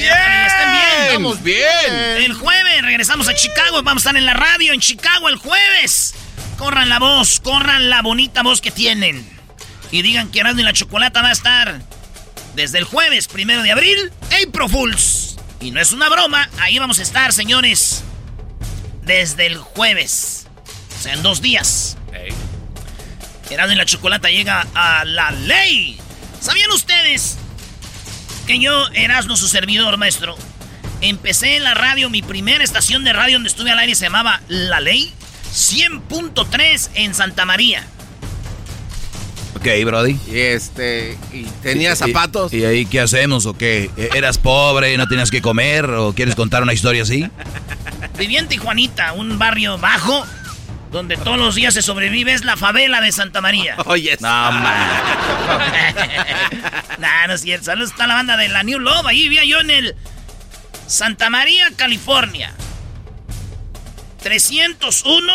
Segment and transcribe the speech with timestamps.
[0.00, 0.12] ¡Bien!
[0.46, 1.06] ¿Están bien?
[1.08, 1.92] Estamos bien.
[2.16, 3.82] El jueves regresamos a Chicago.
[3.82, 6.14] Vamos a estar en la radio en Chicago el jueves.
[6.56, 9.28] Corran la voz, corran la bonita voz que tienen.
[9.90, 11.82] Y digan que Erasmo y la Chocolata va a estar
[12.54, 15.36] desde el jueves, primero de abril, April Fools.
[15.60, 18.02] Y no es una broma, ahí vamos a estar, señores.
[19.02, 20.46] Desde el jueves.
[20.98, 21.98] O sea, en dos días.
[23.50, 25.98] Erasmo y la Chocolata llega a la ley.
[26.40, 27.36] ¿Sabían ustedes
[28.50, 30.36] que yo, Erasmo, su servidor, maestro,
[31.00, 34.40] empecé en la radio, mi primera estación de radio donde estuve al aire se llamaba
[34.48, 35.12] La Ley
[35.54, 37.86] 100.3 en Santa María.
[39.54, 40.18] Ok, Brody.
[40.26, 41.16] Y este.
[41.32, 42.52] ¿Y tenía ¿Y- zapatos?
[42.52, 43.88] ¿Y, ahí qué hacemos o qué?
[43.96, 47.28] ¿E- ¿Eras pobre y no tenías que comer o quieres contar una historia así?
[48.18, 50.26] Vivía en Tijuanita, un barrio bajo,
[50.90, 53.76] donde todos los días se sobrevive, es la favela de Santa María.
[53.86, 54.88] Oye, No, man.
[56.98, 57.66] nah, no es cierto.
[57.66, 59.06] Saludos a la banda de la New Love.
[59.06, 59.96] Ahí vivía yo en el
[60.86, 62.52] Santa María, California.
[64.22, 65.32] 301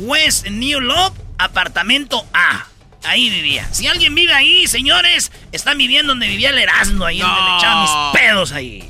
[0.00, 2.66] West New Love, apartamento A.
[3.04, 3.66] Ahí vivía.
[3.72, 7.82] Si alguien vive ahí, señores, están viviendo donde vivía el Erasmo, ahí donde le echaba
[7.82, 8.88] mis pedos ahí.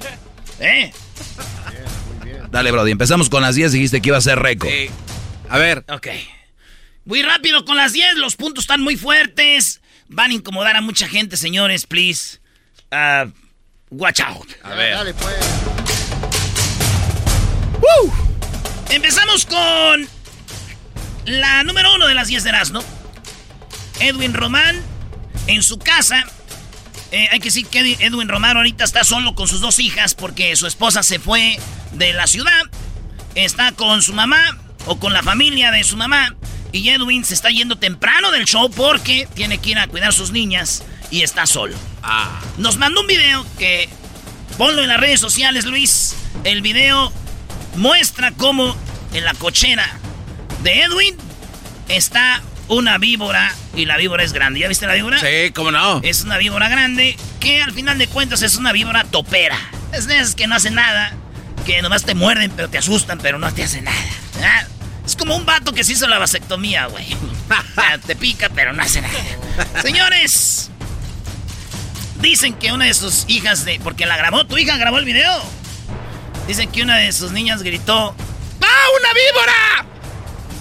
[0.60, 0.92] ¿Eh?
[2.50, 2.92] Dale, Brody.
[2.92, 3.72] Empezamos con las 10.
[3.72, 4.70] Dijiste que iba a ser récord.
[4.70, 4.88] Sí.
[5.50, 5.84] A ver.
[5.88, 6.06] Ok.
[7.04, 9.80] Muy rápido con las 10, los puntos están muy fuertes.
[10.06, 12.38] Van a incomodar a mucha gente, señores, please.
[12.92, 13.26] Ah,
[13.90, 14.48] watch out.
[14.62, 14.94] A ver.
[14.94, 15.34] Dale, pues.
[18.90, 20.08] Empezamos con
[21.26, 22.84] la número uno de las 10 de Erasmo.
[23.98, 24.80] Edwin Román
[25.48, 26.24] en su casa.
[27.10, 30.54] Eh, hay que decir que Edwin Román ahorita está solo con sus dos hijas porque
[30.54, 31.58] su esposa se fue
[31.92, 32.62] de la ciudad.
[33.34, 36.34] Está con su mamá o con la familia de su mamá.
[36.72, 40.12] Y Edwin se está yendo temprano del show porque tiene que ir a cuidar a
[40.12, 41.76] sus niñas y está solo.
[42.02, 42.40] Ah.
[42.58, 43.88] Nos mandó un video que
[44.56, 46.14] ponlo en las redes sociales, Luis.
[46.44, 47.12] El video
[47.76, 48.76] muestra cómo
[49.12, 49.98] en la cochera
[50.62, 51.16] de Edwin
[51.88, 54.60] está una víbora y la víbora es grande.
[54.60, 55.18] ¿Ya viste la víbora?
[55.18, 56.00] Sí, cómo no.
[56.04, 59.58] Es una víbora grande que al final de cuentas es una víbora topera.
[59.92, 61.16] Es de esas que no hacen nada,
[61.60, 63.96] que nomás te muerden pero te asustan pero no te hacen nada.
[64.34, 64.68] ¿verdad?
[65.04, 67.06] Es como un vato que se hizo la vasectomía, güey.
[68.06, 69.14] Te pica pero no hace nada.
[69.82, 70.70] Señores,
[72.20, 73.80] dicen que una de sus hijas de...
[73.82, 75.42] Porque la grabó, tu hija grabó el video.
[76.46, 78.14] Dicen que una de sus niñas gritó...
[78.62, 79.86] ¡Ah, una víbora!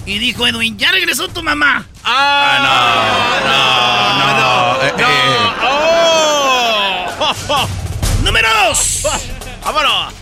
[0.06, 1.86] Y dijo Edwin, ya regresó tu mamá.
[2.04, 4.98] Ah, no, no, no.
[4.98, 5.19] no.
[7.52, 7.68] Oh.
[8.24, 9.04] Número dos.
[9.63, 10.19] Vámonos.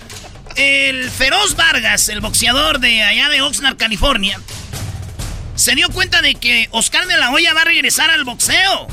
[0.57, 4.41] El Feroz Vargas, el boxeador de allá de Oxnard, California,
[5.53, 8.87] se dio cuenta de que Oscar de la Hoya va a regresar al boxeo.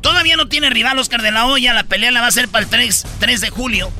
[0.00, 2.64] Todavía no tiene rival Oscar de la Hoya, la pelea la va a hacer para
[2.64, 3.92] el 3, 3 de julio.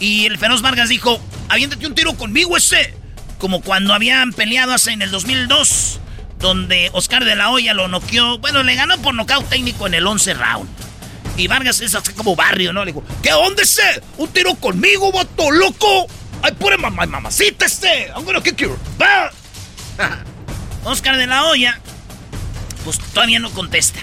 [0.00, 1.20] Y el Feroz Vargas dijo,
[1.50, 2.94] aviéntate un tiro conmigo ese.
[3.36, 6.00] Como cuando habían peleado hace en el 2002,
[6.38, 8.38] donde Oscar de la Hoya lo noqueó.
[8.38, 10.70] Bueno, le ganó por nocaut técnico en el 11 round.
[11.36, 12.86] Y Vargas es así como barrio, ¿no?
[12.86, 14.02] Le dijo, ¿qué onda ese?
[14.16, 16.08] ¿Un tiro conmigo, vato loco?
[16.44, 18.10] I put him on my mamacita este.
[18.16, 18.76] I'm gonna kick you.
[19.00, 19.30] Va.
[20.84, 21.78] Oscar de la Hoya,
[22.84, 24.00] pues todavía no contesta.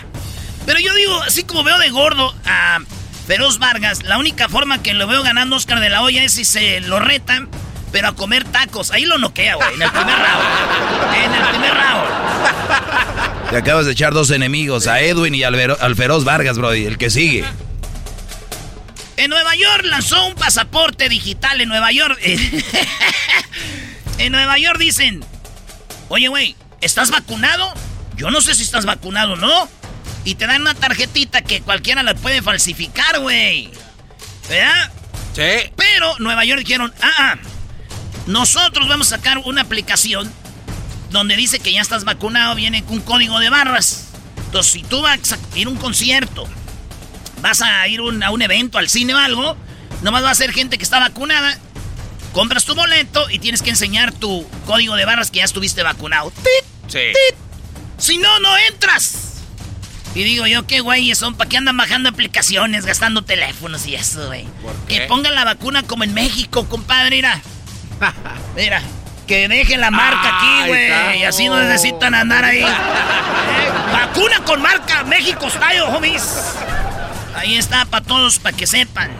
[0.65, 2.79] Pero yo digo, así como veo de gordo a
[3.27, 6.45] Feroz Vargas, la única forma que lo veo ganando Oscar de la Hoya es si
[6.45, 7.49] se lo retan,
[7.91, 8.91] pero a comer tacos.
[8.91, 11.15] Ahí lo noquea, güey, en el primer round.
[11.15, 13.49] En el primer round.
[13.49, 16.85] Te acabas de echar dos enemigos, a Edwin y al, Vero- al Feroz Vargas, Brody,
[16.85, 17.43] el que sigue.
[19.19, 22.17] En Nueva York lanzó un pasaporte digital en Nueva York.
[24.17, 25.25] en Nueva York dicen,
[26.07, 27.73] oye, güey, ¿estás vacunado?
[28.15, 29.67] Yo no sé si estás vacunado o no.
[30.23, 33.69] Y te dan una tarjetita que cualquiera la puede falsificar, güey.
[34.47, 34.89] ¿Verdad?
[35.35, 35.69] Sí.
[35.75, 37.35] Pero Nueva York dijeron, ah, ah,
[38.25, 40.31] nosotros vamos a sacar una aplicación
[41.09, 44.11] donde dice que ya estás vacunado, viene con un código de barras.
[44.45, 46.47] Entonces, si tú vas a ir a un concierto,
[47.41, 49.55] vas a ir un- a un evento, al cine o algo,
[50.01, 51.57] nomás va a ser gente que está vacunada.
[52.33, 56.31] Compras tu boleto y tienes que enseñar tu código de barras que ya estuviste vacunado.
[56.31, 56.65] ¡Tit!
[56.87, 56.99] Sí.
[57.13, 57.35] ¡Tit!
[57.97, 59.25] Si no, no entras.
[60.15, 64.25] Y digo yo, qué güeyes son, ¿para qué andan bajando aplicaciones, gastando teléfonos y eso,
[64.27, 64.45] güey?
[64.61, 67.41] ¿Por Que pongan la vacuna como en México, compadre, mira.
[68.55, 68.81] Mira,
[69.27, 71.19] que dejen la marca aquí, Ahí güey.
[71.19, 72.63] Y así no necesitan andar ahí.
[73.49, 76.23] Eh, vacuna con marca México Style, homies.
[77.35, 79.11] Ahí está para todos, para que sepan.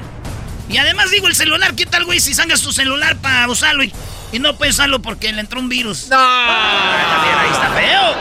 [0.70, 2.20] Y además digo, el celular, ¿qué tal, güey?
[2.20, 3.92] Si sacas tu celular para usarlo y,
[4.32, 6.08] y no puedes usarlo porque le entró un virus.
[6.10, 6.18] No.
[6.20, 8.16] Ah, ahí está feo.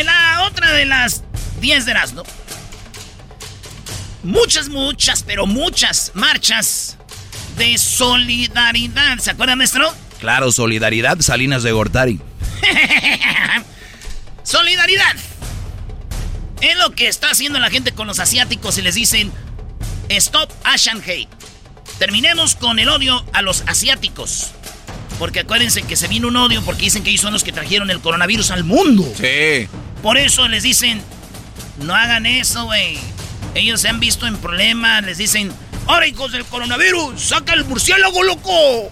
[0.00, 1.22] En la otra de las
[1.60, 2.22] 10 de Erasmo,
[4.24, 6.98] muchas, muchas, pero muchas marchas
[7.56, 9.18] de solidaridad.
[9.18, 9.92] ¿Se acuerdan, maestro?
[10.20, 12.20] Claro, solidaridad, Salinas de Gortari.
[14.42, 15.14] Solidaridad.
[16.60, 19.32] Es lo que está haciendo la gente con los asiáticos y les dicen
[20.08, 21.28] Stop Asian Hate.
[21.98, 24.52] Terminemos con el odio a los asiáticos.
[25.18, 27.90] Porque acuérdense que se vino un odio porque dicen que ellos son los que trajeron
[27.90, 29.04] el coronavirus al mundo.
[29.18, 29.68] Sí.
[30.02, 31.00] Por eso les dicen,
[31.78, 32.98] no hagan eso, güey.
[33.54, 35.52] Ellos se han visto en problemas, les dicen,
[35.86, 38.90] ahora hijos del coronavirus, saca el murciélago, loco.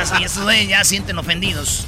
[0.00, 1.84] Así, esos güey ya sienten ofendidos.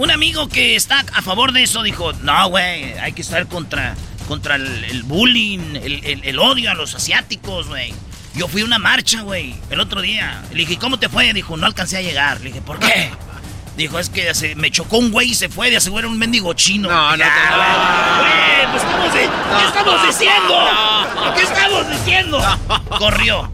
[0.00, 3.94] Un amigo que está a favor de eso dijo, no, güey, hay que estar contra,
[4.28, 7.92] contra el, el bullying, el, el- el odio a los asiáticos, güey.
[8.34, 10.40] Yo fui a una marcha, güey, el otro día.
[10.52, 11.30] Le dije, ¿cómo te fue?
[11.34, 12.38] Dijo, no alcancé a llegar.
[12.40, 13.10] Le dije, ¿por qué?
[13.76, 16.18] Dijo, es que se- me chocó un güey y se fue, de aseguro era un
[16.18, 16.88] mendigo chino.
[16.88, 21.34] No, no te- Ya, güey, pues, estamos ¿qué estamos diciendo?
[21.36, 22.58] ¿Qué estamos diciendo?
[22.98, 23.52] Corrió.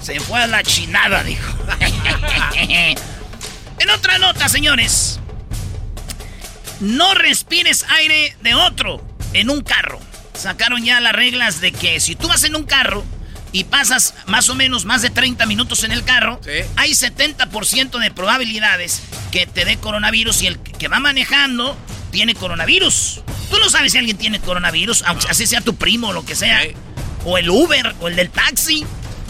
[0.00, 1.52] Se fue a la chinada, dijo.
[3.84, 5.20] en otra nota, señores.
[6.80, 9.02] No respires aire de otro
[9.32, 10.00] en un carro.
[10.34, 13.04] Sacaron ya las reglas de que si tú vas en un carro
[13.52, 16.50] y pasas más o menos más de 30 minutos en el carro, Sí.
[16.76, 21.76] hay 70% de probabilidades que te dé coronavirus y el que va manejando
[22.10, 23.20] tiene coronavirus.
[23.50, 26.34] Tú no sabes si alguien tiene coronavirus, aunque así sea tu primo o lo que
[26.34, 26.62] sea.
[26.62, 26.70] Sí.
[27.24, 28.84] O el Uber o el del taxi.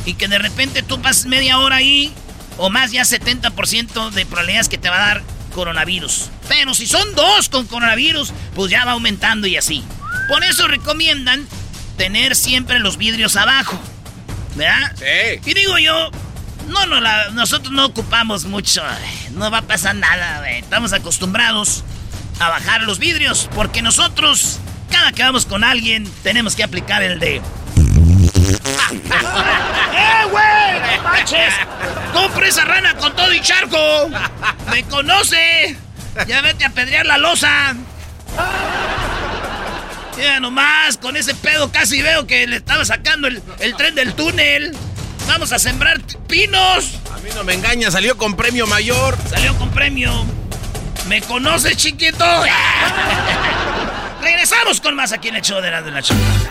[0.06, 2.12] Y que de repente tú pases media hora ahí
[2.58, 5.22] o más ya 70% de probabilidades que te va a dar
[5.54, 6.30] coronavirus.
[6.48, 9.84] Pero si son dos con coronavirus, pues ya va aumentando y así.
[10.28, 11.46] Por eso recomiendan
[11.96, 13.78] tener siempre los vidrios abajo.
[14.56, 14.92] ¿Verdad?
[14.96, 15.40] Sí.
[15.50, 16.10] Y digo yo,
[16.68, 18.82] no, no, la- nosotros no ocupamos mucho.
[19.32, 20.48] No va a pasar nada.
[20.50, 21.82] Estamos acostumbrados
[22.40, 24.58] a bajar los vidrios porque nosotros,
[24.90, 27.40] cada que vamos con alguien, tenemos que aplicar el de...
[28.64, 30.96] ¡Eh, güey!
[30.96, 31.54] ¡No manches!
[32.12, 33.78] ¡Compre esa rana con todo y charco!
[34.70, 35.76] ¡Me conoce!
[36.26, 37.74] ¡Ya vete a pedrear la losa!
[40.16, 44.14] Mira nomás, con ese pedo casi veo que le estaba sacando el, el tren del
[44.14, 44.74] túnel.
[45.26, 46.98] Vamos a sembrar pinos.
[47.14, 49.16] A mí no me engaña, salió con premio mayor.
[49.28, 50.24] Salió con premio.
[51.08, 52.24] ¿Me conoces, chiquito?
[54.22, 56.50] Regresamos con más aquí en el show de la de la Chocolata.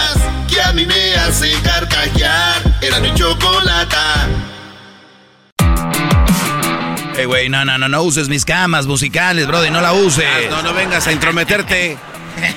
[1.41, 2.61] hace carcajear.
[2.81, 4.27] Era mi chocolata.
[7.15, 10.49] Hey, güey, no, no, no, no uses mis camas musicales, brody, no la uses.
[10.49, 11.97] No, no vengas a intrometerte.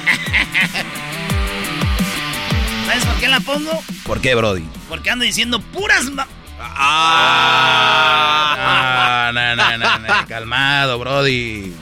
[2.86, 3.82] ¿Sabes por qué la pongo?
[4.06, 4.64] ¿Por qué, brody?
[4.88, 6.04] Porque ando diciendo puras...
[6.10, 6.26] ma-
[6.76, 8.00] Ah,
[9.34, 11.74] no, no, no, no, calmado, Brody.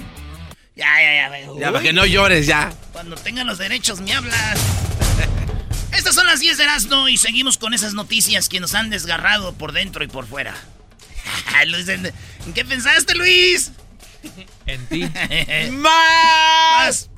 [0.74, 1.28] Ya, ya, ya.
[1.28, 1.44] güey.
[1.60, 2.72] Ya, para que no llores ya.
[2.92, 4.58] Cuando tengan los derechos me hablas.
[5.92, 9.54] Estas son las 10 de Erasmo y seguimos con esas noticias que nos han desgarrado
[9.54, 10.54] por dentro y por fuera.
[11.66, 13.72] Luis, ¿en en qué pensaste, Luis?
[14.66, 15.02] En ti.
[15.72, 17.10] Más.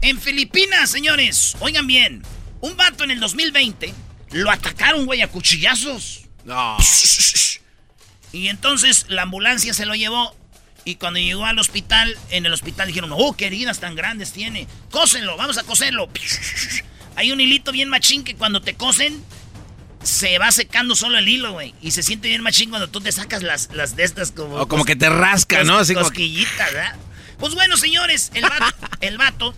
[0.00, 2.22] En Filipinas, señores, oigan bien,
[2.60, 3.92] un vato en el 2020
[4.30, 6.22] lo atacaron, güey, a cuchillazos.
[6.44, 6.76] No.
[8.32, 10.34] Y entonces la ambulancia se lo llevó.
[10.84, 14.66] Y cuando llegó al hospital, en el hospital dijeron, oh, qué heridas tan grandes tiene.
[14.90, 16.08] Cósenlo, vamos a coserlo.
[17.18, 19.20] Hay un hilito bien machín que cuando te cosen,
[20.04, 21.74] se va secando solo el hilo, güey.
[21.82, 24.54] Y se siente bien machín cuando tú te sacas las, las de estas como...
[24.54, 25.78] O como que te rasca, ¿no?
[25.78, 26.94] Así como cosquillitas, ¿verdad?
[27.40, 29.52] Pues bueno, señores, el vato, el vato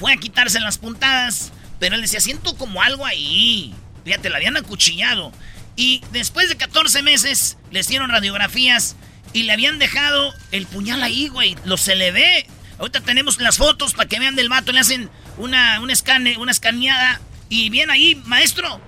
[0.00, 3.72] fue a quitarse las puntadas, pero él decía, siento como algo ahí.
[4.04, 5.32] Fíjate, la habían acuchillado.
[5.76, 8.96] Y después de 14 meses, le hicieron radiografías
[9.32, 11.56] y le habían dejado el puñal ahí, güey.
[11.64, 12.48] Lo se le ve.
[12.78, 14.72] Ahorita tenemos las fotos para que vean del vato.
[14.72, 17.20] Le hacen una, una, escane, una escaneada.
[17.48, 18.80] Y bien ahí, maestro.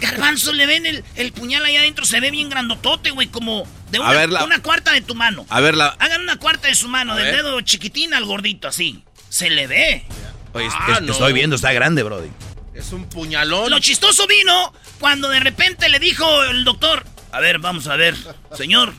[0.00, 2.04] Garbanzo, le ven el, el puñal ahí adentro.
[2.04, 3.28] Se ve bien grandotote, güey.
[3.28, 5.46] Como de una, ver, la- una cuarta de tu mano.
[5.48, 5.88] A ver, la...
[5.98, 7.36] Hagan una cuarta de su mano, A del ver.
[7.36, 9.02] dedo chiquitín al gordito, así.
[9.30, 10.04] Se le ve.
[10.52, 11.12] Oye, Ah, es- no.
[11.12, 12.28] estoy viendo, está grande, Brody.
[12.74, 13.70] Es un puñalón.
[13.70, 18.14] Lo chistoso vino cuando de repente le dijo el doctor, a ver, vamos a ver,
[18.54, 18.92] señor,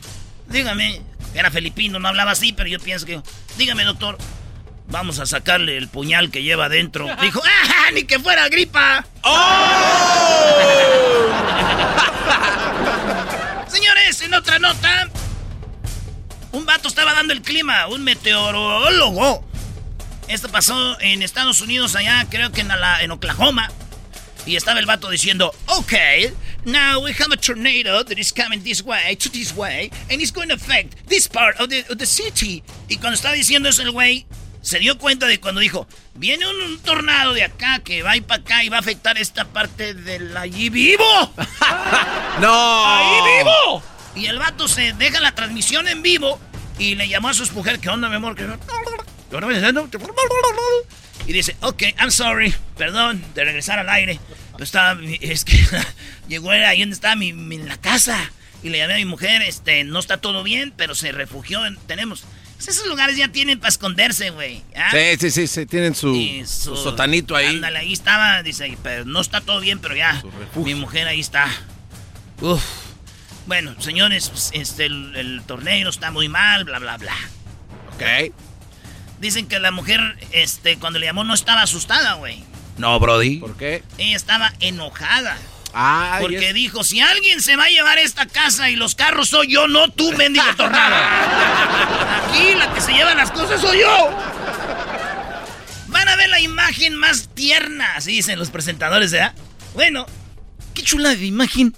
[0.48, 1.00] dígame,
[1.38, 3.20] era filipino, no hablaba así, pero yo pienso que,
[3.56, 4.18] dígame doctor,
[4.88, 7.06] vamos a sacarle el puñal que lleva adentro.
[7.20, 9.06] Dijo, ¡ah, ni que fuera gripa!
[13.68, 15.08] Señores, en otra nota,
[16.52, 19.44] un vato estaba dando el clima, un meteorólogo.
[20.28, 23.70] Esto pasó en Estados Unidos, allá creo que en, la- en Oklahoma.
[24.48, 26.32] Y estaba el vato diciendo, okay,
[26.64, 30.32] now we have a tornado that is coming this way, to this way, and it's
[30.32, 32.62] going to affect this part of the, of the city.
[32.88, 34.24] Y cuando estaba diciendo eso el güey,
[34.62, 38.24] se dio cuenta de cuando dijo, viene un, un tornado de acá que va ir
[38.24, 41.04] para acá y va a afectar esta parte del allí vivo.
[42.40, 42.86] ¡No!
[42.86, 43.82] ¡Ahí vivo!
[44.16, 46.40] Y el vato se deja la transmisión en vivo
[46.78, 48.34] y le llamó a su mujer, ¿qué onda, mi amor?
[48.34, 48.46] ¿Qué-
[51.26, 54.18] Y dice, ok, I'm sorry, perdón de regresar al aire.
[54.52, 55.58] Pero estaba, es que
[56.28, 58.30] llegó ahí donde estaba mi, mi- en la casa.
[58.62, 61.76] Y le llamé a mi mujer, este, no está todo bien, pero se refugió, en-
[61.86, 62.24] tenemos...
[62.56, 64.64] pues esos lugares ya tienen para esconderse, güey.
[64.74, 64.90] ¿ah?
[64.90, 67.46] Sí, sí, sí, sí, tienen su, Y su sotanito ahí.
[67.46, 70.20] Ándale, ahí estaba, dice, pero no está todo bien, pero ya.
[70.56, 71.46] Mi mujer ahí está.
[72.40, 72.62] Uf.
[73.46, 77.14] Bueno, señores, pues, este, el, el torneo está muy mal, bla, bla, bla.
[77.94, 78.32] Ok.
[79.20, 80.00] Dicen que la mujer,
[80.32, 82.44] este, cuando le llamó no estaba asustada, güey.
[82.76, 83.38] No, Brody.
[83.38, 83.82] ¿Por qué?
[83.98, 85.36] Ella estaba enojada.
[85.74, 89.28] Ay, Porque es- dijo, si alguien se va a llevar esta casa y los carros
[89.28, 90.94] soy yo, no tú, mendigo tornado.
[92.28, 94.10] Aquí la que se lleva las cosas soy yo.
[95.88, 99.34] Van a ver la imagen más tierna, así dicen los presentadores, ¿verdad?
[99.74, 100.06] Bueno,
[100.74, 101.74] qué chula de imagen.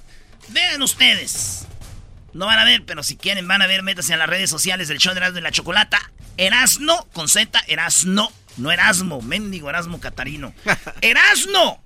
[0.48, 1.66] Vean ustedes.
[2.32, 4.88] No van a ver, pero si quieren van a ver, métanse a las redes sociales
[4.88, 6.12] del show de Erasmo y la Chocolata.
[6.36, 10.54] Erasno con Z, Erasno, no Erasmo, mendigo Erasmo Catarino.
[11.00, 11.80] Erasno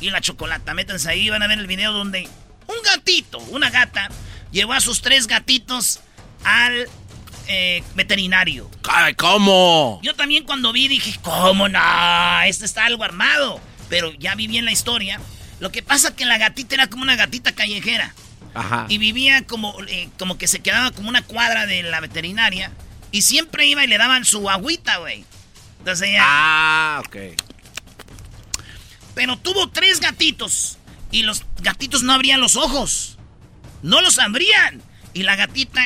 [0.00, 0.74] y la chocolata.
[0.74, 2.28] Métanse ahí, van a ver el video donde
[2.66, 4.08] un gatito, una gata,
[4.50, 6.00] llevó a sus tres gatitos
[6.44, 6.88] al
[7.48, 8.70] eh, veterinario.
[8.88, 10.00] Ay, ¿Cómo?
[10.02, 12.42] Yo también cuando vi dije, ¿cómo no?
[12.42, 13.60] Este está algo armado.
[13.88, 15.20] Pero ya vi bien la historia.
[15.60, 18.14] Lo que pasa que la gatita era como una gatita callejera.
[18.54, 18.86] Ajá.
[18.88, 22.72] Y vivía como, eh, como que se quedaba como una cuadra de la veterinaria.
[23.10, 25.24] Y siempre iba y le daban su agüita, güey.
[25.78, 26.20] Entonces ella...
[26.22, 27.16] Ah, ok.
[29.14, 30.78] Pero tuvo tres gatitos.
[31.10, 33.18] Y los gatitos no abrían los ojos.
[33.82, 34.82] No los abrían.
[35.12, 35.82] Y la gatita,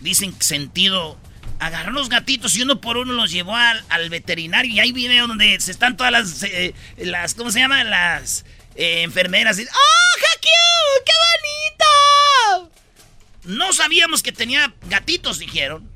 [0.00, 1.18] dicen sentido,
[1.58, 4.72] agarró los gatitos y uno por uno los llevó al, al veterinario.
[4.72, 7.84] Y hay video donde se están todas las, eh, las ¿cómo se llama?
[7.84, 9.58] Las eh, enfermeras.
[9.58, 11.04] Y, ¡Oh, cute!
[11.04, 11.79] ¡Qué bonito!
[13.44, 15.88] No sabíamos que tenía gatitos, dijeron.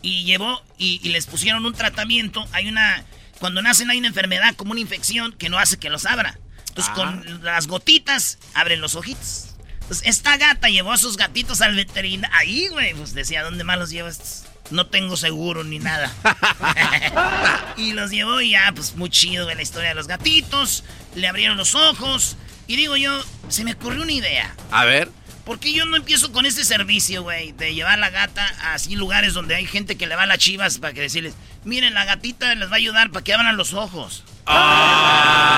[0.00, 2.46] Y llevó y, y les pusieron un tratamiento.
[2.52, 3.04] Hay una.
[3.38, 6.38] Cuando nacen hay una enfermedad como una infección que no hace que los abra.
[6.68, 9.48] Entonces con las gotitas abren los ojitos.
[9.82, 12.34] Entonces esta gata llevó a sus gatitos al veterinario.
[12.36, 12.94] Ahí, güey.
[12.94, 14.46] Pues decía, ¿dónde más los llevas?
[14.70, 16.10] No tengo seguro ni nada.
[17.76, 20.82] y los llevó y ya, pues muy chido güey, la historia de los gatitos.
[21.14, 22.36] Le abrieron los ojos.
[22.66, 24.54] Y digo yo, se me ocurrió una idea.
[24.70, 25.10] A ver.
[25.44, 27.50] ¿Por qué yo no empiezo con este servicio, güey?
[27.52, 30.38] De llevar la gata a así lugares donde hay gente que le va a las
[30.38, 31.34] chivas para que decirles,
[31.64, 34.22] miren, la gatita les va a ayudar para que abran los ojos.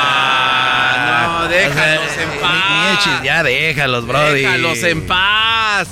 [0.05, 2.64] Ah, no, No, déjalos en paz.
[2.71, 4.41] ni eches, ya déjalos, brody.
[4.41, 5.88] Déjalos en paz.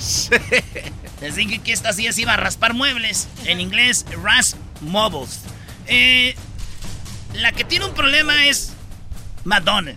[1.20, 3.28] Les dije que esta sí se iba a raspar muebles.
[3.44, 5.40] En inglés, Rasp Mobiles.
[5.86, 6.34] Eh,
[7.34, 8.72] la que tiene un problema es
[9.44, 9.96] Madonna.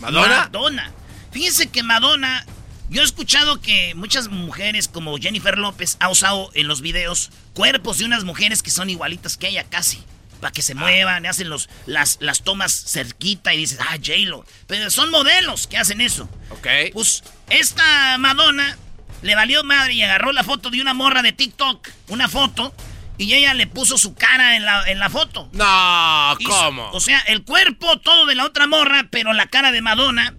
[0.00, 0.38] ¿Madonna?
[0.50, 0.90] Madonna.
[1.30, 2.44] Fíjense que Madonna,
[2.92, 7.98] yo he escuchado que muchas mujeres como Jennifer López ha usado en los videos cuerpos
[7.98, 10.02] de unas mujeres que son igualitas que ella casi.
[10.40, 14.44] Para que se muevan, hacen los, las, las tomas cerquita y dices, ah, J-Lo.
[14.66, 16.28] Pero son modelos que hacen eso.
[16.50, 16.66] Ok.
[16.92, 18.76] Pues esta Madonna
[19.22, 22.74] le valió madre y agarró la foto de una morra de TikTok, una foto,
[23.18, 25.48] y ella le puso su cara en la, en la foto.
[25.52, 26.90] No, Hizo- ¿cómo?
[26.90, 30.34] O sea, el cuerpo todo de la otra morra, pero la cara de Madonna.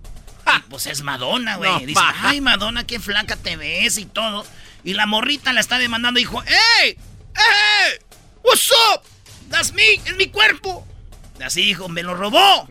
[0.69, 1.71] Pues es Madonna, güey.
[1.71, 4.45] No, Dice, ay, Madonna, qué flaca te ves y todo.
[4.83, 6.89] Y la morrita la está demandando dijo, ¡Ey!
[6.89, 7.99] ¡Ey!
[8.43, 9.01] What's up?
[9.49, 10.85] That's me, es mi cuerpo.
[11.43, 12.67] Así dijo, me lo robó.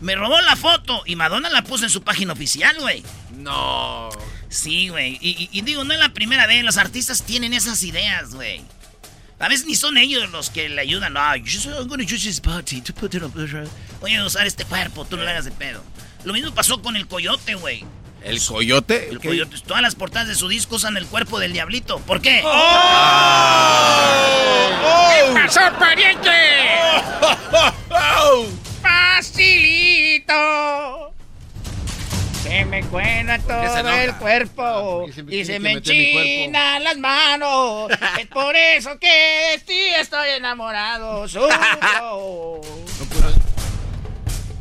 [0.00, 3.02] me robó la foto y Madonna la puso en su página oficial, güey.
[3.36, 4.08] No.
[4.48, 5.18] Sí, güey.
[5.20, 6.64] Y, y- y digo, no es la primera vez.
[6.64, 8.62] Los artistas tienen esas ideas, güey.
[9.40, 11.12] A veces ni son ellos los que le ayudan.
[11.12, 11.44] No, I'm
[11.88, 13.32] gonna use this body to put it up.
[14.00, 15.82] Voy a usar este cuerpo, tú no le hagas de pedo.
[16.28, 17.86] Lo mismo pasó con el coyote, güey.
[18.22, 19.08] ¿El coyote?
[19.08, 22.00] El coyote, todas las portadas de su disco usan el cuerpo del diablito.
[22.00, 22.42] ¿Por qué?
[22.44, 22.50] ¡Oh!
[25.08, 26.30] ¿Qué pasó, pariente?
[28.82, 30.34] Facilito.
[32.42, 36.98] Se me cuela todo se el cuerpo Y se me y se me enchinan las
[36.98, 37.90] manos.
[38.20, 39.08] es por eso que
[39.52, 41.26] de ti estoy enamorado.
[41.28, 41.48] Sufro.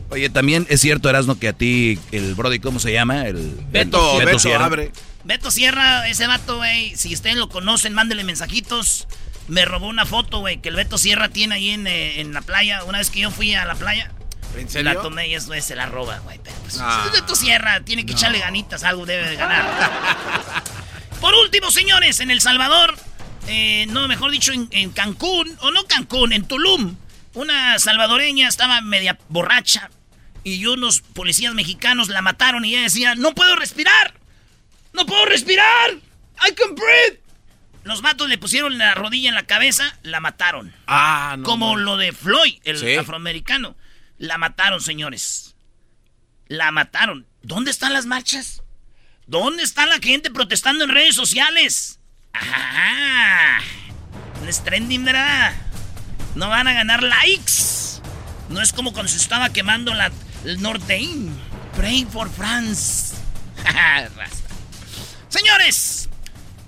[0.10, 3.28] Oye, también es cierto, Erasno, que a ti, el Brody, ¿cómo se llama?
[3.28, 4.66] El Beto, Beto, Sierra.
[4.66, 4.92] abre.
[5.26, 9.08] Beto Sierra, ese vato, güey, si ustedes lo conocen, mándele mensajitos.
[9.50, 12.42] Me robó una foto, güey, que el Beto Sierra tiene ahí en, eh, en la
[12.42, 12.84] playa.
[12.86, 14.12] Una vez que yo fui a la playa,
[14.58, 14.94] ¿En serio?
[14.94, 16.40] la tomé y eso güey, se la roba, güey.
[16.44, 17.04] Pero pues, Ah.
[17.06, 19.66] es Beto Sierra, tiene que echarle ganitas, algo debe de ganar.
[21.22, 22.96] Por último, señores, en El Salvador,
[23.48, 26.96] eh, no, mejor dicho, en, en Cancún, o no Cancún, en Tulum,
[27.38, 29.90] una salvadoreña estaba media borracha
[30.44, 34.14] y unos policías mexicanos la mataron y ella decía, no puedo respirar,
[34.94, 35.92] no puedo respirar,
[36.48, 37.22] I can breathe.
[37.84, 40.74] Los vatos le pusieron la rodilla en la cabeza, la mataron.
[40.88, 41.44] Ah, no.
[41.44, 41.84] Como no.
[41.84, 42.96] lo de Floyd, el Sí.
[42.96, 43.78] afroamericano.
[44.18, 45.56] La mataron, señores.
[46.48, 47.28] La mataron.
[47.44, 48.62] ¿Dónde están las marchas?
[49.28, 52.00] ¿Dónde está la gente protestando en redes sociales?
[52.34, 53.62] Ajá.
[54.48, 55.54] Es trending, ¿verdad?
[56.38, 58.00] No van a ganar likes.
[58.50, 60.12] No es como cuando se estaba quemando la,
[60.46, 61.36] el Nortein.
[61.76, 63.16] Pray for France.
[65.30, 66.10] Señores,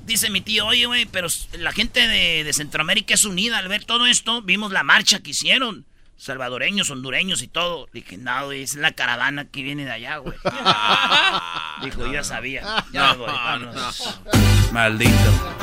[0.07, 3.59] dice mi tío, oye, güey, pero la gente de, de Centroamérica es unida.
[3.59, 5.85] Al ver todo esto, vimos la marcha que hicieron.
[6.19, 7.87] Salvadoreños, hondureños y todo.
[7.93, 10.35] Dije, no, güey, es la caravana que viene de allá, güey.
[11.81, 12.61] Dijo, yo ya sabía.
[12.91, 14.19] Ya voy, vámonos.
[14.73, 15.13] Maldito.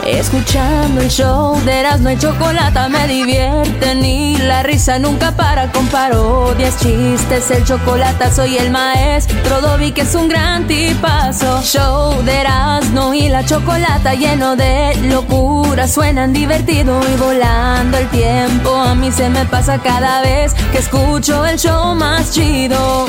[0.04, 5.86] Escuchando el show de Erasmo y Chocolata me divierte ni la risa nunca para con
[5.88, 11.62] parodias, chistes, el chocolate soy el maestro Dobby que es un gran tipazo.
[11.62, 18.74] Show de Erasmo y la Chocolata lleno de locura, suenan divertido y volando el tiempo
[18.74, 23.06] a mí se me pasa cada vez que escucho el show más chido.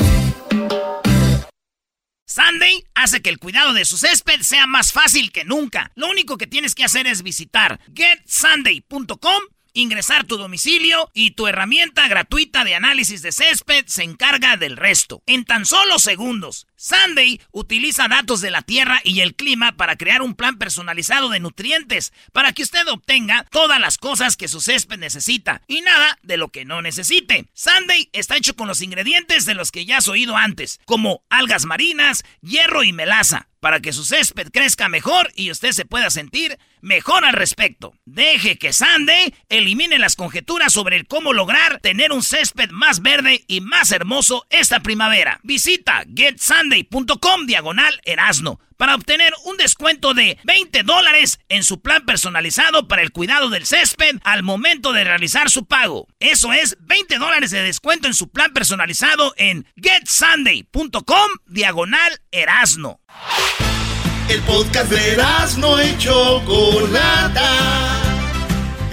[2.26, 5.90] Sunday hace que el cuidado de su césped sea más fácil que nunca.
[5.94, 12.08] Lo único que tienes que hacer es visitar getsunday.com, ingresar tu domicilio y tu herramienta
[12.08, 15.22] gratuita de análisis de césped se encarga del resto.
[15.26, 16.66] En tan solo segundos.
[16.76, 21.40] Sunday utiliza datos de la tierra y el clima para crear un plan personalizado de
[21.40, 26.36] nutrientes para que usted obtenga todas las cosas que su césped necesita y nada de
[26.36, 27.46] lo que no necesite.
[27.52, 31.64] Sunday está hecho con los ingredientes de los que ya has oído antes, como algas
[31.64, 36.58] marinas, hierro y melaza, para que su césped crezca mejor y usted se pueda sentir
[36.80, 37.94] mejor al respecto.
[38.04, 43.44] Deje que Sunday elimine las conjeturas sobre el cómo lograr tener un césped más verde
[43.46, 45.40] y más hermoso esta primavera.
[45.42, 52.88] Visita getsunday.com diagonal erasno para obtener un descuento de 20 dólares en su plan personalizado
[52.88, 56.08] para el cuidado del césped al momento de realizar su pago.
[56.20, 63.00] Eso es 20 dólares de descuento en su plan personalizado en getsunday.com diagonal erasno.
[64.28, 65.16] El podcast de
[65.56, 67.48] no y Chocolata.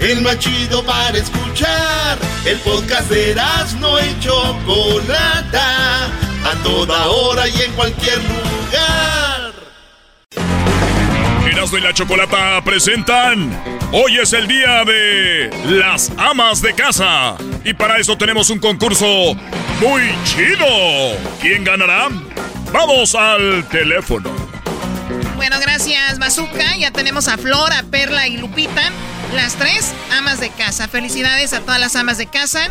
[0.00, 2.18] El más chido para escuchar.
[2.46, 3.36] El podcast de
[3.78, 6.06] no y Chocolata.
[6.06, 9.52] A toda hora y en cualquier lugar.
[11.46, 13.62] Erasmo y la Chocolata presentan.
[13.92, 17.36] Hoy es el día de las amas de casa.
[17.62, 19.04] Y para eso tenemos un concurso
[19.82, 20.66] muy chido.
[21.42, 22.08] ¿Quién ganará?
[22.72, 24.46] Vamos al teléfono.
[25.36, 26.76] Bueno, gracias, Bazooka.
[26.78, 28.90] Ya tenemos a Flor, a Perla y Lupita.
[29.34, 30.88] Las tres amas de casa.
[30.88, 32.70] Felicidades a todas las amas de casa.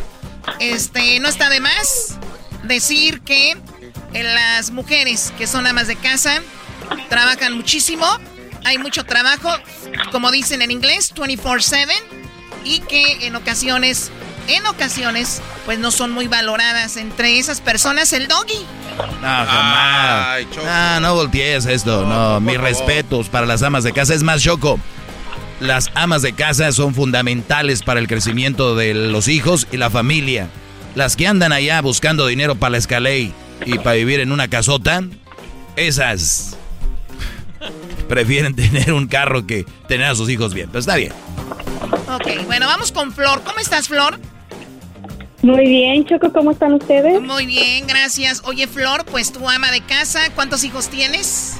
[0.60, 2.18] Este, no está de más
[2.64, 6.42] decir que eh, las mujeres que son amas de casa
[7.08, 8.06] trabajan muchísimo.
[8.64, 9.50] Hay mucho trabajo,
[10.12, 11.94] como dicen en inglés, 24/7.
[12.64, 14.10] Y que en ocasiones,
[14.48, 16.98] en ocasiones, pues no son muy valoradas.
[16.98, 18.66] Entre esas personas, el doggy.
[18.98, 20.28] No, jamás.
[20.28, 20.68] Ay, Choco.
[20.70, 22.06] Ah, no voltees esto.
[22.06, 24.14] No, mis respetos para las amas de casa.
[24.14, 24.80] Es más, Choco.
[25.60, 30.50] Las amas de casa son fundamentales para el crecimiento de los hijos y la familia.
[30.96, 33.34] Las que andan allá buscando dinero para la escaley
[33.66, 35.02] y para vivir en una casota,
[35.76, 36.58] esas
[38.10, 40.68] prefieren tener un carro que tener a sus hijos bien.
[40.68, 41.14] Pero está bien.
[42.10, 43.42] Ok, bueno, vamos con Flor.
[43.44, 44.20] ¿Cómo estás, Flor?
[45.46, 47.22] Muy bien, Choco, ¿cómo están ustedes?
[47.22, 48.42] Muy bien, gracias.
[48.46, 51.58] Oye, Flor, pues tu ama de casa, ¿cuántos hijos tienes?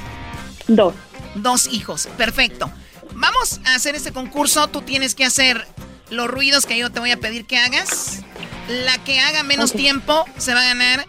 [0.66, 0.92] Dos.
[1.36, 2.68] Dos hijos, perfecto.
[3.14, 4.66] Vamos a hacer este concurso.
[4.66, 5.64] Tú tienes que hacer
[6.10, 8.24] los ruidos que yo te voy a pedir que hagas.
[8.66, 11.06] La que haga menos tiempo se va a ganar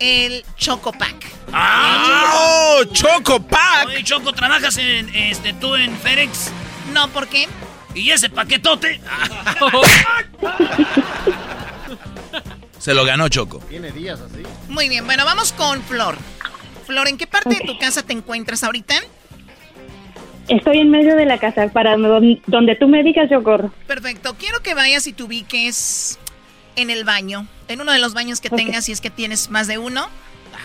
[0.00, 1.26] el Choco Pack.
[1.52, 2.84] ¡Oh!
[2.90, 3.88] ¡Choco Pack!
[3.88, 6.50] Oye, Choco, ¿trabajas en, este, tú en FedEx?
[6.94, 7.48] No, ¿por qué?
[7.94, 8.98] ¿Y ese paquetote?
[12.84, 13.62] Se lo ganó Choco.
[14.68, 16.18] Muy bien, bueno, vamos con Flor.
[16.84, 18.94] Flor, ¿en qué parte de tu casa te encuentras ahorita?
[20.48, 23.72] Estoy en medio de la casa, para don- donde tú me digas yo corro.
[23.86, 26.18] Perfecto, quiero que vayas y te ubiques
[26.76, 29.66] en el baño, en uno de los baños que tengas, si es que tienes más
[29.66, 30.06] de uno.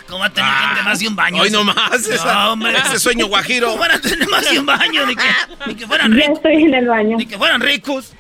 [0.10, 1.42] Ah, ¿Cómo va a tener gente más de un baño?
[1.44, 2.06] Hoy nomás.
[2.08, 2.74] esa- No, hombre.
[2.78, 3.68] Ese sueño guajiro.
[3.68, 5.06] ¿Cómo van a tener más de un baño?
[5.06, 5.24] Ni que,
[5.68, 6.38] ni que fueran Ya ricos.
[6.38, 7.18] estoy en el baño.
[7.18, 8.14] Ni que fueran ricos.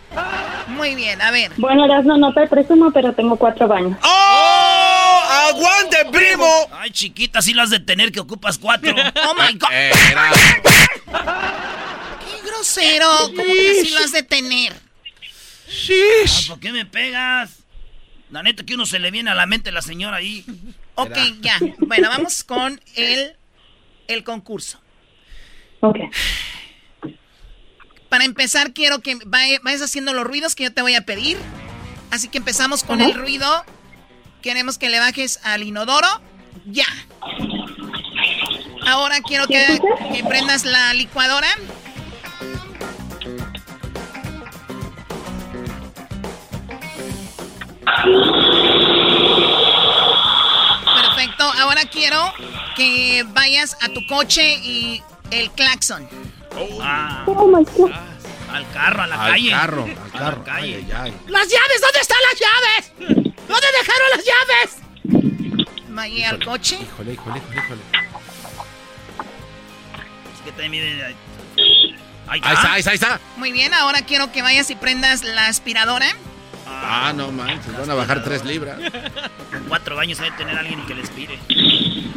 [0.67, 1.51] Muy bien, a ver.
[1.57, 3.97] Bueno, Erasmo, no te presumo, pero tengo cuatro baños.
[4.03, 5.21] ¡Oh!
[5.49, 6.47] ¡Aguante, primo!
[6.73, 8.91] Ay, chiquita, sí lo has de tener que ocupas cuatro.
[8.91, 9.69] Oh my god.
[9.71, 10.31] Eh, era-
[12.19, 13.07] ¡Qué grosero!
[13.35, 14.73] ¿Cómo que sí lo has de tener?
[14.73, 17.51] Ah, ¿Por qué me pegas?
[18.31, 20.45] La neta que uno se le viene a la mente la señora ahí.
[21.03, 21.57] Ok, ya.
[21.79, 23.35] Bueno, vamos con el,
[24.07, 24.79] el concurso.
[25.81, 25.97] Ok.
[28.09, 31.37] Para empezar, quiero que vaya- vayas haciendo los ruidos que yo te voy a pedir.
[32.11, 33.63] Así que empezamos con el ruido.
[34.41, 36.07] Queremos que le bajes al inodoro.
[36.65, 36.85] Ya.
[38.87, 39.79] Ahora quiero que,
[40.13, 41.47] que prendas la licuadora.
[51.19, 51.43] Perfecto.
[51.59, 52.33] Ahora quiero
[52.77, 56.07] que vayas a tu coche y el claxon.
[56.81, 57.91] Ah, Oh my God.
[58.51, 59.49] al carro, a la Al calle.
[59.51, 60.37] carro, al A carro.
[60.37, 60.75] la calle.
[60.77, 61.13] Ay, ay, ay.
[61.27, 61.81] ¡Las llaves!
[61.81, 63.37] ¿Dónde están las llaves?
[63.47, 65.79] ¿Dónde dejaron las llaves?
[65.89, 66.79] Vaya al coche.
[66.81, 67.81] Híjole, híjole, híjole, híjole.
[70.33, 71.15] Es que te mide-
[72.27, 73.19] Ahí Ahí está, ahí está, ahí está.
[73.37, 76.07] Muy bien, ahora quiero que vayas y prendas la aspiradora.
[76.71, 78.77] Ah, no manches, van a bajar tres libras.
[79.51, 81.39] Con cuatro baños hay que tener a alguien que les pire.
[81.49, 82.13] Ay,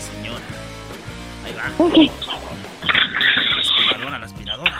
[0.00, 0.44] señora.
[1.44, 1.70] Ahí va.
[1.84, 1.96] Ok.
[3.54, 4.74] La aspiradora, la aspiradora.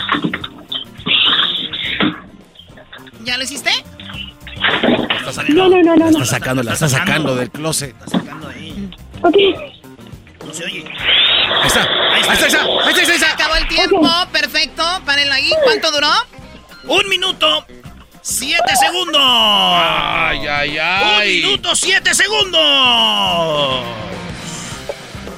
[3.25, 3.71] ¿Ya lo hiciste?
[5.19, 7.95] Está sacando, No, no, no, no, Está sacando, la está sacando del closet.
[8.05, 8.91] Está sacando ahí.
[9.23, 9.37] Ok.
[10.47, 10.85] No se oye.
[10.85, 13.33] Ahí está, ahí está, ahí está, ahí está, ahí está, ahí está.
[13.33, 14.85] Acabó el tiempo, perfecto.
[15.07, 15.51] Párenlo ahí.
[15.65, 16.11] ¿Cuánto duró?
[16.87, 17.65] Un minuto.
[18.23, 19.21] Siete segundos.
[19.23, 21.43] Ay, ay, Un ay.
[21.43, 23.85] minuto, siete segundos.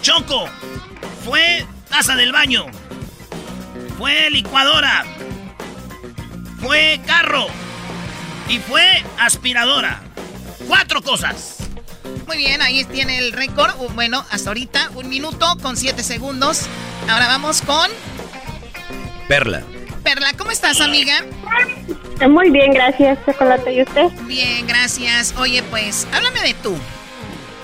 [0.02, 0.48] Choco.
[1.24, 2.66] Fue taza del baño.
[3.98, 5.04] Fue licuadora.
[6.60, 7.46] Fue carro.
[8.48, 10.00] Y fue aspiradora.
[10.68, 11.56] Cuatro cosas.
[12.26, 13.74] Muy bien, ahí tiene el récord.
[13.80, 16.66] Uh, Bueno, hasta ahorita, un minuto con siete segundos.
[17.08, 17.90] Ahora vamos con
[19.28, 19.62] Perla.
[20.04, 20.32] Perla.
[20.56, 21.22] ¿Cómo estás, amiga?
[22.30, 23.74] Muy bien, gracias, Chocolate.
[23.74, 24.06] ¿Y usted?
[24.22, 25.34] Bien, gracias.
[25.38, 26.72] Oye, pues, háblame de tú.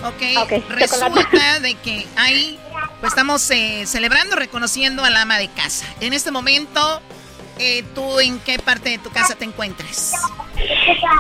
[0.05, 0.43] Ok.
[0.43, 2.59] Ok, Resulta de que ahí,
[3.01, 5.87] pues estamos eh, celebrando, reconociendo a la ama de casa.
[6.01, 7.01] En este momento,
[7.59, 10.13] eh, ¿tú en qué parte de tu casa te encuentras?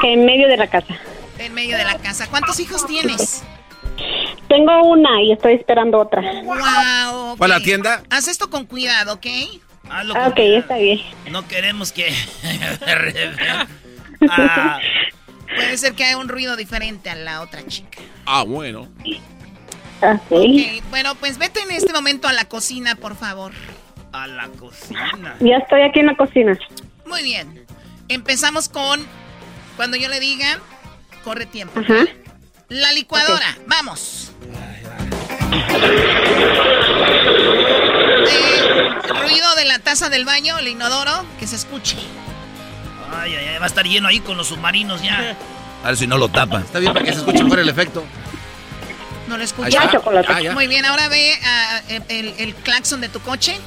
[0.02, 0.94] Que en medio de la casa.
[1.38, 2.26] En medio de la casa.
[2.28, 3.44] ¿Cuántos hijos tienes?
[4.46, 6.20] Tengo una y estoy esperando otra.
[6.42, 7.38] Wow.
[7.38, 8.02] ¿Fue a la tienda?
[8.10, 9.26] Haz esto con cuidado, ¿ok?
[9.90, 11.00] Ah, con Ok, está bien.
[11.30, 12.12] No queremos que.
[14.30, 14.78] Ah,
[15.56, 17.98] Puede ser que haya un ruido diferente a la otra chica.
[18.24, 18.88] Ah, bueno.
[20.00, 20.30] Ok,
[20.90, 23.52] bueno, pues vete en este momento a la cocina, por favor.
[24.12, 25.36] A la cocina.
[25.40, 26.56] Ya estoy aquí en la cocina.
[27.06, 27.66] Muy bien.
[28.08, 29.04] Empezamos con,
[29.76, 30.60] cuando yo le diga,
[31.24, 31.80] corre tiempo.
[31.80, 32.04] Ajá.
[32.68, 34.32] La licuadora, vamos.
[35.72, 37.01] Eh,
[39.20, 41.96] ruido de la taza del baño, el inodoro, que se escuche.
[43.14, 45.36] Ay, ay, ay, va a estar lleno ahí con los submarinos ya.
[45.84, 46.60] A ver si no lo tapa.
[46.60, 48.04] Está bien para que se escuche mejor el efecto.
[49.28, 49.68] No lo escucho.
[49.68, 50.32] Ya, chocolate.
[50.32, 50.52] Ah, ya.
[50.52, 53.58] Muy bien, ahora ve ah, el, el claxon de tu coche.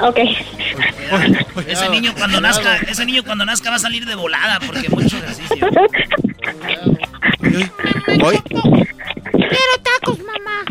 [0.00, 0.18] Ok.
[1.66, 5.16] Ese niño cuando nazca, ese niño cuando nazca va a salir de volada porque mucho
[5.16, 5.68] ejercicio.
[8.22, 8.40] ¿Hoy?
[9.20, 10.64] Quiero tacos, mamá.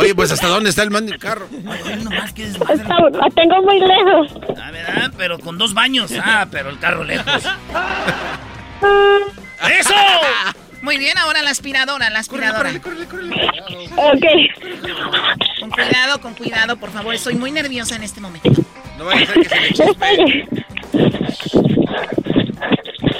[0.00, 1.48] Oye, pues ¿hasta dónde está el man del carro?
[1.52, 2.74] nomás Está-
[3.10, 4.32] la tengo muy lejos.
[4.60, 5.12] Ah, ¿verdad?
[5.16, 6.12] Pero con dos baños.
[6.22, 7.44] Ah, pero el carro lejos.
[9.78, 9.94] ¡Eso!
[10.82, 12.70] Muy bien, ahora la aspiradora, la aspiradora.
[12.70, 14.24] Ok.
[15.60, 17.14] Con cuidado, con cuidado, por favor.
[17.14, 18.50] Estoy muy nerviosa en este momento.
[18.96, 20.48] No vaya a ser que se le.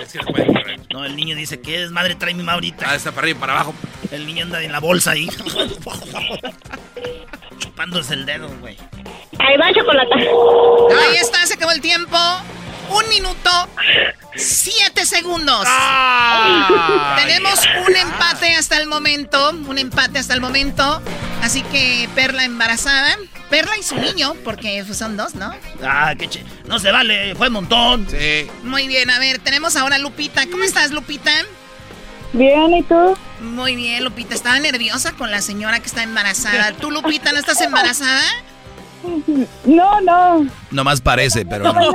[0.09, 0.81] Es que no puede correr.
[0.91, 2.87] No, el niño dice, ¿qué desmadre trae mi mamá ahorita?
[2.89, 3.75] Ah, está para arriba y para abajo.
[4.11, 5.29] El niño anda en la bolsa ahí.
[7.59, 8.79] Chupándose el dedo, güey.
[9.39, 10.15] Ahí va chocolate.
[10.15, 12.17] Ahí está, se acabó el tiempo.
[12.91, 13.51] Un minuto,
[14.35, 15.67] siete segundos.
[17.17, 19.51] Tenemos un empate hasta el momento.
[19.51, 21.03] Un empate hasta el momento.
[21.43, 23.17] Así que Perla embarazada.
[23.51, 25.55] Perla y su niño, porque pues, son dos, ¿no?
[25.83, 26.45] Ah, qué che.
[26.67, 28.07] No se vale, fue un montón.
[28.11, 28.47] Sí.
[28.63, 30.45] Muy bien, a ver, tenemos ahora a Lupita.
[30.51, 31.33] ¿Cómo estás, Lupita?
[32.35, 33.17] Bien, ¿y tú?
[33.41, 34.35] Muy bien, Lupita.
[34.35, 36.73] Estaba nerviosa con la señora que está embarazada.
[36.73, 38.23] ¿Tú, Lupita, no estás embarazada?
[39.65, 40.47] No, no.
[40.71, 41.93] Nomás parece, pero no.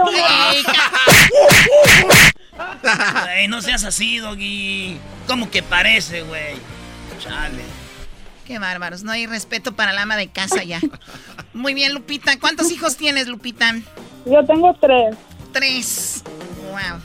[2.82, 4.98] Güey, no seas así, Doggy.
[5.28, 6.56] ¿Cómo que parece, güey?
[7.20, 7.64] Chale.
[8.46, 10.80] Qué bárbaros, no hay respeto para la ama de casa ya.
[11.54, 12.38] Muy bien, Lupita.
[12.40, 13.74] ¿Cuántos hijos tienes, Lupita?
[14.26, 15.16] Yo tengo tres.
[15.54, 16.24] Tres.
[16.72, 17.02] Wow.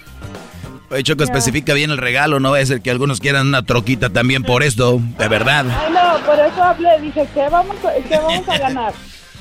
[0.90, 4.08] Oye, Choco, especifica bien el regalo, no va a ser que algunos quieran una troquita
[4.10, 5.66] también por esto, de verdad.
[5.70, 6.98] Ay, no, por eso hablé.
[7.02, 7.76] Dije, ¿qué vamos
[8.08, 8.94] qué vamos a ganar?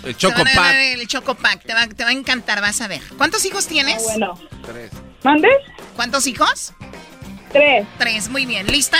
[0.03, 0.63] El Te Choco van a Pack.
[0.65, 1.63] dar el Choco Pack.
[1.63, 3.01] Te va, te va a encantar, vas a ver.
[3.17, 3.97] ¿Cuántos hijos tienes?
[3.99, 4.39] Ah, bueno.
[4.65, 4.91] Tres.
[5.23, 5.51] ¿Mandes?
[5.95, 6.73] ¿Cuántos hijos?
[7.51, 7.85] Tres.
[7.97, 8.29] Tres.
[8.29, 8.67] Muy bien.
[8.67, 8.97] ¿Lista?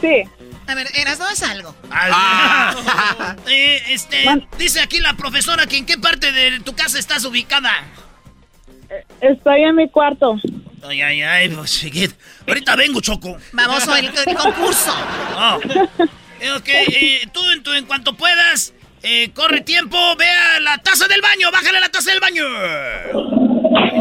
[0.00, 0.22] Sí.
[0.68, 1.74] A ver, eras dos algo.
[1.90, 2.74] Ah.
[3.46, 7.24] Eh, este, Man- dice aquí la profesora que en qué parte de tu casa estás
[7.24, 7.72] ubicada.
[9.20, 10.36] Estoy en mi cuarto.
[10.86, 11.84] Ay, ay, ay, pues.
[12.46, 13.36] Ahorita vengo, Choco.
[13.52, 14.94] Vamos al el concurso.
[15.38, 15.58] Oh.
[16.40, 18.72] Eh, ok, eh, tú en, tu- en cuanto puedas,
[19.06, 22.44] eh, corre tiempo, ve a la taza del baño, bájale la taza del baño.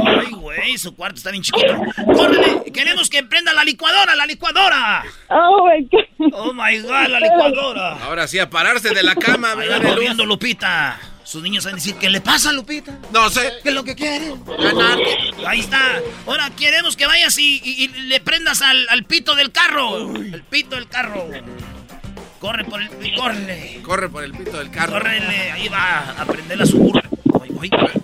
[0.08, 1.74] Ay, güey, su cuarto está bien chiquito.
[2.14, 5.04] Córrele, queremos que prenda la licuadora, la licuadora.
[5.30, 6.34] Oh, my God.
[6.34, 7.94] Oh my god, la licuadora.
[8.04, 9.54] Ahora sí, a pararse de la cama.
[9.84, 11.00] Corriendo Lupita.
[11.24, 13.00] Sus niños van a decir, ¿qué le pasa, Lupita?
[13.12, 13.52] No sé.
[13.64, 14.34] ¿Qué es lo que quiere?
[14.60, 15.00] Ganar.
[15.48, 16.00] Ahí está.
[16.28, 20.16] Ahora queremos que vayas y, y- y le prendas al, al pito del carro.
[20.16, 21.28] El pito del carro.
[22.40, 22.90] Corre por el...
[23.16, 23.80] Corre.
[23.84, 24.94] Corre por el pito del carro.
[24.94, 25.52] Córrele.
[25.52, 27.02] Ahí va a prender la su burra.
[27.42, 28.02] Ay, ay.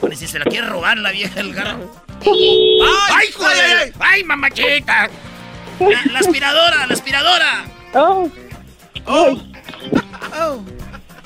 [0.00, 1.90] Parece que se la quiere robar la vieja del carro.
[2.24, 3.78] ¡Ay, joder!
[3.78, 4.24] ay, ¡Ay, ay!
[4.24, 5.08] mamachita!
[5.80, 7.64] La, la aspiradora, la aspiradora.
[7.94, 8.30] Oh,
[9.08, 9.38] Oh.
[10.38, 10.62] Oh.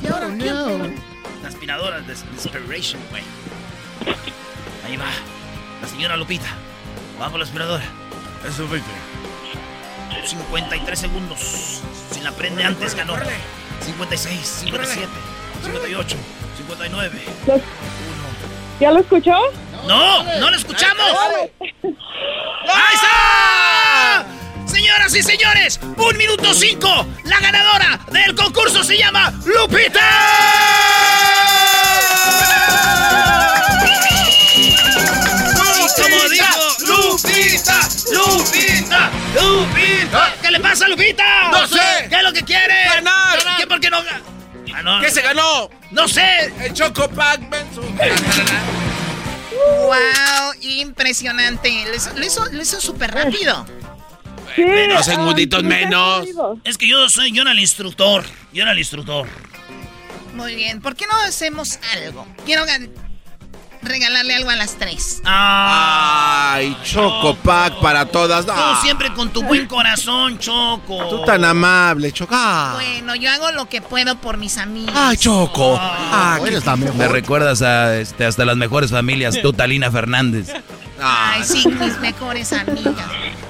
[0.02, 0.52] ¿Y ahora qué?
[1.42, 3.22] La aspiradora, des desperation, güey.
[4.86, 5.06] Ahí va.
[5.80, 6.48] La señora Lupita.
[7.18, 7.84] Vamos la aspiradora.
[8.46, 8.80] Eso fue.
[10.26, 11.80] 53 segundos.
[12.12, 13.14] Si la prende antes, ganó.
[13.84, 15.08] 56, 57,
[15.62, 16.16] 58,
[16.56, 17.22] 59.
[17.46, 17.60] ¿lo-
[18.80, 19.32] ¿Ya lo escuchó?
[19.86, 20.22] ¡No!
[20.38, 21.06] ¡No la escuchamos!
[21.82, 24.26] ¡Ahí está!
[24.66, 27.06] Señoras y señores, un minuto cinco.
[27.24, 30.00] La ganadora del concurso se llama Lupita.
[37.22, 40.34] Lupita, Lupita, Lupita.
[40.40, 41.50] ¿Qué le pasa, Lupita?
[41.50, 42.06] No sé.
[42.08, 42.84] ¿Qué es lo que quiere?
[42.94, 43.38] Ganar.
[43.58, 43.98] ¿Qué por qué no?
[44.74, 45.00] Ah, no.
[45.00, 45.68] ¿Qué se ganó?
[45.90, 46.52] No sé.
[46.60, 47.08] El Choco
[47.50, 47.82] menso.
[49.84, 51.84] Wow, impresionante.
[52.16, 53.66] Lo hizo, lo hizo, súper rápido.
[54.56, 54.64] Sí.
[54.64, 56.58] Menos segunditos ¿cómo estás, menos.
[56.64, 58.24] Es que yo soy, yo era el instructor.
[58.52, 59.28] Yo era el instructor.
[60.34, 60.80] Muy bien.
[60.80, 62.26] ¿Por qué no hacemos algo?
[62.46, 62.90] Quiero gan-
[63.82, 65.20] regalarle algo a las tres.
[65.24, 68.44] Ah, Ay, Choco Pack para todas.
[68.44, 71.08] tú Ah, siempre con tu buen corazón, Choco.
[71.08, 72.34] Tú tan amable, Choco.
[72.36, 72.72] Ah.
[72.74, 74.94] Bueno, yo hago lo que puedo por mis amigos.
[74.96, 75.78] Ay, Choco.
[75.80, 76.60] Ah, qué-
[76.94, 80.48] Me recuerdas a este, hasta las mejores familias, tú, Talina Fernández.
[81.00, 83.06] Ah, Ay, sí, mis mejores amigas.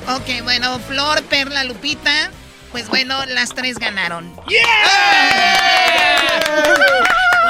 [0.08, 2.30] Ok, bueno, Flor, Perla, Lupita.
[2.70, 4.32] Pues bueno, las tres ganaron.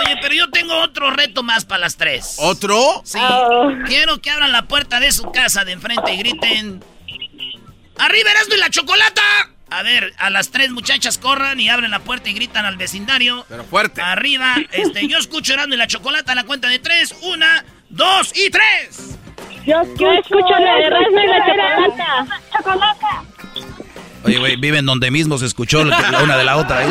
[0.00, 2.36] Oye, pero yo tengo otro reto más para las tres.
[2.38, 3.02] ¿Otro?
[3.04, 3.18] Sí.
[3.86, 6.84] Quiero que abran la puerta de su casa de enfrente y griten...
[7.98, 9.22] ¡Arriba Erasmo y la chocolata!
[9.70, 13.44] A ver, a las tres muchachas corran y abren la puerta y gritan al vecindario.
[13.48, 14.00] Pero fuerte.
[14.02, 17.14] Arriba, este, yo escucho Erasmo y la chocolata a la cuenta de tres.
[17.22, 19.18] Una, dos y tres.
[19.66, 22.40] Yo escucho, la de Erasmo y la chocolata.
[22.56, 23.24] Chocolata.
[24.24, 26.88] Oye, güey, viven donde mismo se escuchó la una de la otra ahí.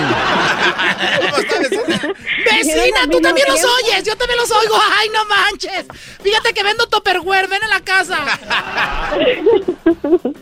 [2.45, 4.75] Vecina, tú también los oyes, yo también los oigo.
[4.97, 5.85] Ay, no manches.
[6.23, 8.25] Fíjate que vendo Topperware, ven a la casa.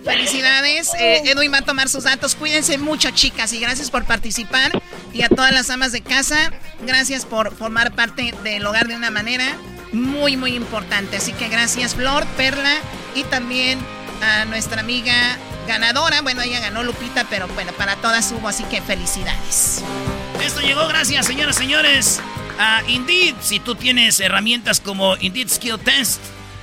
[0.04, 0.93] Felicidades.
[1.00, 2.36] Eh, Edwin va a tomar sus datos.
[2.36, 4.71] Cuídense mucho, chicas, y gracias por participar.
[5.13, 6.52] Y a todas las amas de casa,
[6.86, 9.58] gracias por formar parte del hogar de una manera
[9.91, 11.17] muy, muy importante.
[11.17, 12.78] Así que gracias, Flor, Perla,
[13.15, 13.80] y también
[14.21, 16.21] a nuestra amiga ganadora.
[16.21, 19.84] Bueno, ella ganó Lupita, pero bueno, para todas hubo, así que felicidades.
[20.43, 22.21] Esto llegó gracias, señoras y señores,
[22.58, 23.36] a Indeed.
[23.41, 26.21] Si tú tienes herramientas como Indeed Skill Test,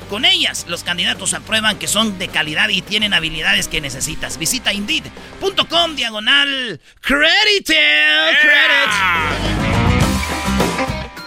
[0.08, 4.38] con ellas los candidatos aprueban que son de calidad y tienen habilidades que necesitas.
[4.38, 7.70] Visita Indeed.com diagonal credit.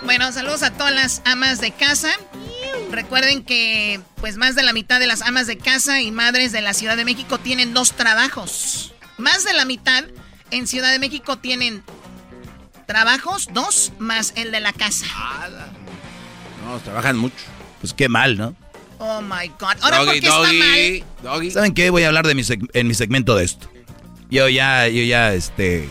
[0.04, 2.10] Bueno, saludos a todas las amas de casa.
[2.92, 6.62] Recuerden que pues más de la mitad de las amas de casa y madres de
[6.62, 8.94] la Ciudad de México tienen dos trabajos.
[9.18, 10.06] Más de la mitad
[10.52, 11.84] en Ciudad de México tienen
[12.86, 15.06] trabajos, dos, más el de la casa.
[16.66, 17.36] No, trabajan mucho.
[17.82, 18.56] Pues qué mal, ¿no?
[19.00, 19.76] Oh my God.
[19.82, 21.04] Ahora, ¿por qué está mal?
[21.24, 21.52] doggy.
[21.52, 21.90] ¿Saben qué?
[21.90, 23.70] Voy a hablar de mi seg- en mi segmento de esto.
[24.30, 25.88] Yo ya, yo ya, este...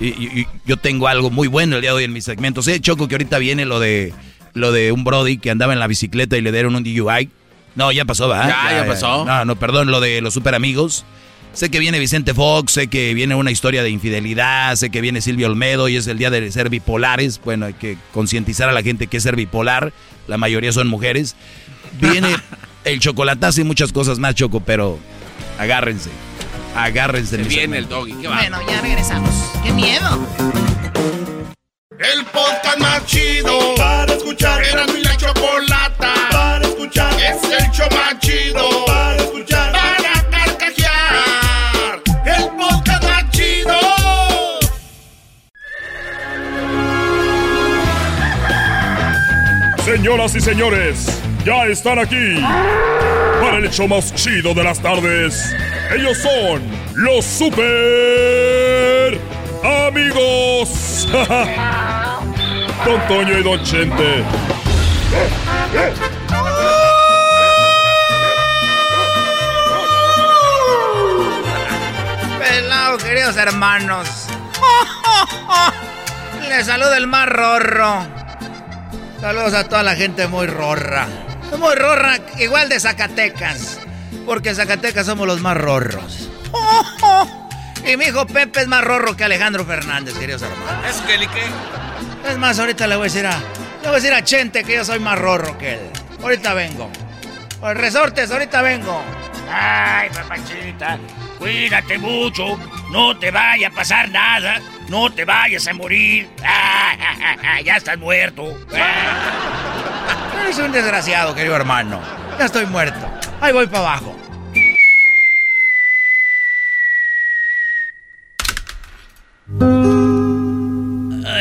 [0.00, 2.62] y- y- y yo tengo algo muy bueno el día de hoy en mi segmento.
[2.62, 4.12] Sé, Choco, que ahorita viene lo de
[4.54, 7.28] lo de un Brody que andaba en la bicicleta y le dieron un DUI.
[7.74, 8.48] No, ya pasó, ¿verdad?
[8.48, 9.24] Ya, ya pasó.
[9.24, 11.04] No, no, perdón, lo de los super amigos.
[11.52, 15.20] Sé que viene Vicente Fox, sé que viene una historia de infidelidad, sé que viene
[15.20, 17.40] Silvio Olmedo y es el día de ser bipolares.
[17.44, 19.92] Bueno, hay que concientizar a la gente que es ser bipolar.
[20.26, 21.36] La mayoría son mujeres.
[22.00, 22.34] Viene
[22.84, 24.98] el chocolatazo y muchas cosas más, Choco, pero
[25.58, 26.10] agárrense.
[26.74, 27.36] Agárrense.
[27.36, 28.14] Se viene el doggy.
[28.14, 28.36] ¿Qué va?
[28.36, 29.30] Bueno, ya regresamos.
[29.62, 30.26] ¡Qué miedo!
[31.98, 34.03] El podcast más chido para
[34.34, 34.62] escuchar.
[34.64, 37.12] Era mi la chocolata para escuchar.
[37.14, 39.72] Es el show más chido para escuchar.
[39.72, 42.02] Para carcajear.
[42.24, 43.78] El podcast más chido.
[49.84, 52.40] Señoras y señores, ya están aquí
[53.40, 55.54] para el hecho más chido de las tardes.
[55.94, 56.62] Ellos son
[56.94, 57.60] los super
[59.62, 61.08] amigos.
[62.84, 64.22] Don Toño y Don Chente.
[72.38, 74.08] Pelado, queridos hermanos.
[76.48, 78.06] Les saluda el más rorro.
[79.20, 81.06] Saludos a toda la gente muy rorra.
[81.58, 83.80] Muy rorra, igual de Zacatecas.
[84.26, 86.28] Porque en Zacatecas somos los más rorros.
[87.86, 90.86] Y mi hijo Pepe es más rorro que Alejandro Fernández, queridos hermanos.
[90.88, 91.42] ¿Eso qué, ni qué?
[92.26, 93.32] Es más, ahorita le voy a decir a.
[93.32, 95.80] Le voy a decir a Chente que yo soy más rorro que él.
[96.22, 96.90] Ahorita vengo.
[97.60, 99.02] Por resortes, ahorita vengo.
[99.50, 100.98] Ay, papachita,
[101.38, 102.58] cuídate mucho.
[102.90, 104.60] No te vaya a pasar nada.
[104.88, 106.28] No te vayas a morir.
[106.44, 108.58] Ah, ya estás muerto.
[110.42, 112.00] Eres un desgraciado, querido hermano.
[112.38, 113.06] Ya estoy muerto.
[113.40, 114.23] Ahí voy para abajo.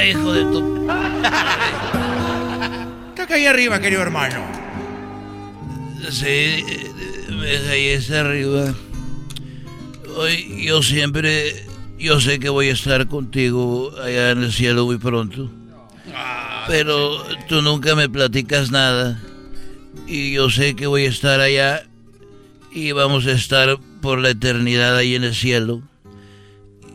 [0.06, 0.90] Hijo de tu.
[3.22, 4.46] Acá ahí arriba, querido hermano.
[6.12, 6.64] Sí,
[7.70, 8.74] ahí está arriba.
[10.16, 11.66] Hoy yo siempre.
[11.98, 15.50] Yo sé que voy a estar contigo allá en el cielo muy pronto.
[16.68, 19.22] Pero tú nunca me platicas nada.
[20.06, 21.84] Y yo sé que voy a estar allá.
[22.74, 25.82] Y vamos a estar por la eternidad ahí en el cielo.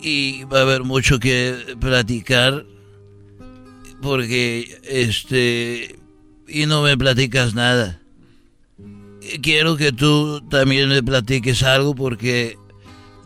[0.02, 2.66] Y va a haber mucho que platicar.
[4.02, 5.96] Porque, este.
[6.46, 8.00] Y no me platicas nada.
[9.42, 12.56] Quiero que tú también me platiques algo porque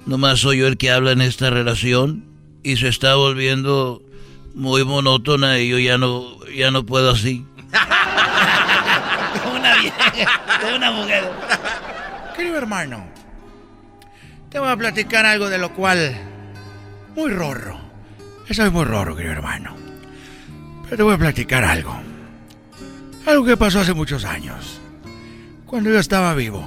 [0.07, 2.24] nomás soy yo el que habla en esta relación
[2.62, 4.03] y se está volviendo
[4.55, 7.46] muy monótona y yo ya no, ya no puedo así.
[9.57, 10.42] una vieja,
[10.74, 11.30] una mujer.
[12.36, 13.07] Querido hermano,
[14.51, 16.14] te voy a platicar algo de lo cual
[17.14, 17.80] muy rorro.
[18.51, 19.76] Soy muy rorro, querido hermano.
[20.93, 21.97] Pero te voy a platicar algo.
[23.24, 24.78] Algo que pasó hace muchos años.
[25.64, 26.62] Cuando yo estaba vivo.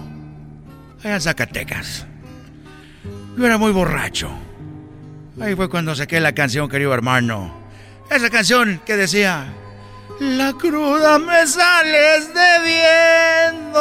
[1.03, 2.07] Allá en Zacatecas.
[3.37, 4.31] Yo era muy borracho.
[5.39, 7.53] Ahí fue cuando saqué la canción, querido hermano.
[8.09, 9.45] Esa canción que decía,
[10.19, 13.79] la cruda me sales debiendo.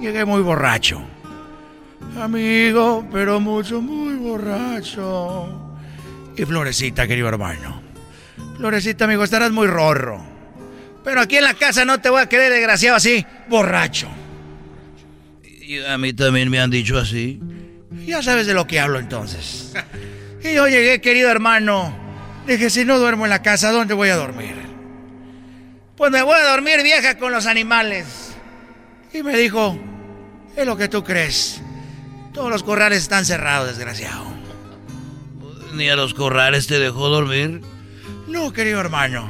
[0.00, 1.02] Llegué muy borracho.
[2.18, 5.65] Amigo, pero mucho, muy borracho.
[6.36, 7.82] Y Florecita, querido hermano.
[8.58, 10.22] Florecita, amigo, estarás muy rorro.
[11.04, 14.08] Pero aquí en la casa no te voy a querer desgraciado así, borracho.
[15.42, 17.40] Y a mí también me han dicho así.
[18.04, 19.72] Ya sabes de lo que hablo entonces.
[20.42, 21.96] Y yo llegué, querido hermano.
[22.46, 24.54] Dije, si no duermo en la casa, ¿dónde voy a dormir?
[25.96, 28.36] Pues me voy a dormir vieja con los animales.
[29.12, 29.78] Y me dijo,
[30.54, 31.60] es lo que tú crees.
[32.32, 34.35] Todos los corrales están cerrados, desgraciado.
[35.76, 37.60] ¿Ni a los corrales te dejó dormir?
[38.28, 39.28] No, querido hermano.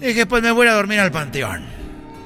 [0.00, 1.64] Dije, pues me voy a dormir al panteón.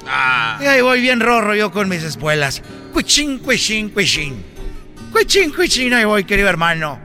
[0.06, 0.58] Ah.
[0.62, 2.62] Y ahí voy bien rorro yo con mis espuelas.
[2.92, 4.42] Cuichín, cuichín, cuichín.
[5.12, 6.98] Cuichín, cuichín, ahí voy, querido hermano.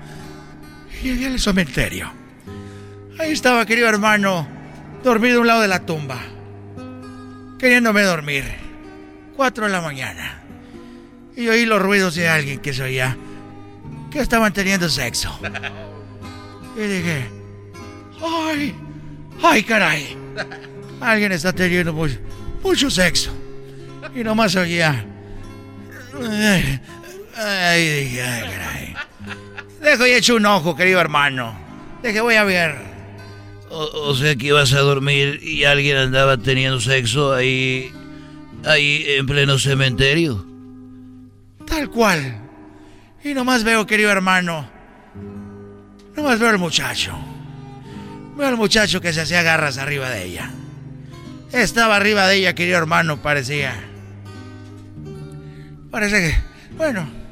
[1.02, 2.10] Y llegué al cementerio.
[3.20, 4.48] Ahí estaba, querido hermano,
[5.04, 6.22] dormido a un lado de la tumba.
[7.60, 8.46] Queriéndome dormir.
[9.36, 10.42] Cuatro de la mañana.
[11.36, 13.18] Y oí los ruidos de alguien que se oía.
[14.10, 15.38] Que estaban teniendo sexo.
[16.76, 17.30] Y dije,
[18.22, 18.76] ¡ay!
[19.42, 20.18] ¡Ay, caray!
[21.00, 22.18] Alguien está teniendo mucho,
[22.64, 23.32] mucho sexo.
[24.16, 25.06] Y nomás oía.
[27.36, 28.96] Ay, dije, ay, caray.
[29.82, 31.58] Dejo y echo un ojo, querido hermano.
[32.02, 32.76] Deje, voy a ver.
[33.70, 37.92] O, sea que ibas a dormir y alguien andaba teniendo sexo ahí.
[38.66, 40.46] ahí en pleno cementerio.
[41.66, 42.40] Tal cual.
[43.24, 44.70] Y nomás veo, querido hermano.
[46.16, 47.18] Nomás veo al muchacho.
[48.36, 50.52] Veo al muchacho que se hacía garras arriba de ella.
[51.52, 53.74] Estaba arriba de ella, querido hermano, parecía.
[55.92, 56.38] Parece que.
[56.76, 57.24] Bueno.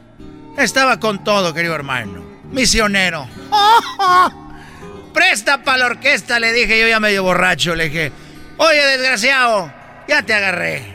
[0.58, 2.24] Estaba con todo, querido hermano.
[2.52, 3.28] Misionero.
[5.14, 7.76] Presta para la orquesta, le dije yo ya medio borracho.
[7.76, 8.12] Le dije,
[8.58, 9.74] oye, desgraciado,
[10.08, 10.94] ya te agarré.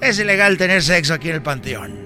[0.00, 2.03] Es ilegal tener sexo aquí en el panteón.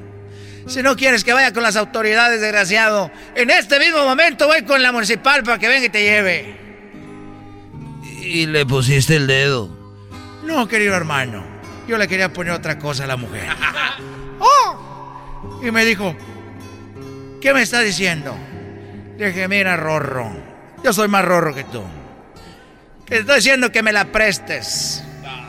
[0.69, 4.83] Si no quieres que vaya con las autoridades, desgraciado, en este mismo momento voy con
[4.83, 6.57] la municipal para que venga y te lleve.
[8.21, 9.71] Y le pusiste el dedo.
[10.45, 11.43] No, querido hermano.
[11.89, 13.49] Yo le quería poner otra cosa a la mujer.
[14.39, 15.61] ¡Oh!
[15.63, 16.15] Y me dijo,
[17.41, 18.37] ¿qué me está diciendo?
[19.17, 20.31] Le dije, mira, Rorro,
[20.85, 21.83] yo soy más Rorro que tú.
[23.07, 25.03] Te estoy diciendo que me la prestes.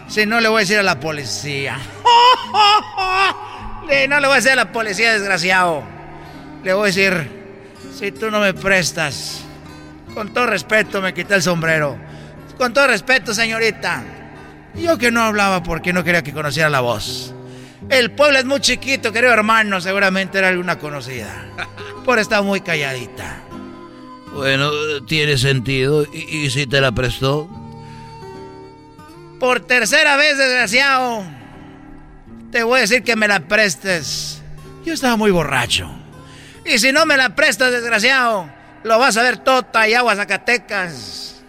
[0.08, 1.78] Si no, le voy a decir a la policía.
[4.08, 5.84] no le voy a decir a la policía, desgraciado.
[6.64, 7.28] Le voy a decir,
[7.98, 9.42] si tú no me prestas,
[10.14, 11.98] con todo respeto me quité el sombrero.
[12.58, 14.04] Con todo respeto, señorita.
[14.76, 17.34] Yo que no hablaba porque no quería que conociera la voz.
[17.90, 21.46] El pueblo es muy chiquito, querido hermano, seguramente era alguna conocida.
[22.06, 23.42] Por estar muy calladita.
[24.34, 24.70] Bueno,
[25.08, 26.06] tiene sentido.
[26.14, 27.50] ¿Y, ¿Y, si te la prestó?
[29.40, 31.39] Por tercera vez, desgraciado.
[32.52, 34.42] Te voy a decir que me la prestes.
[34.84, 35.90] Yo estaba muy borracho.
[36.66, 38.50] Y si no me la prestas, desgraciado,
[38.84, 41.42] lo vas a ver tota y agua Zacatecas.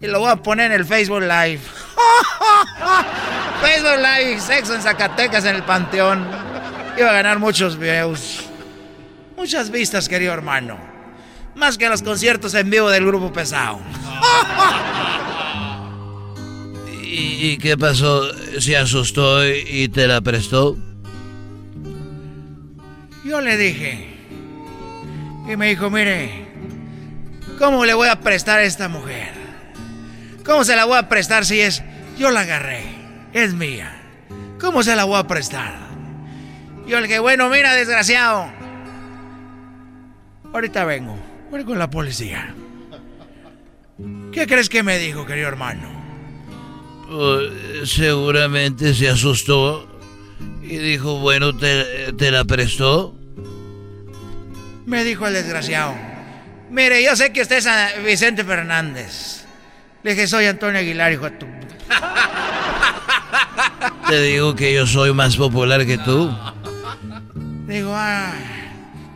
[0.00, 1.60] Y lo voy a poner en el Facebook Live.
[3.60, 6.26] Facebook Live, sexo en Zacatecas en el Panteón.
[6.96, 8.46] Iba a ganar muchos views.
[9.36, 10.78] Muchas vistas, querido hermano.
[11.54, 13.80] Más que los conciertos en vivo del grupo pesado.
[17.12, 18.22] ¿Y, qué pasó?
[18.60, 20.78] ¿Se asustó y te la prestó?
[23.24, 24.06] Yo le dije.
[25.50, 26.46] Y me dijo, mire,
[27.58, 29.32] ¿cómo le voy a prestar a esta mujer?
[30.44, 31.82] ¿Cómo se la voy a prestar si es...
[32.16, 32.84] Yo la agarré,
[33.32, 33.90] es mía.
[34.60, 35.74] ¿Cómo se la voy a prestar?
[36.86, 38.52] Yo le dije, bueno, mira, desgraciado.
[40.52, 41.18] Ahorita vengo,
[41.50, 42.54] voy con la policía.
[44.32, 45.99] ¿Qué crees que me dijo, querido hermano?
[47.10, 49.84] Pues, seguramente se asustó
[50.62, 53.16] y dijo, bueno, ¿te, la prestó?
[54.86, 55.92] Me dijo el desgraciado.
[56.70, 57.66] Mire, yo sé que usted es
[58.04, 59.44] Vicente Fernández.
[60.04, 61.46] Le dije, soy Antonio Aguilar, hijo de tu...
[64.08, 66.32] Te digo que yo soy más popular que tú.
[67.66, 68.34] Digo, ah,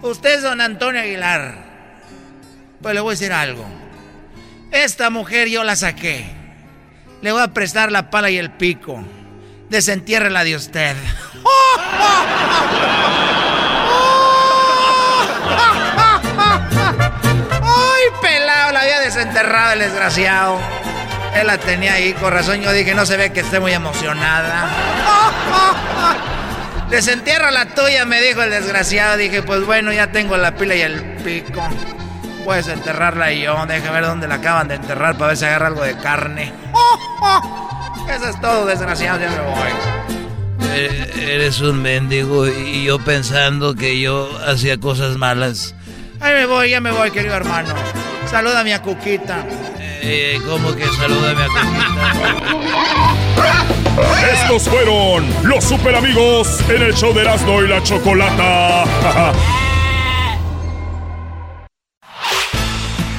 [0.03, 1.65] usted es don Antonio Aguilar.
[2.83, 3.65] Pues le voy a decir algo.
[4.73, 6.44] Esta mujer yo la saqué.
[7.25, 9.03] Le voy a prestar la pala y el pico.
[9.71, 10.95] Desentiérrela de usted.
[17.63, 18.73] ¡Ay, pelado!
[18.73, 20.61] La había desenterrado el desgraciado.
[21.35, 24.69] Él la tenía ahí, con razón yo dije, no se ve que esté muy emocionada.
[26.91, 29.17] Desentierra la tuya, me dijo el desgraciado.
[29.17, 31.63] Dije, pues bueno, ya tengo la pila y el pico.
[32.45, 33.65] Puedes enterrarla y yo.
[33.67, 36.53] Deja ver dónde la acaban de enterrar para ver si agarra algo de carne.
[38.09, 39.71] Eso es todo, desgraciado, ya me voy.
[40.77, 45.75] Eh, eres un mendigo y yo pensando que yo hacía cosas malas.
[46.21, 47.75] Ahí me voy, ya me voy, querido hermano.
[48.31, 49.45] Saluda a mi Cuquita.
[50.03, 52.75] Eh, ¿Cómo que saluda a mi Cuquita?
[54.33, 58.85] Estos fueron los super amigos en el show de Erasmo y la Chocolata.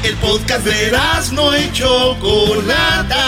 [0.06, 3.26] el podcast de Erasmo y Chocolata.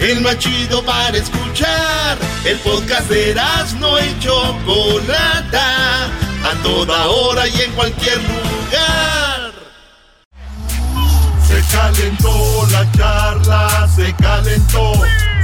[0.00, 2.18] El más chido para escuchar.
[2.44, 6.06] El podcast de Erasmo y Chocolata.
[6.06, 9.52] A toda hora y en cualquier lugar.
[11.46, 14.92] Se calentó la charla, se calentó.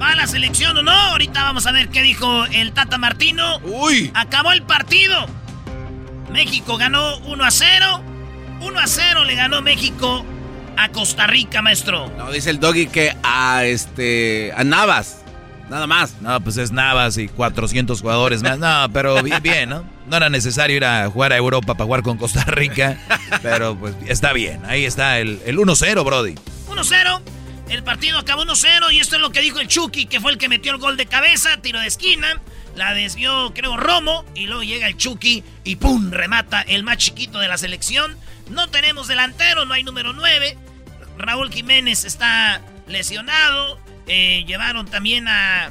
[0.00, 0.92] ¿Va a la selección o no?
[0.92, 3.58] Ahorita vamos a ver qué dijo el Tata Martino.
[3.64, 4.10] Uy.
[4.14, 5.26] Acabó el partido.
[6.32, 8.02] México ganó 1 a 0.
[8.60, 10.24] 1 a 0 le ganó México
[10.76, 12.10] a Costa Rica, maestro.
[12.16, 14.52] No, dice el doggy que a este.
[14.56, 15.22] a Navas.
[15.68, 16.20] Nada más.
[16.20, 18.58] No, pues es Navas y 400 jugadores más.
[18.58, 19.84] No, pero bien, ¿no?
[20.08, 22.96] No era necesario ir a jugar a Europa para jugar con Costa Rica.
[23.42, 24.64] Pero pues está bien.
[24.64, 26.36] Ahí está el, el 1-0, Brody.
[26.68, 27.20] 1-0.
[27.68, 30.38] El partido acabó 1-0 y esto es lo que dijo el Chucky, que fue el
[30.38, 32.40] que metió el gol de cabeza, tiro de esquina.
[32.74, 34.24] La desvió, creo, Romo.
[34.34, 36.10] Y luego llega el Chucky y ¡pum!
[36.10, 38.16] Remata el más chiquito de la selección.
[38.48, 40.56] No tenemos delantero, no hay número 9.
[41.18, 43.78] Raúl Jiménez está lesionado.
[44.06, 45.70] Eh, llevaron también a,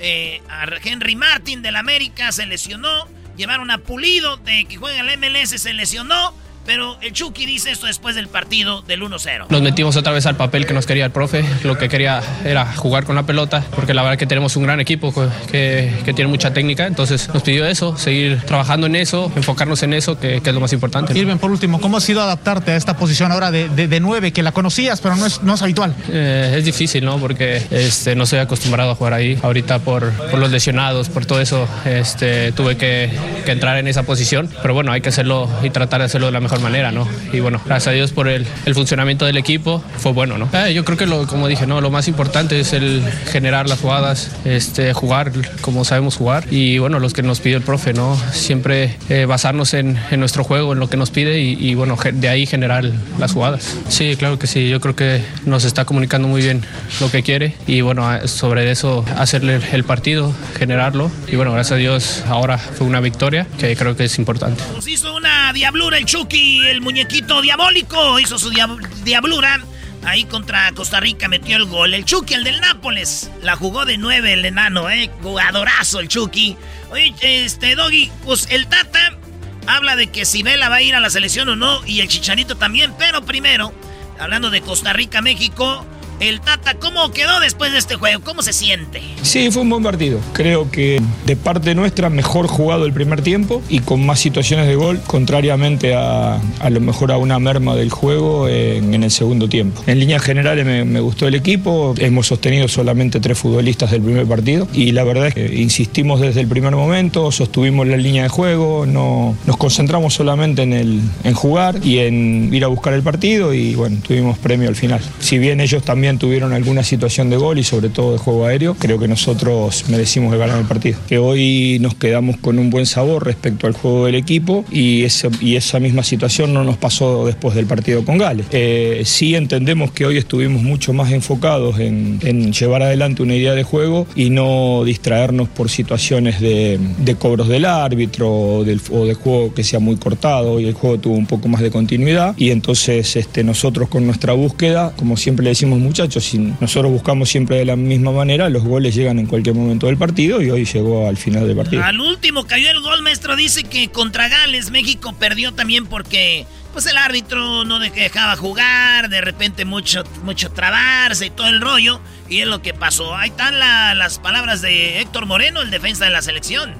[0.00, 3.06] eh, a Henry Martin del América, se lesionó.
[3.36, 6.34] Llevaron a Pulido, de que juega el MLS, se lesionó.
[6.66, 9.46] Pero el Chucky dice esto después del partido del 1-0.
[9.48, 11.44] Nos metimos otra vez al papel que nos quería el profe.
[11.62, 14.80] Lo que quería era jugar con la pelota, porque la verdad que tenemos un gran
[14.80, 15.14] equipo
[15.50, 16.86] que, que tiene mucha técnica.
[16.86, 20.60] Entonces nos pidió eso, seguir trabajando en eso, enfocarnos en eso, que, que es lo
[20.60, 21.16] más importante.
[21.16, 24.32] Irving, por último, ¿cómo ha sido adaptarte a esta posición ahora de, de, de 9,
[24.32, 25.94] que la conocías, pero no es, no es habitual?
[26.10, 27.18] Eh, es difícil, ¿no?
[27.18, 29.38] Porque este, no estoy acostumbrado a jugar ahí.
[29.42, 33.10] Ahorita por, por los lesionados, por todo eso, este, tuve que,
[33.44, 34.50] que entrar en esa posición.
[34.62, 37.06] Pero bueno, hay que hacerlo y tratar de hacerlo de la mejor manera, ¿no?
[37.32, 40.48] Y bueno, gracias a Dios por el, el funcionamiento del equipo, fue bueno, ¿no?
[40.52, 41.80] Eh, yo creo que, lo, como dije, ¿no?
[41.80, 46.98] Lo más importante es el generar las jugadas, este, jugar como sabemos jugar y bueno,
[46.98, 48.18] los que nos pide el profe, ¿no?
[48.32, 51.96] Siempre eh, basarnos en, en, nuestro juego, en lo que nos pide y, y, bueno,
[52.12, 52.84] de ahí generar
[53.18, 53.76] las jugadas.
[53.88, 56.62] Sí, claro que sí, yo creo que nos está comunicando muy bien
[57.00, 61.76] lo que quiere y bueno, sobre eso hacerle el partido, generarlo y bueno, gracias a
[61.76, 64.62] Dios ahora fue una victoria que creo que es importante.
[64.74, 69.60] Nos hizo una diablura el Chucky, el muñequito diabólico, hizo su diab diablura.
[70.04, 71.92] Ahí contra Costa Rica metió el gol.
[71.92, 73.30] El Chucky, el del Nápoles.
[73.42, 75.10] La jugó de nueve el enano, ¿eh?
[75.20, 76.56] Jugadorazo el Chucky.
[76.90, 79.18] Oye, este, Doggy, pues el Tata
[79.66, 81.84] habla de que si Vela va a ir a la selección o no.
[81.86, 82.94] Y el Chicharito también.
[82.98, 83.72] Pero primero,
[84.20, 85.84] hablando de Costa Rica, México.
[86.18, 88.22] El Tata, ¿cómo quedó después de este juego?
[88.24, 89.02] ¿Cómo se siente?
[89.20, 90.18] Sí, fue un buen partido.
[90.32, 94.76] Creo que de parte nuestra mejor jugado el primer tiempo y con más situaciones de
[94.76, 99.46] gol, contrariamente a, a lo mejor a una merma del juego en, en el segundo
[99.48, 99.82] tiempo.
[99.86, 104.26] En líneas generales me, me, gustó el equipo, hemos sostenido solamente tres futbolistas del primer
[104.26, 108.30] partido y la verdad es que insistimos desde el primer momento, sostuvimos la línea de
[108.30, 113.02] juego, no, nos concentramos solamente en, el, en jugar y en ir a buscar el
[113.02, 115.02] partido y bueno, tuvimos premio al final.
[115.20, 118.74] Si bien ellos también tuvieron alguna situación de gol y sobre todo de juego aéreo,
[118.78, 120.98] creo que nosotros merecimos ganar el partido.
[121.08, 125.28] Que hoy nos quedamos con un buen sabor respecto al juego del equipo y, ese,
[125.40, 128.46] y esa misma situación no nos pasó después del partido con Gales.
[128.52, 133.54] Eh, sí entendemos que hoy estuvimos mucho más enfocados en, en, llevar adelante una idea
[133.54, 139.04] de juego y no distraernos por situaciones de, de cobros del árbitro o, del, o
[139.04, 142.34] de juego que sea muy cortado y el juego tuvo un poco más de continuidad
[142.36, 146.92] y entonces este, nosotros con nuestra búsqueda, como siempre le decimos mucho, muchachos, si nosotros
[146.92, 150.50] buscamos siempre de la misma manera, los goles llegan en cualquier momento del partido y
[150.50, 151.82] hoy llegó al final del partido.
[151.82, 156.44] Al último cayó el gol, maestro, dice que contra Gales México perdió también porque
[156.74, 162.02] pues el árbitro no dejaba jugar, de repente mucho, mucho trabarse y todo el rollo,
[162.28, 163.16] y es lo que pasó.
[163.16, 166.74] Ahí están la, las palabras de Héctor Moreno, el defensa de la selección.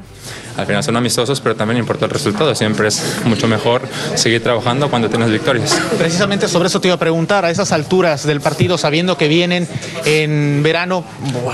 [0.57, 2.55] Al final son amistosos, pero también importa el resultado.
[2.55, 3.83] Siempre es mucho mejor
[4.15, 5.79] seguir trabajando cuando tienes victorias.
[5.99, 9.69] Precisamente sobre eso te iba a preguntar, a esas alturas del partido, sabiendo que vienen
[10.05, 11.05] en verano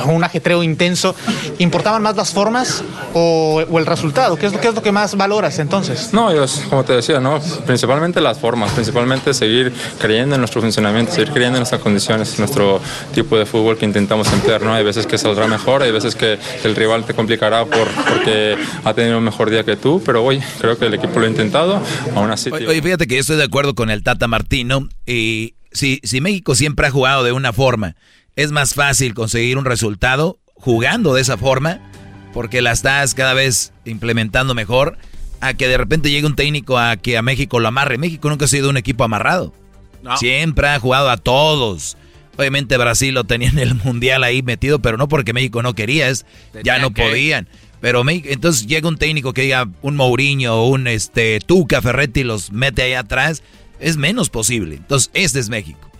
[0.06, 1.14] un ajetreo intenso,
[1.58, 2.82] ¿importaban más las formas
[3.14, 4.36] o, el resultado?
[4.36, 6.10] ¿Qué es, ¿Qué es lo que más valoras entonces?
[6.12, 7.40] No, yo, como te decía, ¿no?
[7.66, 12.80] principalmente las formas, principalmente seguir creyendo en nuestro funcionamiento, seguir creyendo en nuestras condiciones, nuestro
[13.14, 14.62] tipo de fútbol que intentamos emplear.
[14.62, 14.74] ¿no?
[14.74, 18.56] Hay veces que saldrá mejor, hay veces que el rival te complicará por, porque
[18.92, 21.28] ha tenido un mejor día que tú, pero hoy creo que el equipo lo ha
[21.28, 21.82] intentado.
[22.14, 22.50] Aún así.
[22.50, 26.54] Oye, fíjate que yo estoy de acuerdo con el Tata Martino y si, si México
[26.54, 27.96] siempre ha jugado de una forma,
[28.36, 31.80] es más fácil conseguir un resultado jugando de esa forma
[32.32, 34.96] porque la estás cada vez implementando mejor
[35.40, 37.98] a que de repente llegue un técnico a que a México lo amarre.
[37.98, 39.52] México nunca ha sido un equipo amarrado.
[40.16, 41.96] Siempre ha jugado a todos.
[42.36, 46.08] Obviamente Brasil lo tenía en el mundial ahí metido, pero no porque México no quería,
[46.08, 46.24] es
[46.62, 47.48] ya no podían.
[47.82, 52.52] Pero entonces llega un técnico que diga un Mourinho o un este, Tuca Ferretti los
[52.52, 53.42] mete ahí atrás,
[53.80, 54.76] es menos posible.
[54.76, 55.90] Entonces, este es México.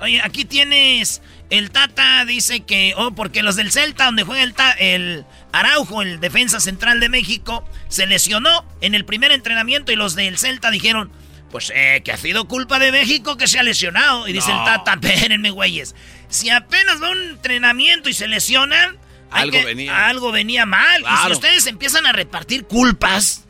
[0.00, 4.54] Oye, aquí tienes el Tata dice que, oh, porque los del Celta, donde juega el,
[4.80, 10.16] el Araujo, el defensa central de México, se lesionó en el primer entrenamiento y los
[10.16, 11.12] del Celta dijeron,
[11.52, 14.26] pues eh, que ha sido culpa de México que se ha lesionado.
[14.26, 15.94] Y dice el Tata, espérenme, güeyes,
[16.28, 18.98] si apenas va a un entrenamiento y se lesionan,
[19.30, 20.06] algo, venía.
[20.08, 21.02] algo venía mal.
[21.02, 23.44] Y si ustedes empiezan a repartir culpas,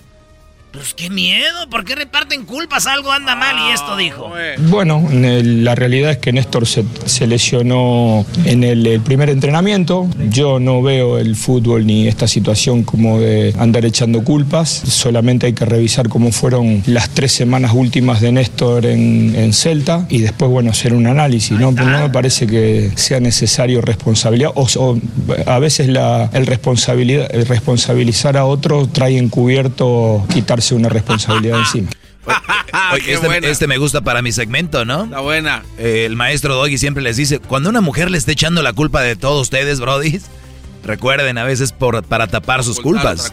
[0.73, 2.87] pues qué miedo, ¿por qué reparten culpas?
[2.87, 4.31] Algo anda mal y esto dijo.
[4.69, 10.09] Bueno, la realidad es que Néstor se, lesionó en el, primer entrenamiento.
[10.31, 14.69] Yo no veo el fútbol ni esta situación como de andar echando culpas.
[14.69, 20.19] Solamente hay que revisar cómo fueron las tres semanas últimas de Néstor en, Celta y
[20.19, 21.59] después, bueno, hacer un análisis.
[21.59, 21.73] ¿no?
[21.73, 24.99] no me parece que sea necesario responsabilidad o,
[25.47, 31.91] a veces la, el, responsabilidad, el responsabilizar a otro trae encubierto quitar una responsabilidad encima.
[33.07, 35.07] este, este, me gusta para mi segmento, ¿no?
[35.07, 35.63] La buena.
[35.79, 39.03] Eh, el maestro Doggy siempre les dice, cuando una mujer le esté echando la culpa
[39.03, 40.27] de todos ustedes, brodis,
[40.85, 43.33] recuerden a veces por, para tapar sus culpas.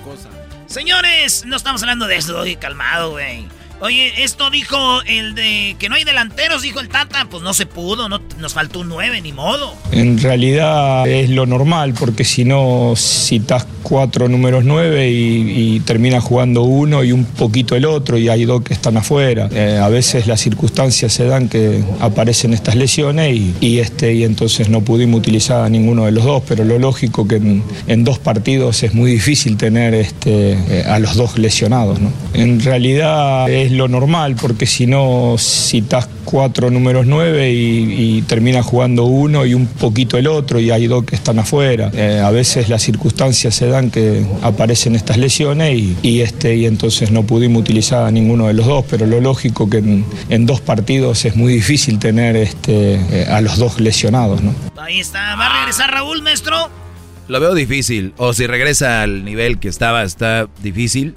[0.68, 3.48] Señores, no estamos hablando de eso, Doggy, calmado, güey.
[3.82, 7.28] Oye, esto dijo el de que no hay delanteros, dijo el Tata.
[7.30, 9.74] Pues no se pudo, no, nos faltó un 9, ni modo.
[9.92, 16.64] En realidad es lo normal, porque si no citas cuatro números 9 y, termina jugando
[16.64, 19.50] uno y un poquito el otro, y hay dos que están afuera.
[19.52, 24.70] Eh, a veces las circunstancias se dan que aparecen estas lesiones y, este, y entonces
[24.70, 28.84] no pudimos utilizar a ninguno de los dos, pero lo lógico que en, dos partidos
[28.84, 32.00] es muy difícil tener este, eh, a los dos lesionados.
[32.00, 32.12] ¿no?
[32.34, 39.06] En realidad es lo normal, porque si no citas cuatro números nueve y, termina jugando
[39.06, 41.92] uno y un poquito el otro, y hay dos que están afuera.
[41.94, 47.12] Eh, a veces las circunstancias se dan que aparecen estas lesiones y, este, y entonces
[47.12, 51.26] no pudimos utilizar a ninguno de los dos, pero lo lógico que en, dos partidos
[51.26, 54.42] es muy difícil tener este, eh, a los dos lesionados.
[54.42, 54.54] ¿no?
[54.78, 56.70] Ahí está, ¿va a regresar Raúl, maestro?
[57.28, 61.16] Lo veo difícil, o si regresa al nivel que estaba, está difícil.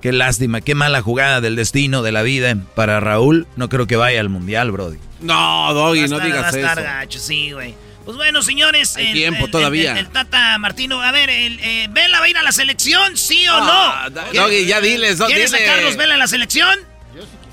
[0.00, 3.46] Qué lástima, qué mala jugada del destino, de la vida para Raúl.
[3.56, 4.98] No creo que vaya al mundial, Brody.
[5.20, 7.74] No, Doggy, no digas va a gacho, sí, güey.
[8.04, 8.96] Pues bueno, señores.
[8.96, 9.98] Hay tiempo todavía.
[9.98, 13.16] El, Tata Martino, a ver, el, eh, ¿Vela va a ir a la selección?
[13.16, 14.32] ¿Sí o ah, no?
[14.32, 15.34] Doggy, ya diles, Doggy.
[15.34, 16.89] ¿Quieres a Carlos Vela en la selección?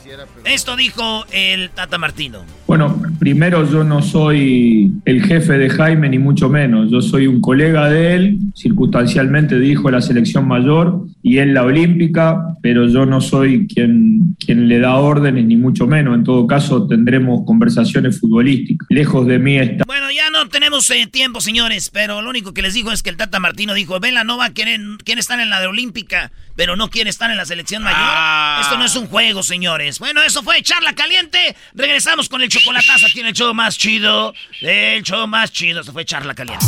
[0.07, 0.45] Quisiera, pero...
[0.45, 2.45] Esto dijo el Tata Martino.
[2.65, 6.89] Bueno, primero yo no soy el jefe de Jaime, ni mucho menos.
[6.89, 12.55] Yo soy un colega de él, circunstancialmente dijo la selección mayor y en la olímpica,
[12.61, 16.15] pero yo no soy quien, quien le da órdenes, ni mucho menos.
[16.15, 18.87] En todo caso, tendremos conversaciones futbolísticas.
[18.89, 19.83] Lejos de mí está.
[19.85, 23.09] Bueno, ya no tenemos eh, tiempo, señores, pero lo único que les digo es que
[23.09, 26.31] el Tata Martino dijo: Vela no va a querer, quiere estar en la de olímpica,
[26.55, 27.99] pero no quiere estar en la selección mayor.
[28.01, 28.59] Ah.
[28.61, 29.96] Esto no es un juego, señores.
[29.99, 31.55] Bueno, eso fue Charla Caliente.
[31.73, 34.33] Regresamos con el chocolatazo aquí en el show más chido.
[34.61, 35.83] El show más chido.
[35.83, 36.65] Se fue Charla Caliente.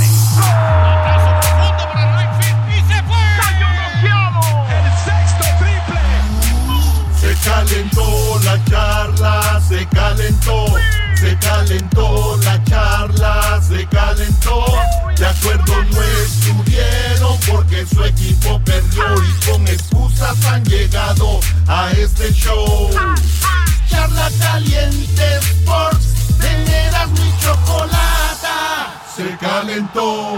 [7.19, 10.65] Se calentó la charla, se calentó,
[11.19, 14.65] se calentó la charla, se calentó.
[15.17, 22.31] De acuerdo no estuvieron porque su equipo perdió y con excusas han llegado a este
[22.33, 22.89] show.
[23.89, 29.03] Charla caliente Sports tenerás mi chocolata.
[29.15, 30.37] Se calentó.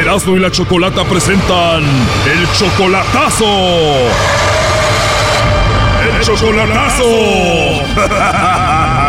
[0.00, 3.44] Erasmo y la Chocolata presentan el chocolatazo.
[6.02, 7.04] ¡El chocolatazo!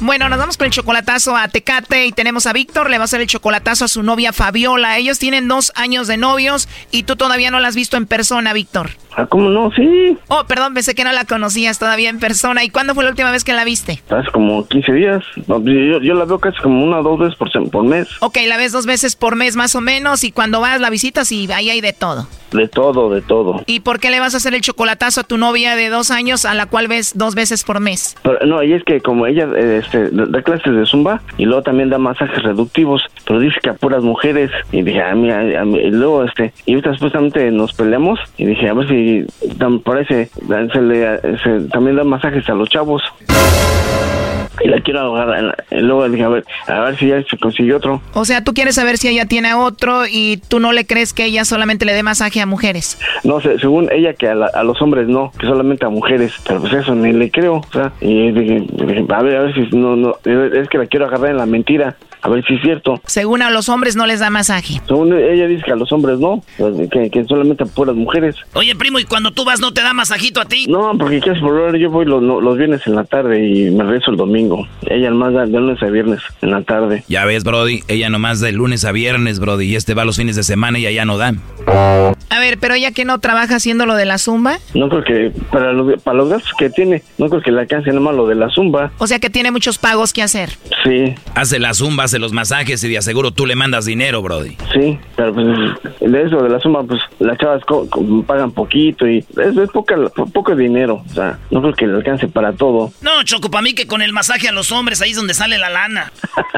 [0.00, 3.06] Bueno, nos vamos con el chocolatazo a Tecate y tenemos a Víctor, le va a
[3.06, 4.96] hacer el chocolatazo a su novia Fabiola.
[4.96, 8.54] Ellos tienen dos años de novios y tú todavía no la has visto en persona,
[8.54, 8.92] Víctor.
[9.18, 9.72] Ah, ¿cómo no?
[9.72, 10.16] Sí.
[10.28, 12.62] Oh, perdón, pensé que no la conocías todavía en persona.
[12.62, 14.00] ¿Y cuándo fue la última vez que la viste?
[14.10, 15.24] Hace como 15 días.
[15.48, 18.06] No, yo, yo la veo casi como una o dos veces por, por mes.
[18.20, 21.32] Ok, la ves dos veces por mes más o menos y cuando vas la visitas
[21.32, 22.28] y ahí hay de todo.
[22.52, 23.62] De todo, de todo.
[23.66, 26.44] ¿Y por qué le vas a hacer el chocolatazo a tu novia de dos años
[26.46, 28.16] a la cual ves dos veces por mes?
[28.22, 31.62] Pero, no, y es que como ella eh, este, da clases de zumba y luego
[31.62, 34.50] también da masajes reductivos, pero dice que a puras mujeres.
[34.72, 38.46] Y dije, a mí, a mí- y luego, este, y ahorita supuestamente nos peleamos y
[38.46, 39.26] dije, a ver si
[39.84, 40.30] parece,
[40.72, 43.02] se le, se- también da masajes a los chavos.
[44.60, 45.14] Y la quiero
[45.70, 48.02] Y luego dije, a ver, a ver si ya se consiguió otro.
[48.14, 51.12] O sea, tú quieres saber si ella tiene a otro y tú no le crees
[51.12, 52.98] que ella solamente le dé masaje a mujeres.
[53.22, 56.32] No sé, según ella que a, la- a los hombres no, que solamente a mujeres.
[56.44, 57.56] Pero pues eso, ni le creo.
[57.58, 60.86] O sea, y dije, dije, a ver, a ver si no, no, es que la
[60.86, 61.94] quiero agarrar en la mentira.
[62.28, 63.00] A ver si es cierto.
[63.06, 64.82] Según a los hombres no les da masaje.
[64.86, 68.36] Según ella dice que a los hombres no, pues, que, que solamente a puras mujeres.
[68.52, 70.66] Oye, primo, ¿y cuando tú vas no te da masajito a ti?
[70.68, 73.82] No, porque casi por hora yo voy los, los viernes en la tarde y me
[73.84, 74.68] regreso el domingo.
[74.90, 77.02] Ella más da de lunes a viernes en la tarde.
[77.08, 80.36] Ya ves, Brody, ella nomás de lunes a viernes, Brody, y este va los fines
[80.36, 81.32] de semana y ella no da.
[82.30, 85.32] A ver, pero ella que no trabaja haciendo lo de la zumba, No creo que
[85.50, 88.34] para los, para los gastos que tiene, no creo que le alcance nomás lo de
[88.34, 88.92] la zumba.
[88.98, 90.50] o sea que tiene muchos pagos que hacer.
[90.84, 94.56] Sí, Hace la zumba, hace los masajes y de aseguro tú le mandas dinero, Brody.
[94.72, 95.46] sí, pero pues
[96.00, 99.70] de eso de la zumba, pues las chavas co- co- pagan poquito y es, es
[99.70, 101.02] poca, po- poco dinero.
[101.08, 102.90] O sea, no creo que le alcance para todo.
[103.02, 105.58] No, Choco, para mí que con el masaje a los hombres ahí es donde sale
[105.58, 106.12] la lana.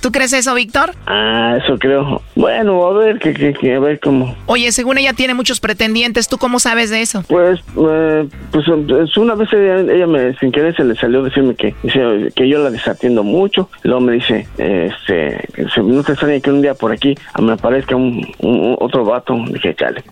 [0.00, 0.94] ¿Tú crees eso, Víctor?
[1.06, 2.22] Ah, eso creo.
[2.34, 4.34] Bueno, a ver, que, que, que a ver cómo.
[4.46, 7.24] Oye, según ella tiene muchos pretendientes, ¿tú cómo sabes de eso?
[7.28, 11.54] Pues, eh, pues es una vez ella, ella me sin querer se le salió decirme
[11.54, 12.00] que dice,
[12.34, 13.68] que yo la desatiendo mucho.
[13.82, 17.52] Luego me dice, eh, este, se- no te extraña que un día por aquí me
[17.52, 19.34] aparezca un, un- otro vato.
[19.48, 20.02] Dije, chale.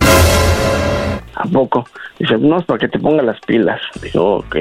[1.36, 1.84] ¿A poco?
[2.18, 3.80] Dice, no, es para que te ponga las pilas.
[4.00, 4.56] Dije, ok.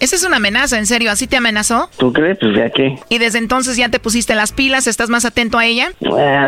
[0.00, 1.88] Esa es una amenaza, en serio, ¿así te amenazó?
[1.98, 2.38] ¿Tú crees?
[2.38, 2.98] Pues ya que.
[3.08, 5.90] Y desde entonces ya te pusiste las pilas, ¿estás más atento a ella?
[6.00, 6.46] Eh,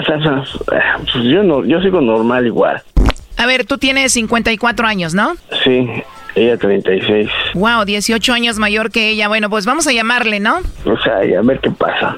[1.12, 2.82] pues yo no, yo sigo normal igual.
[3.38, 5.34] A ver, tú tienes 54 años, ¿no?
[5.62, 5.86] Sí,
[6.36, 7.28] ella 36.
[7.54, 9.28] Wow, 18 años mayor que ella.
[9.28, 10.58] Bueno, pues vamos a llamarle, ¿no?
[10.84, 12.16] O sea, a ver qué pasa.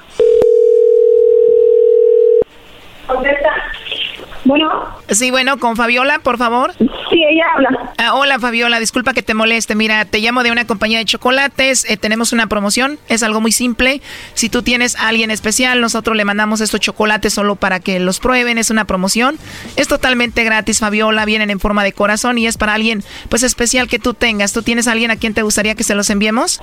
[4.44, 4.68] Bueno.
[5.08, 6.72] Sí, bueno, con Fabiola, por favor.
[6.78, 7.92] Sí, ella habla.
[7.98, 9.74] Ah, hola, Fabiola, disculpa que te moleste.
[9.74, 11.88] Mira, te llamo de una compañía de chocolates.
[11.88, 12.98] eh, tenemos una promoción.
[13.08, 14.00] Es algo muy simple.
[14.34, 18.20] Si tú tienes a alguien especial, nosotros le mandamos estos chocolates solo para que los
[18.20, 18.58] prueben.
[18.58, 19.38] Es una promoción.
[19.76, 21.24] Es totalmente gratis, Fabiola.
[21.24, 24.52] Vienen en forma de corazón y es para alguien, pues, especial que tú tengas.
[24.52, 26.60] ¿Tú tienes a alguien a quien te gustaría que se los enviemos?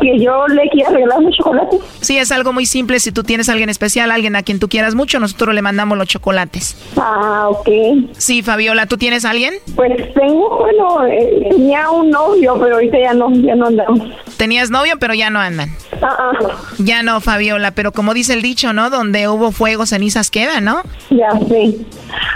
[0.00, 1.78] Que yo le quiera regalar un chocolate.
[2.00, 3.00] Sí, es algo muy simple.
[3.00, 5.98] Si tú tienes a alguien especial, alguien a quien tú quieras mucho, nosotros le mandamos
[5.98, 6.76] los chocolates.
[6.96, 7.68] Ah, ok.
[8.16, 9.54] Sí, Fabiola, ¿tú tienes a alguien?
[9.74, 14.08] Pues tengo, bueno, eh, tenía un novio, pero ahorita ya no, ya no andamos.
[14.36, 15.70] Tenías novio, pero ya no andan.
[16.02, 16.32] Ah, ah.
[16.78, 18.90] Ya no, Fabiola, pero como dice el dicho, ¿no?
[18.90, 20.82] Donde hubo fuego, cenizas quedan, ¿no?
[21.10, 21.74] Ya sé.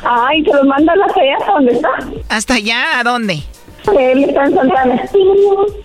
[0.03, 1.89] Ay, se los manda a la fe hasta dónde está.
[2.29, 2.99] ¿Hasta allá?
[2.99, 3.43] ¿A dónde?
[3.99, 5.03] Él está en Santana,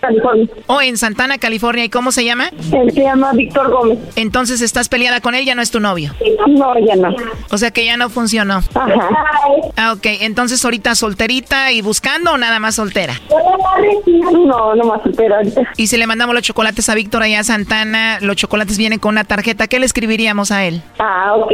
[0.02, 0.48] California.
[0.68, 1.86] Oh, en Santana, California.
[1.86, 2.50] ¿Y cómo se llama?
[2.72, 4.00] Él se llama Víctor Gómez.
[4.16, 5.46] Entonces, ¿estás peleada con él?
[5.46, 6.14] Ya no es tu novio.
[6.48, 7.16] No, ya no.
[7.52, 8.62] O sea que ya no funcionó.
[8.74, 9.10] Ajá.
[9.78, 10.06] Ah, ok.
[10.22, 13.14] Entonces, ahorita solterita y buscando o nada más soltera.
[14.32, 15.62] No, no más soltera ahorita.
[15.78, 19.14] Y si le mandamos los chocolates a Víctor allá a Santana, los chocolates vienen con
[19.14, 20.82] una tarjeta, ¿qué le escribiríamos a él?
[21.00, 21.52] Ah, ok.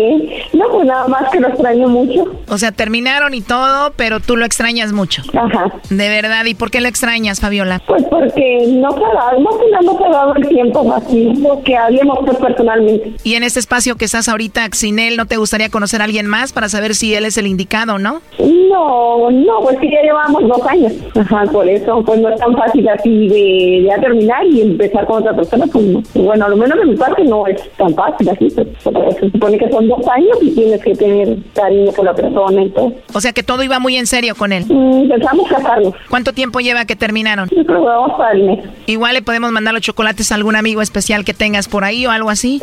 [0.53, 2.31] No, pues nada más que lo extraño mucho.
[2.47, 5.21] O sea, terminaron y todo, pero tú lo extrañas mucho.
[5.33, 5.71] Ajá.
[5.89, 6.30] De verdad.
[6.45, 7.81] ¿Y por qué lo extrañas, Fabiola?
[7.85, 11.33] Pues porque no quedaba, no que no hemos quedado el tiempo así,
[11.65, 13.11] que hablemos pues personalmente.
[13.23, 16.27] Y en este espacio que estás ahorita sin él, ¿no te gustaría conocer a alguien
[16.27, 18.21] más para saber si él es el indicado o no?
[18.39, 20.93] No, no, pues que ya llevamos dos años.
[21.15, 25.19] Ajá, por eso, pues no es tan fácil así de ya terminar y empezar con
[25.19, 26.01] otra persona, pues no.
[26.15, 28.67] Bueno, a lo menos de mi parte no es tan fácil así, pues,
[29.19, 32.69] se supone que son dos años y tienes que tener cariño por la persona y
[32.69, 32.93] todo.
[33.13, 34.65] O sea que todo iba muy en serio con él.
[34.69, 35.93] Mm, pensamos casarnos.
[36.21, 37.49] ¿Cuánto tiempo lleva que terminaron?
[37.67, 38.59] vamos el mes.
[38.85, 42.11] Igual le podemos mandar los chocolates a algún amigo especial que tengas por ahí o
[42.11, 42.61] algo así.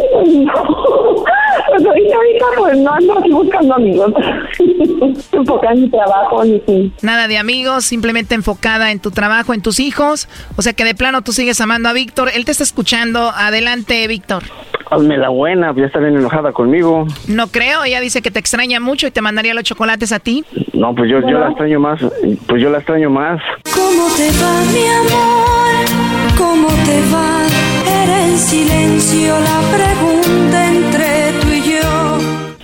[1.78, 4.12] Pues ahorita, pues no ando aquí buscando amigos.
[5.32, 9.80] enfocada en mi trabajo, ni Nada de amigos, simplemente enfocada en tu trabajo, en tus
[9.80, 10.28] hijos.
[10.56, 12.30] O sea que de plano tú sigues amando a Víctor.
[12.34, 13.30] Él te está escuchando.
[13.34, 14.42] Adelante, Víctor.
[14.90, 17.06] Hazme la buena, ya está bien enojada conmigo.
[17.28, 20.44] No creo, ella dice que te extraña mucho y te mandaría los chocolates a ti.
[20.72, 22.00] No, pues yo, yo la extraño más,
[22.46, 23.40] pues yo la extraño más.
[23.74, 26.38] ¿Cómo te va, mi amor?
[26.38, 27.42] ¿Cómo te va?
[27.86, 31.17] Era en silencio la pregunta entre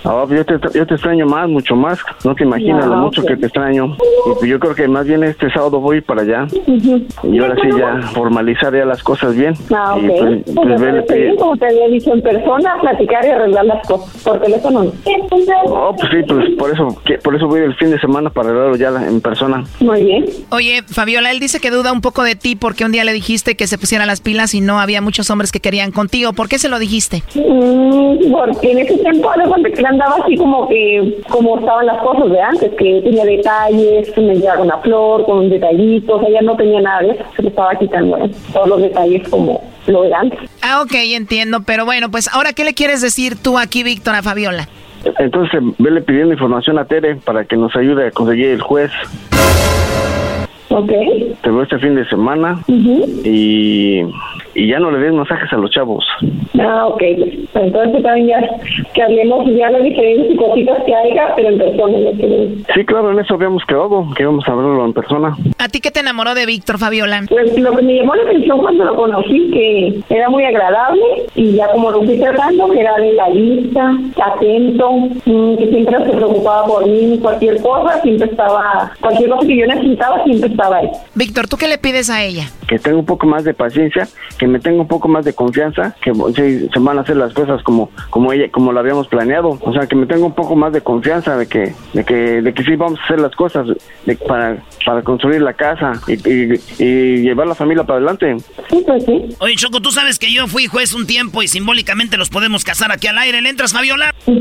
[0.05, 0.11] yo.
[0.11, 1.99] Ah, pues yo, te, yo te extraño más, mucho más.
[2.25, 3.97] No te imaginas lo mucho que te extraño.
[3.97, 6.47] Y pues yo creo que más bien este sábado voy para allá.
[7.23, 9.55] Y ahora sí ya formalizar ya las cosas bien.
[9.75, 10.17] Ah, y ok.
[10.19, 14.23] pues, pues, vele, pe- como te había dicho, en persona, platicar y arreglar las cosas.
[14.23, 14.93] Por teléfono no.
[15.67, 18.51] Oh, pues sí, pues por eso, que- por eso voy el fin de semana para
[18.51, 19.65] arreglarlo ya en persona.
[19.81, 20.25] Muy bien.
[20.51, 23.57] Oye, Fabiola, él dice que duda un poco de ti porque un día le dijiste
[23.57, 26.33] que se pusiera las pilas y no había muchos hombres que querían contigo.
[26.33, 27.23] ¿Por qué se lo dijiste?
[27.35, 29.47] Mm, porque en ese tiempo de
[29.95, 34.35] andaba así como que como estaban las cosas de antes, que tenía detalles, que me
[34.35, 37.43] llegaba una flor con un detallito, o sea, ya no tenía nada de eso, se
[37.43, 38.31] le estaba quitando ¿eh?
[38.53, 40.39] todos los detalles como lo de antes.
[40.63, 41.63] Ah, ok, entiendo.
[41.65, 44.69] Pero bueno, pues ahora, ¿qué le quieres decir tú aquí, Víctor, a Fabiola?
[45.19, 48.91] Entonces, vele pidiendo información a Tere para que nos ayude a conseguir el juez.
[50.77, 50.89] Ok.
[51.43, 54.01] Te veo este fin de semana y,
[54.55, 56.05] y ya no le des masajes a los chavos.
[56.59, 57.03] Ah, ok.
[57.55, 58.41] Entonces también ya
[58.93, 61.97] que hablemos ya de diferentes cositas que haya, pero en persona.
[62.19, 65.37] que- Sí, claro, en eso habíamos quedado, que íbamos a hablarlo en persona.
[65.59, 67.23] ¿A ti qué te enamoró de Víctor, Fabiola?
[67.29, 71.03] Pues lo que me llamó la atención cuando lo conocí, que era muy agradable
[71.37, 74.91] y ya como lo fui tratando, que era de la lista, atento,
[75.25, 79.67] mm, que siempre se preocupaba por mí, cualquier cosa, siempre estaba, cualquier cosa que yo
[79.67, 80.64] necesitaba, siempre estaba
[81.15, 82.49] Víctor, ¿tú qué le pides a ella?
[82.69, 84.09] Que tenga un poco más de paciencia,
[84.39, 87.33] que me tenga un poco más de confianza, que sí, se van a hacer las
[87.35, 89.59] cosas como como ella como lo habíamos planeado.
[89.61, 92.55] O sea, que me tenga un poco más de confianza de que de que de
[92.55, 93.67] que sí vamos a hacer las cosas
[94.07, 98.37] de- para para construir la casa y, y- y llevar la familia para adelante.
[98.71, 99.25] Sí, pues sí.
[99.41, 102.93] Oye, Choco, tú sabes que yo fui juez un tiempo y simbólicamente los podemos casar
[102.93, 103.41] aquí al aire.
[103.43, 104.15] ¿Le entras, Fabiola?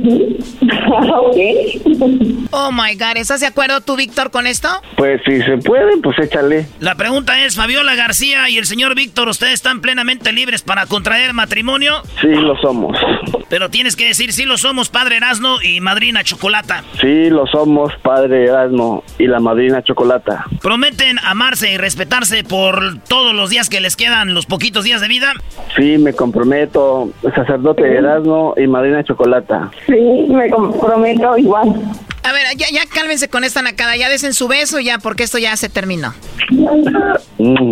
[2.51, 4.67] Oh my God, ¿estás de acuerdo tú, Víctor, con esto?
[4.95, 6.67] Pues si se puede, pues échale.
[6.79, 11.33] La pregunta es, Fabiola García y el señor Víctor, ¿ustedes están plenamente libres para contraer
[11.33, 12.01] matrimonio?
[12.21, 12.97] Sí, lo somos.
[13.49, 16.83] Pero tienes que decir, sí lo somos, padre Erasno y madrina Chocolata.
[16.99, 20.45] Sí, lo somos, padre Erasmo y la madrina Chocolata.
[20.61, 25.07] ¿Prometen amarse y respetarse por todos los días que les quedan, los poquitos días de
[25.07, 25.33] vida?
[25.75, 29.71] Sí, me comprometo, sacerdote Erasmo y madrina Chocolata.
[29.85, 31.73] Sí, me comprometo igual.
[32.23, 35.37] A ver, ya, ya cálmense con esta nacada, ya desen su beso ya, porque esto
[35.37, 36.13] ya se terminó.
[37.37, 37.71] Mm,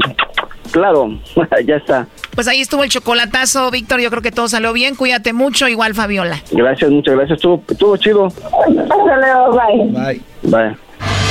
[0.72, 1.20] claro,
[1.66, 2.08] ya está.
[2.36, 5.96] Pues ahí estuvo el chocolatazo, Víctor, yo creo que todo salió bien, cuídate mucho, igual
[5.96, 6.42] Fabiola.
[6.52, 7.38] Gracias, muchas gracias.
[7.38, 8.28] Estuvo, estuvo chido.
[8.28, 9.60] Hasta luego,
[9.94, 10.22] bye.
[10.42, 10.52] Bye.
[10.52, 11.31] Bye.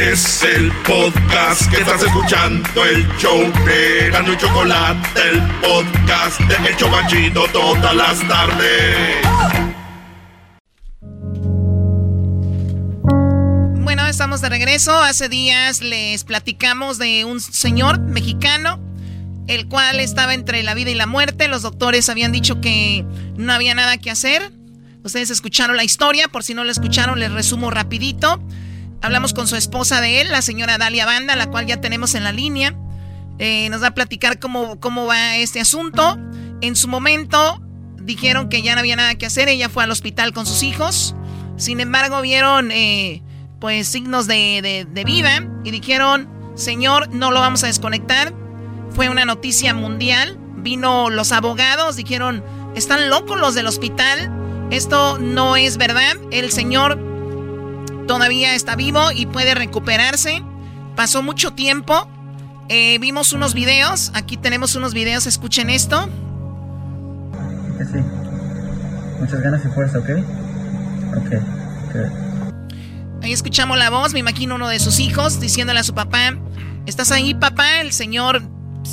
[0.00, 6.68] Es el podcast que estás escuchando, el show de Gano y Chocolate, el podcast de
[6.68, 9.16] El Chobachito todas las tardes.
[13.82, 15.00] Bueno, estamos de regreso.
[15.00, 18.78] Hace días les platicamos de un señor mexicano,
[19.46, 21.48] el cual estaba entre la vida y la muerte.
[21.48, 23.06] Los doctores habían dicho que
[23.38, 24.52] no había nada que hacer.
[25.04, 28.42] Ustedes escucharon la historia, por si no la escucharon, les resumo rapidito.
[29.02, 32.24] Hablamos con su esposa de él, la señora Dalia Banda, la cual ya tenemos en
[32.24, 32.74] la línea.
[33.38, 36.18] Eh, nos va a platicar cómo, cómo va este asunto.
[36.62, 37.60] En su momento
[38.00, 39.48] dijeron que ya no había nada que hacer.
[39.48, 41.14] Ella fue al hospital con sus hijos.
[41.56, 43.22] Sin embargo, vieron eh,
[43.60, 48.32] pues signos de, de- de vida y dijeron, Señor, no lo vamos a desconectar.
[48.90, 50.38] Fue una noticia mundial.
[50.56, 52.42] Vino los abogados, dijeron,
[52.74, 54.32] están locos los del hospital.
[54.70, 56.16] Esto no es verdad.
[56.32, 56.98] El Señor
[58.06, 60.42] todavía está vivo y puede recuperarse.
[60.94, 62.08] Pasó mucho tiempo.
[62.68, 64.10] Eh, vimos unos videos.
[64.14, 65.26] Aquí tenemos unos videos.
[65.26, 66.08] Escuchen esto.
[67.78, 67.98] Sí.
[69.20, 70.10] Muchas ganas y fuerza, ¿ok?
[71.16, 71.32] Ok.
[71.88, 73.22] ok.
[73.22, 74.12] Ahí escuchamos la voz.
[74.12, 76.36] Me imagino uno de sus hijos diciéndole a su papá:
[76.86, 77.80] ¿Estás ahí, papá?
[77.80, 78.42] El señor,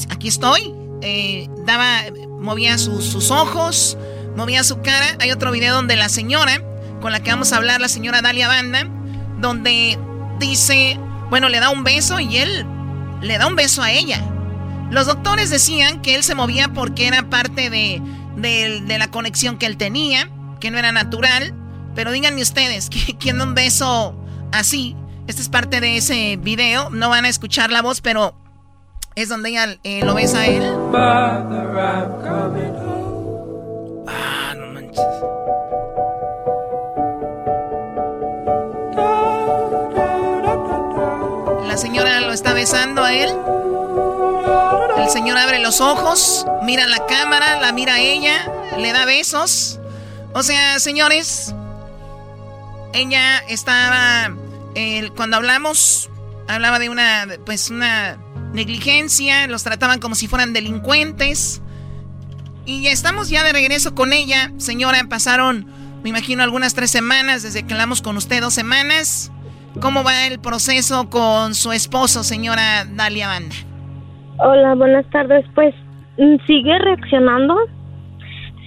[0.09, 0.73] aquí estoy.
[1.01, 2.01] eh, daba,
[2.39, 3.97] movía sus ojos,
[4.35, 5.05] movía su cara.
[5.19, 6.61] Hay otro video donde la señora,
[7.01, 8.87] con la que vamos a hablar, la señora Dalia Banda,
[9.43, 9.99] donde
[10.39, 12.65] dice, bueno, le da un beso y él
[13.21, 14.19] le da un beso a ella.
[14.89, 18.01] Los doctores decían que él se movía porque era parte de,
[18.35, 20.29] de la conexión que él tenía,
[20.59, 21.53] que no era natural.
[21.93, 22.89] Pero díganme ustedes,
[23.19, 24.15] ¿quién da un beso
[24.51, 24.95] así?
[25.27, 26.89] Esta es parte de ese video.
[26.89, 28.35] No van a escuchar la voz, pero
[29.15, 30.63] es donde ella eh, lo besa a él.
[42.33, 43.29] Está besando a él.
[44.97, 49.79] El señor abre los ojos, mira la cámara, la mira a ella, le da besos.
[50.33, 51.53] O sea, señores,
[52.93, 54.33] ella estaba
[55.15, 56.09] cuando hablamos,
[56.47, 58.17] hablaba de una, pues una
[58.53, 61.61] negligencia, los trataban como si fueran delincuentes.
[62.65, 64.51] Y ya estamos ya de regreso con ella.
[64.57, 65.67] Señora, pasaron,
[66.01, 69.31] me imagino, algunas tres semanas desde que hablamos con usted, dos semanas.
[69.81, 73.55] ¿Cómo va el proceso con su esposo, señora Dalia Banda?
[74.37, 75.45] Hola, buenas tardes.
[75.55, 75.73] Pues
[76.19, 77.57] mm, sigue reaccionando,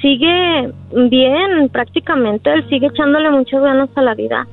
[0.02, 0.72] sigue
[1.08, 4.48] bien prácticamente, él sigue echándole muchas ganas a la vida.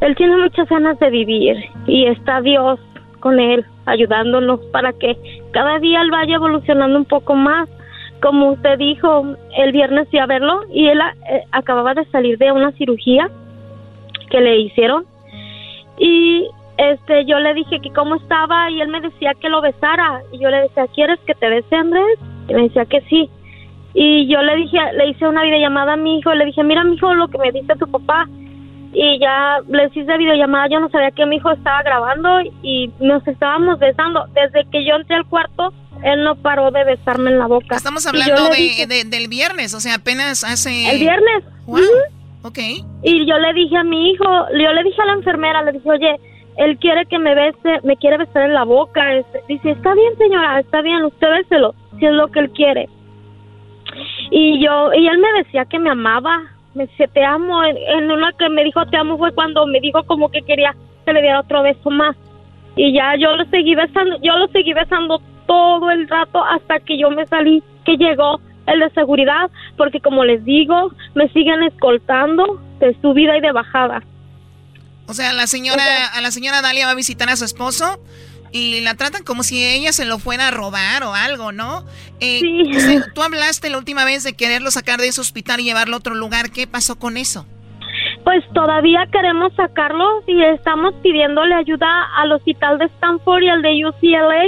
[0.00, 1.56] Él tiene muchas ganas de vivir
[1.86, 2.80] y está Dios
[3.20, 5.16] con él, ayudándonos para que
[5.52, 7.68] cada día él vaya evolucionando un poco más.
[8.20, 11.00] Como usted dijo, el viernes fui a verlo y él
[11.30, 13.30] eh, acababa de salir de una cirugía
[14.30, 15.04] que le hicieron
[16.00, 16.48] y
[16.78, 20.38] este yo le dije que cómo estaba y él me decía que lo besara y
[20.38, 22.18] yo le decía, ¿quieres que te bese Andrés?
[22.48, 23.30] Y me decía que sí.
[23.92, 26.94] Y yo le dije, le hice una videollamada a mi hijo, le dije, mira mi
[26.94, 28.26] hijo lo que me dice tu papá
[28.92, 33.26] y ya les hice videollamada, yo no sabía que mi hijo estaba grabando y nos
[33.28, 34.26] estábamos besando.
[34.34, 35.72] Desde que yo entré al cuarto,
[36.02, 37.76] él no paró de besarme en la boca.
[37.76, 40.90] Estamos hablando de, del viernes, o sea, apenas hace...
[40.90, 41.44] El viernes.
[41.66, 41.80] Wow.
[42.42, 42.58] Ok.
[43.02, 45.90] Y yo le dije a mi hijo, yo le dije a la enfermera, le dije,
[45.90, 46.16] oye,
[46.56, 49.14] él quiere que me bese, me quiere besar en la boca.
[49.14, 52.88] Este, dice, está bien señora, está bien, usted béselo, si es lo que él quiere.
[54.30, 56.42] Y yo, y él me decía que me amaba,
[56.74, 57.62] me dice te amo.
[57.64, 60.74] En, una que me dijo te amo fue cuando me dijo como que quería
[61.04, 62.16] que le diera otro beso más.
[62.76, 66.96] Y ya yo lo seguí besando, yo lo seguí besando todo el rato hasta que
[66.96, 68.40] yo me salí, que llegó
[68.72, 74.02] el de seguridad, porque como les digo, me siguen escoltando de subida y de bajada.
[75.06, 75.82] O sea, la señora,
[76.14, 78.00] a la señora Dalia va a visitar a su esposo
[78.52, 81.84] y la tratan como si ella se lo fuera a robar o algo, ¿no?
[82.20, 82.98] Eh, sí.
[83.14, 86.14] Tú hablaste la última vez de quererlo sacar de ese hospital y llevarlo a otro
[86.14, 86.50] lugar.
[86.50, 87.46] ¿Qué pasó con eso?
[88.24, 93.86] Pues todavía queremos sacarlo y estamos pidiéndole ayuda al hospital de Stanford y al de
[93.86, 94.44] UCLA.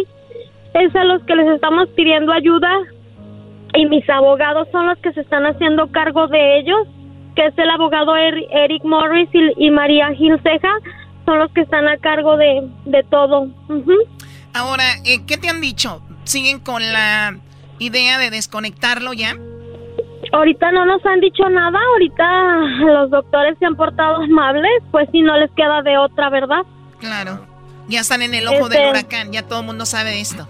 [0.74, 2.70] Es a los que les estamos pidiendo ayuda
[3.74, 6.86] y mis abogados son los que se están haciendo cargo de ellos,
[7.34, 10.72] que es el abogado Eric Morris y, y María Gil Ceja
[11.24, 13.48] son los que están a cargo de, de todo.
[14.54, 16.02] Ahora, eh, ¿qué te han dicho?
[16.24, 17.36] ¿Siguen con la
[17.78, 19.36] idea de desconectarlo ya?
[20.32, 25.20] Ahorita no nos han dicho nada, ahorita los doctores se han portado amables, pues si
[25.20, 26.62] no les queda de otra, ¿verdad?
[27.00, 27.44] Claro,
[27.88, 30.46] ya están en el ojo del este, huracán, ya todo el mundo sabe esto.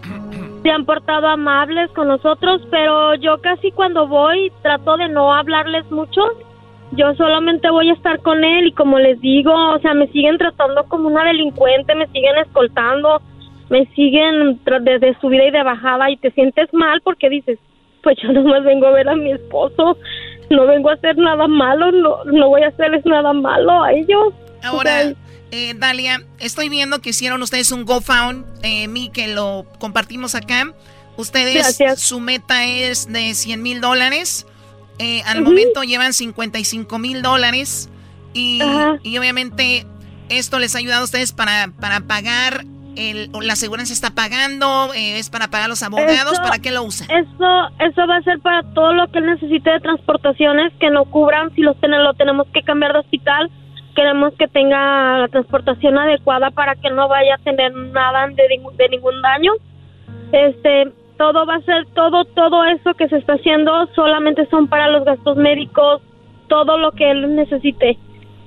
[0.63, 5.91] Se han portado amables con nosotros, pero yo casi cuando voy trato de no hablarles
[5.91, 6.23] mucho
[6.93, 10.37] yo solamente voy a estar con él y como les digo, o sea, me siguen
[10.37, 13.23] tratando como una delincuente, me siguen escoltando,
[13.71, 17.59] me siguen desde subida y de bajada y te sientes mal porque dices,
[18.03, 19.97] pues yo nomás vengo a ver a mi esposo,
[20.51, 24.35] no vengo a hacer nada malo, no, no voy a hacerles nada malo a ellos.
[24.63, 25.01] Ahora,
[25.53, 30.73] eh, Dalia, estoy viendo que hicieron ustedes un GoFound, eh, mí que lo compartimos acá.
[31.19, 34.47] Ustedes, su meta es de 100 mil dólares.
[34.99, 37.91] Eh, al momento llevan 55 mil dólares
[38.33, 39.87] y, obviamente
[40.31, 42.65] esto les ha ayudado a ustedes para, para pagar,
[42.97, 47.11] el, la aseguranza está pagando, eh, es para pagar los abogados, ¿para qué lo usan?
[47.11, 51.05] Eso, eso va a ser para todo lo que él necesite de transportaciones que no
[51.05, 53.51] cubran, si los lo tenemos que cambiar de hospital,
[53.95, 58.89] queremos que tenga la transportación adecuada para que no vaya a tener nada de, de
[58.89, 59.53] ningún daño.
[60.33, 64.89] Este, todo va a ser, todo, todo eso que se está haciendo solamente son para
[64.89, 66.03] los gastos médicos,
[66.49, 67.99] todo lo que él necesite.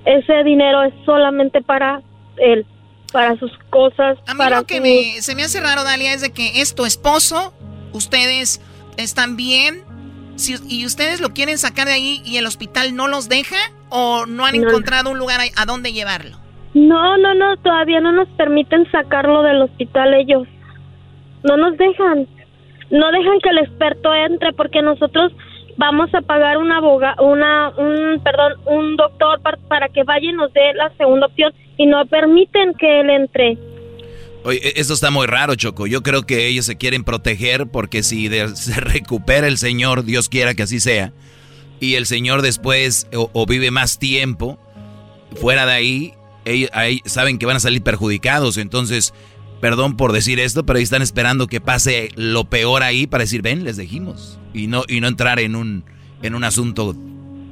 [0.06, 2.02] Ese dinero es solamente para
[2.38, 2.66] él,
[3.12, 4.18] para sus cosas.
[4.28, 6.86] A mí para lo que se me hace raro, Dalia, es de que es tu
[6.86, 7.54] esposo,
[7.94, 8.62] ustedes
[8.98, 9.84] están bien,
[10.36, 13.58] si, y ustedes lo quieren sacar de ahí y el hospital no los deja
[13.90, 16.38] o no han encontrado un lugar a, a dónde llevarlo.
[16.74, 20.48] No, no, no, todavía no nos permiten sacarlo del hospital ellos.
[21.44, 22.28] No nos dejan.
[22.90, 25.32] no dejan que el experto entre porque nosotros
[25.78, 30.34] vamos a pagar un abogado, una, un, perdón, un doctor para, para que vaya y
[30.34, 33.58] nos dé la segunda opción y no permiten que él entre.
[34.44, 35.88] Oye, e-, esto está muy raro, Choco.
[35.88, 40.54] Yo creo que ellos se quieren proteger porque si se recupera el Señor, Dios quiera
[40.54, 41.14] que así sea,
[41.86, 44.58] y el Señor después o, vive más tiempo
[45.36, 46.14] fuera de ahí,
[46.46, 48.58] ellos, ahí saben que van a salir perjudicados.
[48.58, 49.14] Entonces,
[49.62, 53.42] perdón por decir esto, pero ahí están esperando que pase lo peor ahí para decir,
[53.42, 54.40] ven, les dijimos.
[54.54, 55.86] Y no, y no entrar en un,
[56.22, 56.96] en un asunto.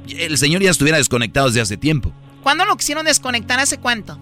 [0.08, 2.12] El Señor ya estuviera desconectado desde hace tiempo.
[2.42, 3.58] ¿Cuándo lo quisieron desconectar?
[3.58, 4.18] ¿Hace cuánto?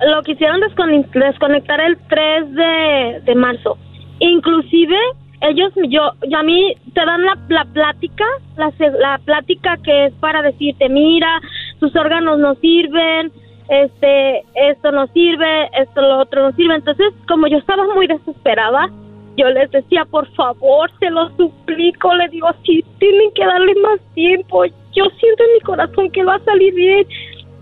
[0.00, 3.76] Lo quisieron desconectar el 3 de, de marzo.
[4.20, 4.96] Inclusive
[5.40, 8.24] ellos, yo, yo a mí te dan la, la plática,
[8.56, 11.40] la, la plática que es para decirte, mira,
[11.78, 13.32] sus órganos no sirven,
[13.68, 16.74] este, esto no sirve, esto lo otro no sirve.
[16.74, 18.90] Entonces, como yo estaba muy desesperada,
[19.36, 24.00] yo les decía, por favor, se lo suplico, le digo, si tienen que darle más
[24.14, 27.06] tiempo, yo siento en mi corazón que va a salir bien.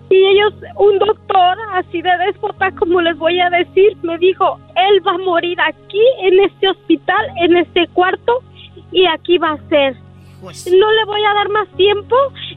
[0.08, 5.06] Y ellos, un doctor así de déspota, como les voy a decir, me dijo, él
[5.06, 8.40] va a morir aquí, en este hospital, en este cuarto,
[8.92, 9.96] y aquí va a ser.
[10.40, 12.14] Pues no le voy a dar más tiempo,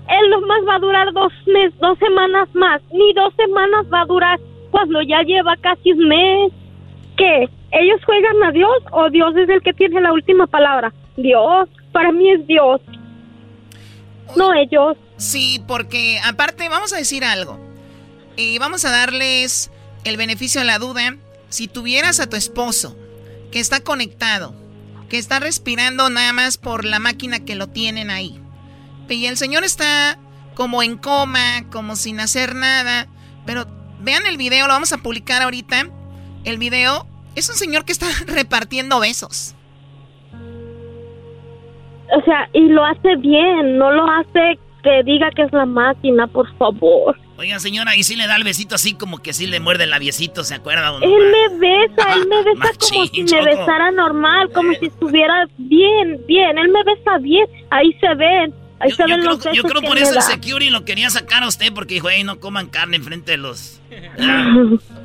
[0.09, 4.05] él nomás va a durar dos meses, dos semanas más, ni dos semanas va a
[4.05, 4.39] durar
[4.69, 6.53] cuando ya lleva casi un mes.
[7.17, 7.49] ¿Qué?
[7.71, 10.93] ¿Ellos juegan a Dios o Dios es el que tiene la última palabra?
[11.17, 12.81] Dios, para mí es Dios.
[14.35, 14.97] No ellos.
[15.17, 17.59] Sí, porque aparte vamos a decir algo.
[18.35, 19.71] Y vamos a darles
[20.03, 21.17] el beneficio de la duda.
[21.49, 22.95] Si tuvieras a tu esposo
[23.51, 24.55] que está conectado,
[25.09, 28.39] que está respirando nada más por la máquina que lo tienen ahí.
[29.09, 30.19] Y el señor está
[30.55, 33.07] como en coma, como sin hacer nada.
[33.45, 33.65] Pero
[33.99, 35.89] vean el video, lo vamos a publicar ahorita.
[36.43, 39.55] El video es un señor que está repartiendo besos.
[42.17, 46.27] O sea, y lo hace bien, no lo hace que diga que es la máquina,
[46.27, 47.17] por favor.
[47.37, 49.91] Oiga, señora, y si le da el besito así como que si le muerde el
[49.91, 50.93] labiecito, ¿se acuerda?
[51.01, 56.19] Él me besa, él me besa como si me besara normal, como si estuviera bien,
[56.27, 56.57] bien.
[56.57, 58.53] Él me besa bien, ahí se ven.
[58.81, 61.47] Ahí se ven los besos Yo creo por eso el security lo quería sacar a
[61.47, 63.81] usted porque dijo, hey, no coman carne enfrente de los...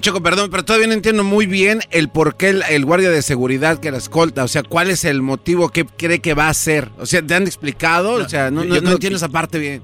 [0.00, 3.78] Choco, perdón, pero todavía no entiendo muy bien el por qué el, guardia de seguridad
[3.78, 6.88] que la escolta, o sea, cuál es el motivo que cree que va a hacer.
[6.98, 8.14] O sea, ¿te han explicado?
[8.14, 9.82] o sea, no, no, entiendo esa parte bien.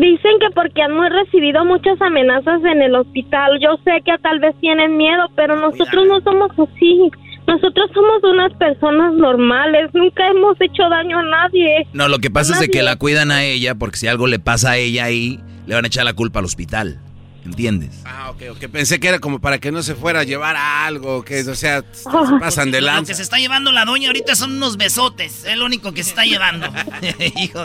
[0.00, 3.58] Dicen que porque han recibido muchas amenazas en el hospital.
[3.60, 7.10] Yo sé que tal vez tienen miedo, pero nosotros no somos así.
[7.46, 11.86] Nosotros somos unas personas normales, nunca hemos hecho daño a nadie.
[11.92, 14.38] No, lo que pasa es de que la cuidan a ella, porque si algo le
[14.38, 17.00] pasa a ella ahí, le van a echar la culpa al hospital.
[17.44, 18.02] ¿Entiendes?
[18.06, 18.70] Ah, ok, ok.
[18.70, 21.82] Pensé que era como para que no se fuera a llevar algo, que, o sea,
[21.92, 22.08] se
[22.40, 25.44] pasan de Lo que se está llevando la doña ahorita son unos besotes.
[25.44, 26.66] Es lo único que se está llevando.
[27.36, 27.64] Hijo.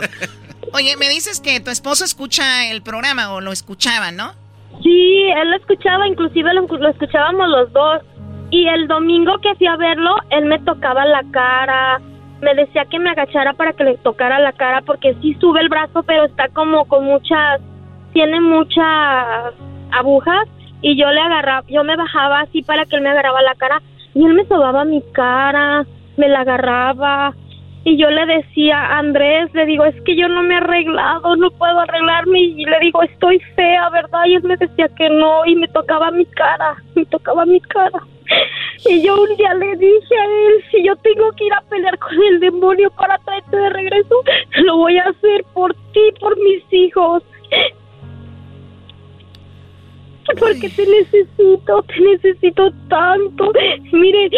[0.72, 4.32] Oye, me dices que tu esposo escucha el programa o lo escuchaba, ¿no?
[4.82, 8.02] Sí, él lo escuchaba, inclusive lo, escuchábamos los dos.
[8.50, 12.00] Y el domingo que fui a verlo, él me tocaba la cara,
[12.40, 15.68] me decía que me agachara para que le tocara la cara, porque sí sube el
[15.68, 17.60] brazo, pero está como con muchas,
[18.18, 19.54] tiene muchas
[19.92, 20.48] agujas,
[20.82, 23.80] y yo le agarraba, yo me bajaba así para que él me agarraba la cara,
[24.12, 27.32] y él me sobaba mi cara, me la agarraba,
[27.84, 31.48] y yo le decía Andrés, le digo, es que yo no me he arreglado, no
[31.52, 32.40] puedo arreglarme.
[32.40, 34.24] Y le digo, estoy fea, ¿verdad?
[34.26, 38.00] Y él me decía que no, y me tocaba mi cara, me tocaba mi cara.
[38.84, 41.98] Y yo un día le dije a él, si yo tengo que ir a pelear
[41.98, 44.22] con el demonio para traerte de regreso,
[44.56, 47.22] lo voy a hacer por ti, por mis hijos.
[50.38, 53.52] Porque te necesito, te necesito tanto.
[53.92, 54.30] Mire,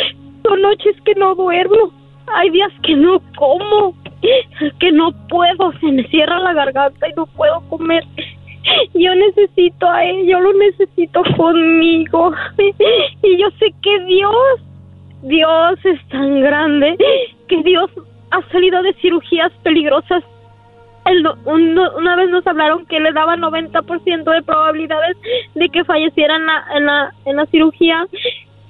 [0.42, 1.92] son noches que no duermo
[2.34, 3.94] hay días que no como,
[4.78, 8.04] que no puedo, se me cierra la garganta y no puedo comer.
[8.94, 12.32] Yo necesito a él, yo lo necesito conmigo.
[13.22, 14.60] Y yo sé que Dios,
[15.22, 16.96] Dios es tan grande,
[17.48, 17.90] que Dios
[18.30, 20.22] ha salido de cirugías peligrosas.
[21.06, 25.16] El, una vez nos hablaron que le daba 90% de probabilidades
[25.54, 28.06] de que falleciera en la, en, la, en la cirugía.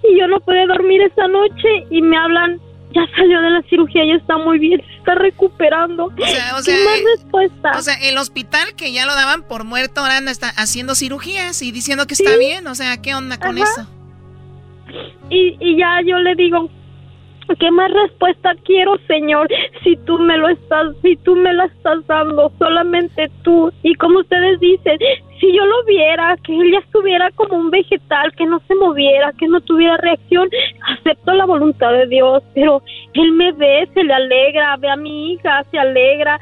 [0.09, 2.61] Y yo no pude dormir esa noche y me hablan
[2.93, 6.07] ya salió de la cirugía, ya está muy bien, se está recuperando.
[6.07, 7.71] O sea, o sea, ¿Qué más respuesta?
[7.79, 11.73] O sea, el hospital que ya lo daban por muerto ahora está haciendo cirugías y
[11.73, 13.87] diciendo que está bien, o sea, ¿qué onda con eso?
[15.29, 16.69] Y, y ya yo le digo,
[17.59, 19.49] ¿qué más respuesta quiero, Señor?
[19.83, 23.73] Si tú me lo estás, si tú me la estás dando, solamente tú.
[23.83, 24.99] Y como ustedes dicen,
[25.41, 29.33] si yo lo viera, que él ya estuviera como un vegetal, que no se moviera,
[29.39, 30.49] que no tuviera reacción,
[30.99, 32.83] acepto la voluntad de Dios, pero
[33.15, 36.39] él me ve, se le alegra, ve a mi hija, se alegra,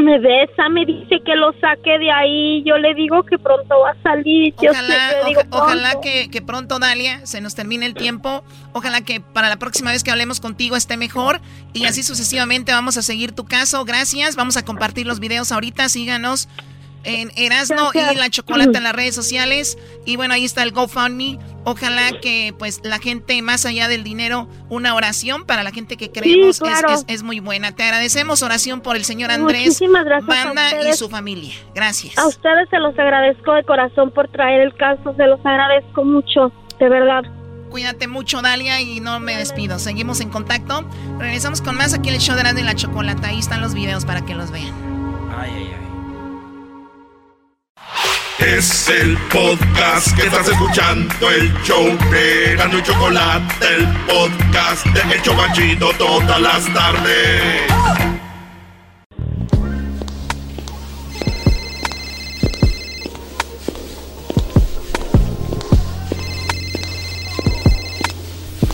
[0.00, 3.90] me besa, me dice que lo saque de ahí, yo le digo que pronto va
[3.90, 4.54] a salir.
[5.50, 8.44] Ojalá, que, que, pronto, Dalia, se nos termine el tiempo.
[8.72, 11.40] Ojalá que para la próxima vez que hablemos contigo esté mejor.
[11.72, 13.84] Y así sucesivamente vamos a seguir tu caso.
[13.84, 14.36] Gracias.
[14.36, 15.88] Vamos a compartir los videos ahorita.
[15.88, 16.48] Síganos
[17.04, 19.78] en Erasno y la chocolate en las redes sociales.
[20.04, 21.38] Y bueno, ahí está el GoFundMe.
[21.64, 26.10] Ojalá que pues la gente, más allá del dinero, una oración para la gente que
[26.10, 26.60] creemos
[27.06, 27.74] es, muy buena.
[27.74, 29.80] Te agradecemos oración por el señor Andrés,
[30.22, 31.54] Banda y su familia.
[31.74, 32.16] Gracias.
[32.18, 36.52] A ustedes se los agradezco de corazón por traer el caso, se los agradezco mucho,
[36.78, 37.22] de verdad.
[37.70, 39.78] Cuídate mucho, Dalia, y no me despido.
[39.78, 40.84] Seguimos en contacto.
[41.18, 43.28] Regresamos con más aquí en el show de Erasmo y la Chocolata.
[43.28, 44.74] Ahí están los videos para que los vean.
[45.38, 45.89] Ay, ay, ay.
[48.38, 55.14] Es el podcast que estás escuchando, el show de Gano y Chocolate, el podcast de
[55.14, 57.70] El Chocachito todas las tardes.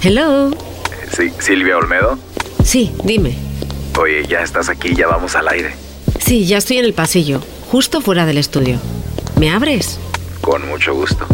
[0.02, 0.50] Hello.
[1.16, 2.16] Sí, Silvia Olmedo.
[2.62, 3.36] Sí, dime.
[3.98, 5.74] Oye, ya estás aquí, ya vamos al aire.
[6.20, 8.80] Sí, ya estoy en el pasillo, justo fuera del estudio.
[9.38, 9.98] ¿Me abres?
[10.40, 11.26] Con mucho gusto.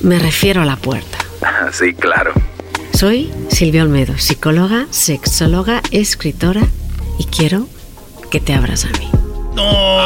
[0.00, 1.18] Me refiero a la puerta.
[1.72, 2.32] sí, claro.
[2.92, 6.62] Soy Silvia Olmedo, psicóloga, sexóloga, escritora
[7.18, 7.66] y quiero
[8.30, 9.10] que te abras a mí.
[9.54, 10.00] ¡No!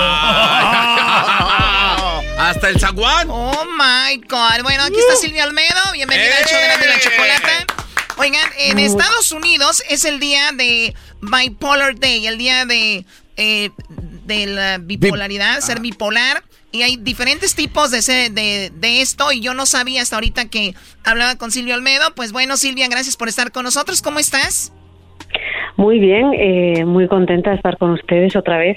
[2.38, 3.28] ¡Hasta el zaguán!
[3.30, 4.62] ¡Oh, my God!
[4.62, 5.20] Bueno, aquí está uh.
[5.20, 5.92] Silvia Olmedo.
[5.92, 7.00] Bienvenida al show de la ¡Eh!
[7.00, 7.66] chocolate.
[8.18, 13.04] Oigan, en Estados Unidos es el día de Bipolar Day, el día de,
[13.36, 13.70] eh,
[14.26, 16.42] de la bipolaridad, ser bipolar.
[16.72, 18.00] Y hay diferentes tipos de,
[18.30, 20.74] de, de, esto y yo no sabía hasta ahorita que
[21.04, 22.14] hablaba con Silvia Olmedo.
[22.14, 24.02] Pues bueno, Silvia, gracias por estar con nosotros.
[24.02, 24.72] ¿Cómo estás?
[25.76, 28.76] Muy bien, eh, muy contenta de estar con ustedes otra vez.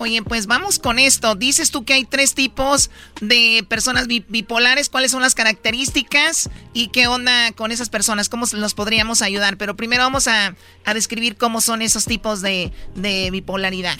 [0.00, 1.34] Oye, pues vamos con esto.
[1.34, 4.88] Dices tú que hay tres tipos de personas bipolares.
[4.88, 8.28] ¿Cuáles son las características y qué onda con esas personas?
[8.28, 9.56] ¿Cómo los podríamos ayudar?
[9.56, 10.54] Pero primero vamos a,
[10.84, 13.96] a describir cómo son esos tipos de, de bipolaridad.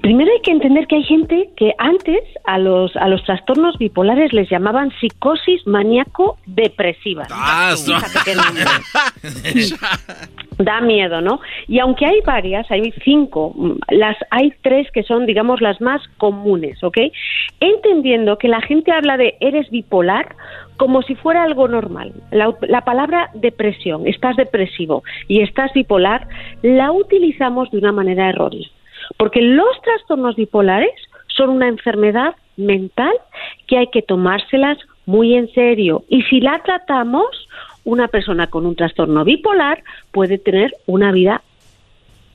[0.00, 4.32] Primero hay que entender que hay gente que antes a los, a los trastornos bipolares
[4.32, 7.26] les llamaban psicosis maníaco-depresiva.
[7.30, 7.74] Ah,
[10.58, 11.40] da miedo, ¿no?
[11.66, 13.54] Y aunque hay varias, hay cinco,
[13.88, 16.98] las hay tres que son, digamos, las más comunes, ¿ok?
[17.60, 20.36] Entendiendo que la gente habla de eres bipolar
[20.76, 22.12] como si fuera algo normal.
[22.30, 26.28] La, la palabra depresión, estás depresivo y estás bipolar,
[26.62, 28.68] la utilizamos de una manera errónea.
[29.16, 30.92] Porque los trastornos bipolares
[31.28, 33.12] son una enfermedad mental
[33.66, 36.04] que hay que tomárselas muy en serio.
[36.08, 37.48] Y si la tratamos,
[37.84, 39.82] una persona con un trastorno bipolar
[40.12, 41.42] puede tener una vida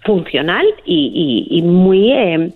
[0.04, 2.52] funcional y, muy, eh,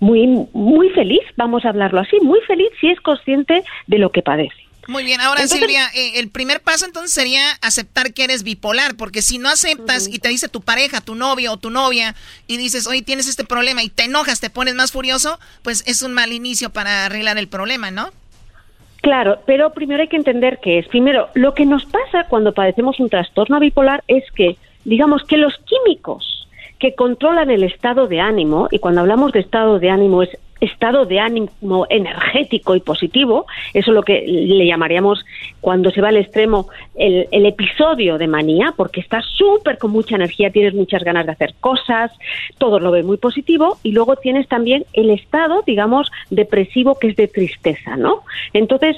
[0.00, 4.22] muy, muy feliz, vamos a hablarlo así, muy feliz si es consciente de lo que
[4.22, 4.63] padece.
[4.88, 9.22] Muy bien, ahora Silvia, eh, el primer paso entonces sería aceptar que eres bipolar, porque
[9.22, 12.14] si no aceptas y te dice tu pareja, tu novio o tu novia,
[12.46, 16.02] y dices, oye, tienes este problema y te enojas, te pones más furioso, pues es
[16.02, 18.10] un mal inicio para arreglar el problema, ¿no?
[19.00, 22.98] Claro, pero primero hay que entender que es, primero, lo que nos pasa cuando padecemos
[23.00, 26.48] un trastorno bipolar es que, digamos, que los químicos
[26.78, 30.30] que controlan el estado de ánimo, y cuando hablamos de estado de ánimo es
[30.64, 35.24] estado de ánimo energético y positivo, eso es lo que le llamaríamos
[35.60, 40.50] cuando se va al extremo el, episodio de manía, porque estás súper con mucha energía,
[40.50, 42.10] tienes muchas ganas de hacer cosas,
[42.58, 47.16] todo lo ve muy positivo, y luego tienes también el estado, digamos, depresivo que es
[47.16, 48.22] de tristeza, ¿no?
[48.52, 48.96] Entonces,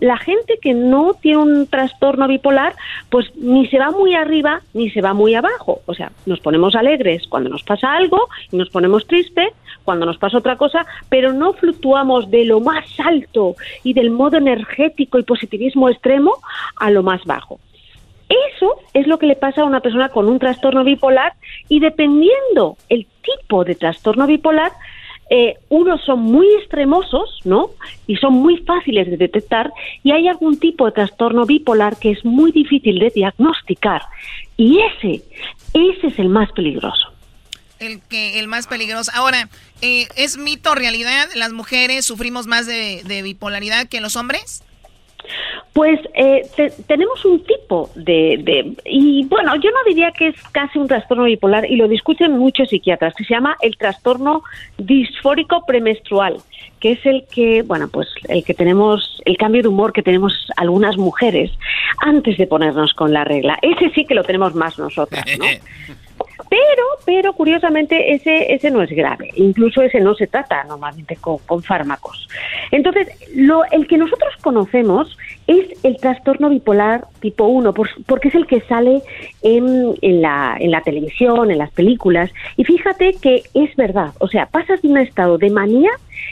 [0.00, 2.74] la gente que no tiene un trastorno bipolar,
[3.08, 6.74] pues ni se va muy arriba ni se va muy abajo, o sea, nos ponemos
[6.74, 9.52] alegres cuando nos pasa algo y nos ponemos tristes
[9.84, 14.36] cuando nos pasa otra cosa, pero no fluctuamos de lo más alto y del modo
[14.36, 16.32] energético y positivismo extremo
[16.76, 17.60] a lo más bajo.
[18.28, 21.32] Eso es lo que le pasa a una persona con un trastorno bipolar
[21.68, 24.70] y dependiendo el tipo de trastorno bipolar,
[25.30, 27.70] eh, unos son muy extremosos, ¿no?
[28.06, 32.24] Y son muy fáciles de detectar y hay algún tipo de trastorno bipolar que es
[32.24, 34.02] muy difícil de diagnosticar
[34.56, 35.22] y ese,
[35.74, 37.09] ese es el más peligroso
[37.80, 39.10] el que el más peligroso.
[39.14, 39.48] Ahora,
[39.82, 41.26] eh, ¿es mito o realidad?
[41.34, 44.62] ¿Las mujeres sufrimos más de, bipolaridad que los hombres?
[45.72, 46.42] Pues eh,
[46.88, 51.70] tenemos un tipo de, y bueno, yo no diría que es casi un trastorno bipolar
[51.70, 54.42] y lo discuten muchos psiquiatras, que se llama el trastorno
[54.78, 56.38] disfórico premenstrual,
[56.80, 60.48] que es el que, bueno, pues el que tenemos, el cambio de humor que tenemos
[60.56, 61.52] algunas mujeres
[61.98, 63.56] antes de ponernos con la regla.
[63.62, 65.44] Ese sí que lo tenemos más nosotras, ¿no?
[66.50, 71.38] Pero, pero curiosamente ese, ese no es grave, incluso ese no se trata normalmente con,
[71.62, 72.28] fármacos.
[72.72, 73.06] Entonces,
[73.36, 75.16] lo, el que nosotros conocemos
[75.46, 79.00] es el trastorno bipolar tipo 1, porque es el que sale
[79.42, 84.26] en, en, la, en la televisión, en las películas, y fíjate que es verdad, o
[84.26, 85.90] sea, pasas de un estado de manía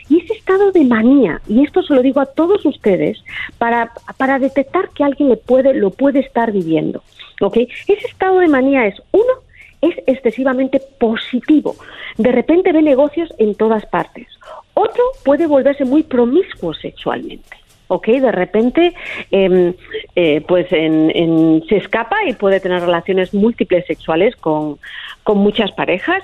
[0.08, 3.22] y ese estado de manía, y esto se lo digo a todos ustedes,
[3.58, 7.04] para, para detectar que alguien le puede, lo puede estar viviendo.
[7.40, 7.56] ¿ok?
[7.86, 9.32] Ese estado de manía es, uno,
[9.80, 11.76] es excesivamente positivo.
[12.16, 14.26] De repente ve negocios en todas partes.
[14.74, 17.56] Otro puede volverse muy promiscuo sexualmente.
[17.88, 18.06] ¿ok?
[18.06, 18.94] De repente,
[19.30, 19.74] em,
[20.14, 24.78] eh, pues se escapa y puede tener relaciones múltiples sexuales con,
[25.24, 26.22] con muchas parejas.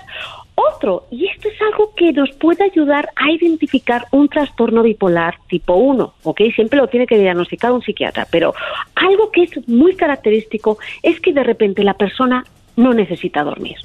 [0.54, 5.74] Otro, y esto es algo que nos puede ayudar a identificar un trastorno bipolar tipo
[5.74, 6.42] 1, ¿ok?
[6.54, 8.54] Siempre lo tiene que diagnosticar un psiquiatra, pero
[8.94, 12.44] algo que es muy característico es que de repente la persona
[12.76, 13.76] no necesita dormir.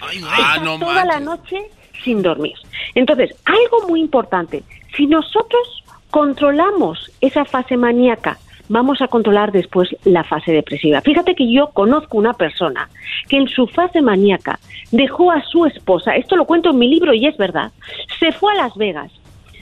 [0.00, 1.70] Ah, toda la noche
[2.04, 2.54] sin dormir.
[2.94, 4.62] Entonces, algo muy importante,
[4.96, 11.00] si nosotros controlamos esa fase maníaca, vamos a controlar después la fase depresiva.
[11.00, 12.88] Fíjate que yo conozco una persona
[13.28, 14.58] que en su fase maníaca
[14.92, 17.72] dejó a su esposa, esto lo cuento en mi libro y es verdad,
[18.18, 19.10] se fue a Las Vegas,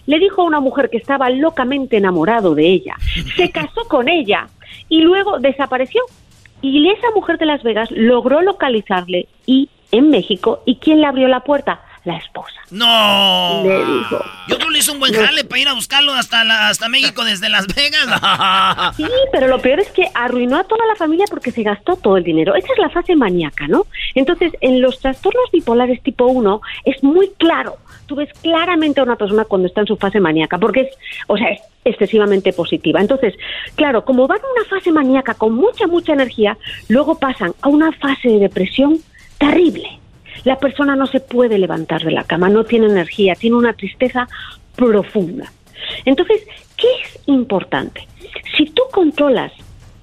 [0.06, 2.97] le dijo a una mujer que estaba locamente enamorado de ella,
[3.36, 4.48] se casó con ella
[4.89, 6.02] y luego desapareció
[6.68, 10.62] y esa mujer de Las Vegas logró localizarle y en México.
[10.66, 11.80] ¿Y quién le abrió la puerta?
[12.05, 12.55] La esposa.
[12.70, 13.62] No.
[13.64, 14.24] Le dijo.
[14.48, 17.48] Yo creo le hizo un buen jale para ir a buscarlo hasta, hasta México desde
[17.48, 18.94] Las Vegas.
[18.97, 22.16] sí, pero lo peor es que arruinó a toda la familia porque se gastó todo
[22.16, 22.55] el dinero.
[22.55, 23.86] Esa es la fase maníaca, ¿no?
[24.14, 27.76] Entonces, en los trastornos bipolares tipo 1 es muy claro.
[28.06, 30.88] Tú ves claramente a una persona cuando está en su fase maníaca, porque es,
[31.26, 33.00] o sea, es excesivamente positiva.
[33.00, 33.34] Entonces,
[33.74, 36.56] claro, como van a una fase maníaca con mucha, mucha energía,
[36.88, 38.98] luego pasan a una fase de depresión
[39.38, 40.00] terrible.
[40.44, 44.28] La persona no se puede levantar de la cama, no tiene energía, tiene una tristeza
[44.74, 45.50] profunda.
[46.04, 46.46] Entonces,
[46.76, 48.06] ¿qué es importante?
[48.56, 49.52] Si tú controlas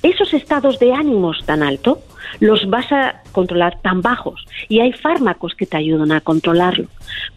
[0.03, 2.01] esos estados de ánimos tan alto,
[2.39, 6.87] los vas a controlar tan bajos y hay fármacos que te ayudan a controlarlo.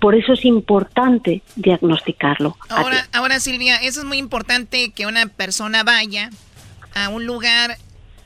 [0.00, 2.56] Por eso es importante diagnosticarlo.
[2.68, 6.30] Ahora, ahora Silvia, eso es muy importante que una persona vaya
[6.94, 7.78] a un lugar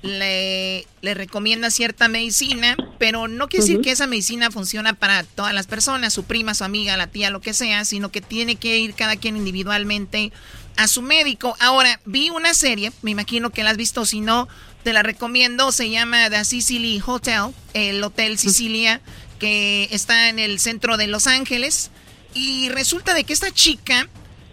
[0.02, 5.52] le, le recomienda cierta medicina, pero no quiere decir que esa medicina funciona para todas
[5.52, 8.78] las personas, su prima, su amiga, la tía, lo que sea, sino que tiene que
[8.78, 10.32] ir cada quien individualmente
[10.76, 11.56] a su médico.
[11.60, 14.48] Ahora, vi una serie, me imagino que la has visto, si no,
[14.82, 19.01] te la recomiendo, se llama The Sicily Hotel, el Hotel Sicilia,
[19.38, 21.90] que está en el centro de Los Ángeles,
[22.34, 24.09] y resulta de que esta chica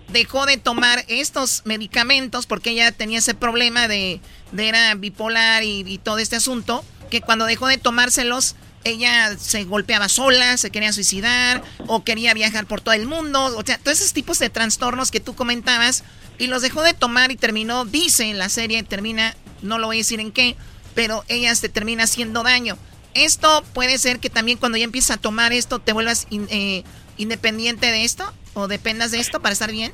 [0.10, 4.22] dejó de tomar estos medicamentos porque ella tenía ese problema de,
[4.52, 8.56] de era bipolar y, todo este asunto, que cuando dejó de tomárselos,
[8.88, 13.64] ella se golpeaba sola, se quería suicidar o quería viajar por todo el mundo, o
[13.66, 16.04] sea, todos esos tipos de trastornos que tú comentabas
[16.38, 19.98] y los dejó de tomar y terminó, dice en la serie, termina, no lo voy
[19.98, 20.56] a decir en qué,
[20.96, 22.78] pero ella se termina haciendo daño.
[23.14, 26.84] Esto puede ser que también cuando ya empiezas a tomar esto te vuelvas eh,
[27.18, 28.24] independiente de esto
[28.54, 29.92] o dependas de esto para estar bien?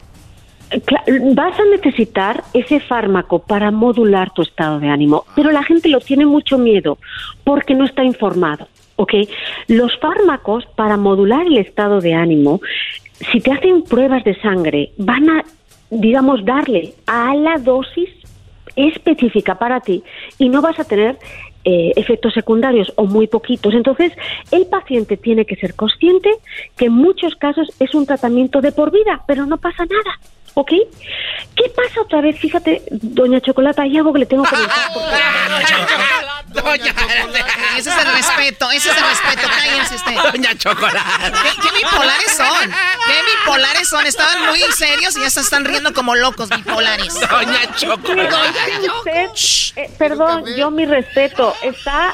[1.35, 5.99] Vas a necesitar ese fármaco para modular tu estado de ánimo, pero la gente lo
[5.99, 6.97] tiene mucho miedo
[7.43, 8.67] porque no está informado.
[8.95, 9.13] ¿Ok?
[9.67, 12.61] Los fármacos para modular el estado de ánimo,
[13.31, 15.43] si te hacen pruebas de sangre, van a,
[15.89, 18.09] digamos, darle a la dosis
[18.75, 20.03] específica para ti
[20.39, 21.17] y no vas a tener
[21.65, 23.73] eh, efectos secundarios o muy poquitos.
[23.73, 24.11] Entonces,
[24.51, 26.29] el paciente tiene que ser consciente
[26.75, 30.19] que en muchos casos es un tratamiento de por vida, pero no pasa nada.
[30.55, 30.71] ¿Ok?
[31.55, 32.37] ¿Qué pasa otra vez?
[32.37, 34.71] Fíjate, doña Chocolata, hay algo que le tengo que decir.
[36.53, 36.93] Doña
[37.77, 39.47] Ese es el respeto, ese es el respeto.
[39.47, 40.15] Cállense usted.
[40.31, 41.31] Doña Chocolata.
[41.61, 42.71] ¿Qué, bipolares son?
[42.71, 44.05] ¿Qué bipolares son?
[44.05, 47.13] Estaban muy serios y ya se están riendo como locos bipolares.
[47.19, 48.65] Doña Chocolata.
[49.75, 51.55] Eh, perdón, yo mi respeto.
[51.61, 52.13] Está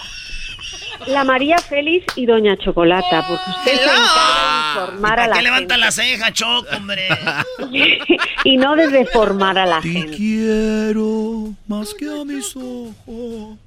[1.07, 5.41] la María Félix y Doña Chocolata, porque usted se encarga de informar a la qué
[5.41, 7.07] levanta la ceja, Choc, hombre?
[8.44, 10.11] y no de deformar a la gente.
[10.11, 13.57] Te quiero más que a mis ojos.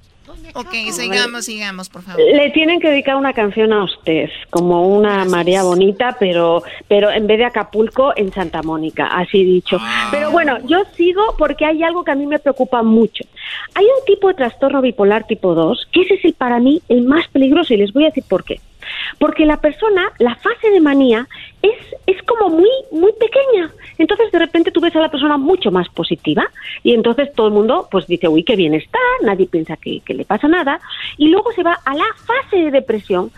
[0.53, 2.21] Ok, sigamos, sigamos, por favor.
[2.21, 7.27] Le tienen que dedicar una canción a usted, como una María Bonita, pero, pero en
[7.27, 9.77] vez de Acapulco, en Santa Mónica, así dicho.
[9.81, 10.07] Ah.
[10.11, 13.25] Pero bueno, yo sigo porque hay algo que a mí me preocupa mucho.
[13.75, 17.03] Hay un tipo de trastorno bipolar tipo 2, que ese es el, para mí el
[17.03, 18.61] más peligroso y les voy a decir por qué.
[19.19, 21.27] Porque la persona, la fase de manía
[21.61, 21.73] es,
[22.07, 23.69] es como muy, muy pequeña.
[23.97, 26.43] Entonces de repente tú ves a la persona mucho más positiva
[26.83, 30.25] y entonces todo el mundo pues dice, uy, qué bien está, nadie piensa que, le
[30.25, 30.79] pasa nada.
[31.17, 33.31] Y luego se va a la fase de depresión,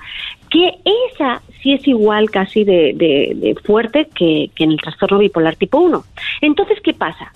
[0.49, 0.76] que
[1.11, 5.56] esa sí es igual casi de, de- de fuerte que, que en el trastorno bipolar
[5.56, 6.03] tipo 1.
[6.41, 7.34] Entonces, ¿qué pasa?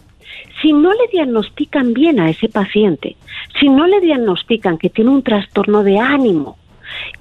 [0.62, 3.16] Si no le diagnostican bien a ese paciente,
[3.60, 6.58] si no le diagnostican que tiene un trastorno de ánimo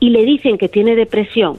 [0.00, 1.59] y le dicen que tiene depresión,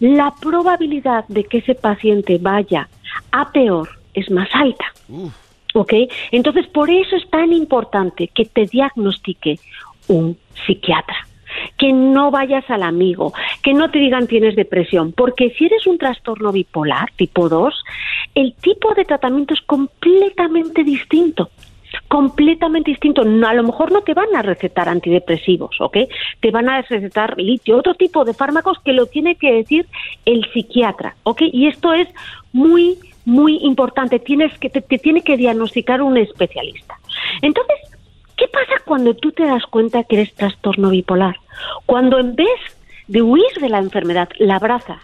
[0.00, 2.88] la probabilidad de que ese paciente vaya
[3.32, 4.86] a peor es más alta.
[5.74, 5.92] ¿Ok?
[6.32, 9.60] Entonces, por eso es tan importante que te diagnostique
[10.08, 10.36] un
[10.66, 11.16] psiquiatra.
[11.76, 13.32] Que no vayas al amigo,
[13.62, 17.74] que no te digan tienes depresión, porque si eres un trastorno bipolar tipo 2,
[18.36, 21.50] el tipo de tratamiento es completamente distinto
[22.10, 23.22] completamente distinto.
[23.22, 25.96] A lo mejor no te van a recetar antidepresivos, ¿ok?
[26.40, 29.86] Te van a recetar litio, otro tipo de fármacos que lo tiene que decir
[30.24, 31.42] el psiquiatra, ¿ok?
[31.52, 32.08] Y esto es
[32.52, 34.18] muy, muy importante.
[34.18, 36.98] Tienes que, te, te tiene que diagnosticar un especialista.
[37.42, 37.76] Entonces,
[38.36, 41.36] ¿qué pasa cuando tú te das cuenta que eres trastorno bipolar?
[41.86, 42.60] Cuando en vez
[43.06, 45.00] de huir de la enfermedad, la abrazas,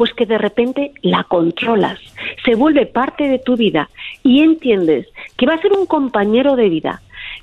[0.00, 1.98] pues que de repente la controlas,
[2.42, 3.90] se vuelve parte de tu vida
[4.22, 5.06] y entiendes
[5.36, 7.02] que va a ser un compañero de vida,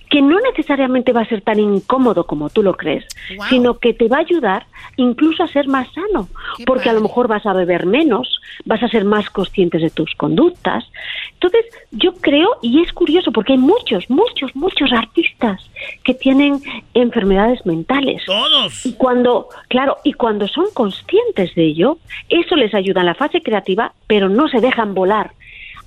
[0.09, 3.05] que no necesariamente va a ser tan incómodo como tú lo crees,
[3.49, 4.65] sino que te va a ayudar
[4.95, 6.27] incluso a ser más sano,
[6.65, 10.13] porque a lo mejor vas a beber menos, vas a ser más conscientes de tus
[10.15, 10.85] conductas.
[11.33, 15.69] Entonces, yo creo, y es curioso, porque hay muchos, muchos, muchos artistas
[16.03, 16.61] que tienen
[16.93, 18.23] enfermedades mentales.
[18.25, 18.85] Todos.
[18.85, 21.97] Y cuando, claro, y cuando son conscientes de ello,
[22.29, 25.31] eso les ayuda en la fase creativa, pero no se dejan volar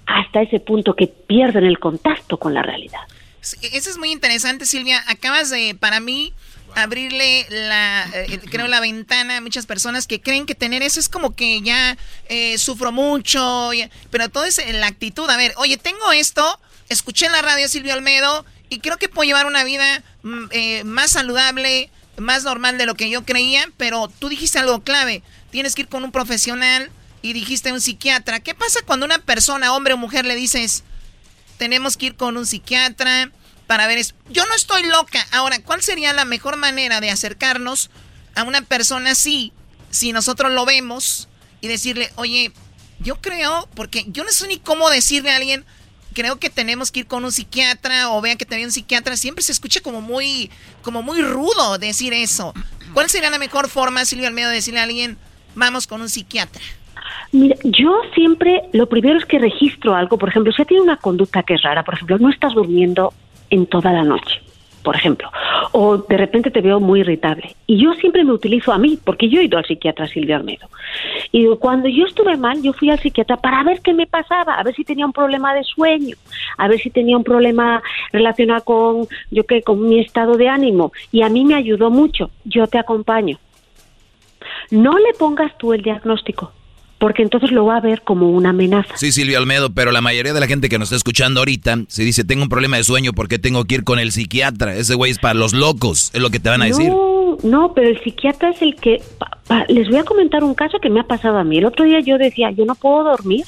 [0.06, 3.00] hasta ese punto que pierden el contacto con la realidad.
[3.62, 5.02] Eso es muy interesante, Silvia.
[5.06, 6.32] Acabas de, para mí,
[6.74, 11.08] abrirle la, eh, creo, la ventana a muchas personas que creen que tener eso es
[11.08, 11.96] como que ya
[12.28, 15.28] eh, sufro mucho, ya- pero todo es la actitud.
[15.30, 19.26] A ver, oye, tengo esto, escuché en la radio Silvio Almedo y creo que puedo
[19.26, 24.08] llevar una vida mm, eh, más saludable, más normal de lo que yo creía, pero
[24.18, 26.90] tú dijiste algo clave, tienes que ir con un profesional
[27.22, 28.40] y dijiste un psiquiatra.
[28.40, 30.84] ¿Qué pasa cuando una persona, hombre o mujer, le dices,
[31.60, 33.30] tenemos que ir con un psiquiatra
[33.66, 34.14] para ver eso.
[34.30, 35.24] Yo no estoy loca.
[35.30, 37.90] Ahora, ¿cuál sería la mejor manera de acercarnos
[38.34, 39.52] a una persona así
[39.90, 41.28] si nosotros lo vemos
[41.60, 42.50] y decirle, oye,
[43.00, 45.66] yo creo, porque yo no sé ni cómo decirle a alguien,
[46.14, 49.44] creo que tenemos que ir con un psiquiatra o vean que tenía un psiquiatra, siempre
[49.44, 50.50] se escucha como muy,
[50.80, 52.54] como muy rudo decir eso.
[52.94, 55.18] ¿Cuál sería la mejor forma, Silvio Almedo, de decirle a alguien,
[55.54, 56.62] vamos con un psiquiatra?
[57.32, 60.18] Mira, yo siempre lo primero es que registro algo.
[60.18, 63.12] Por ejemplo, si tiene una conducta que es rara, por ejemplo, no estás durmiendo
[63.50, 64.40] en toda la noche,
[64.82, 65.30] por ejemplo,
[65.72, 67.54] o de repente te veo muy irritable.
[67.66, 70.68] Y yo siempre me utilizo a mí, porque yo he ido al psiquiatra Silvia Almedo.
[71.32, 74.62] Y cuando yo estuve mal, yo fui al psiquiatra para ver qué me pasaba, a
[74.62, 76.16] ver si tenía un problema de sueño,
[76.56, 77.82] a ver si tenía un problema
[78.12, 80.92] relacionado con, yo qué, con mi estado de ánimo.
[81.12, 82.30] Y a mí me ayudó mucho.
[82.44, 83.38] Yo te acompaño.
[84.70, 86.52] No le pongas tú el diagnóstico,
[87.00, 88.96] porque entonces lo va a ver como una amenaza.
[88.96, 92.04] Sí, Silvio Almedo, pero la mayoría de la gente que nos está escuchando ahorita, se
[92.04, 94.76] dice, tengo un problema de sueño, ¿por qué tengo que ir con el psiquiatra?
[94.76, 96.88] Ese güey es para los locos, es lo que te van a decir.
[96.90, 99.02] No, no, pero el psiquiatra es el que...
[99.18, 101.58] pa- pa- les voy a comentar un caso que me ha pasado a mí.
[101.58, 103.44] El otro día yo decía, yo no puedo dormir.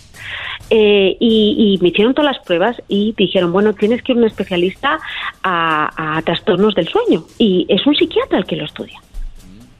[0.70, 4.20] eh, y, y me hicieron todas las pruebas y dijeron, bueno, tienes que ir a
[4.22, 4.98] un especialista
[5.42, 7.24] a, a trastornos del sueño.
[7.38, 8.98] Y es un psiquiatra el que lo estudia.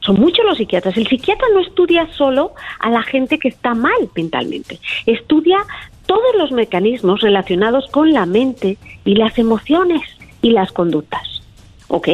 [0.03, 0.97] Son muchos los psiquiatras.
[0.97, 4.79] El psiquiatra no estudia solo a la gente que está mal mentalmente.
[5.05, 5.59] Estudia
[6.05, 10.01] todos los mecanismos relacionados con la mente y las emociones
[10.41, 11.41] y las conductas.
[11.87, 12.09] ¿Ok?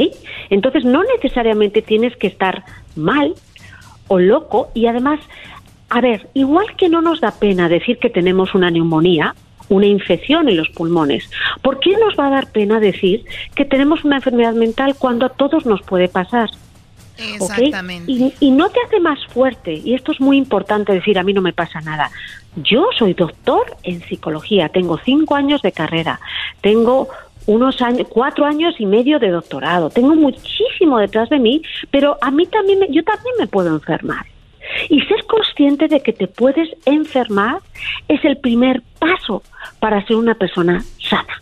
[0.50, 2.64] Entonces no necesariamente tienes que estar
[2.96, 3.34] mal
[4.08, 5.20] o loco y además,
[5.90, 9.36] a ver, igual que no nos da pena decir que tenemos una neumonía,
[9.70, 11.30] una infección en los pulmones,
[11.62, 13.24] ¿por qué nos va a dar pena decir
[13.56, 16.50] que tenemos una enfermedad mental cuando a todos nos puede pasar?
[17.20, 18.12] Exactamente.
[18.12, 21.34] Y, y no te hace más fuerte, y esto es muy importante decir, a mí
[21.34, 22.10] no me pasa nada.
[22.56, 26.20] Yo soy doctor en psicología, tengo cinco años de carrera,
[26.62, 27.08] tengo
[27.46, 32.32] unos años, cuatro años y medio de doctorado, tengo muchísimo detrás de mí, pero a
[32.32, 34.26] mí también, me- yo también me puedo enfermar.
[34.90, 37.58] Y ser consciente de que te puedes enfermar
[38.08, 39.42] es el primer paso
[39.80, 41.42] para ser una persona sana.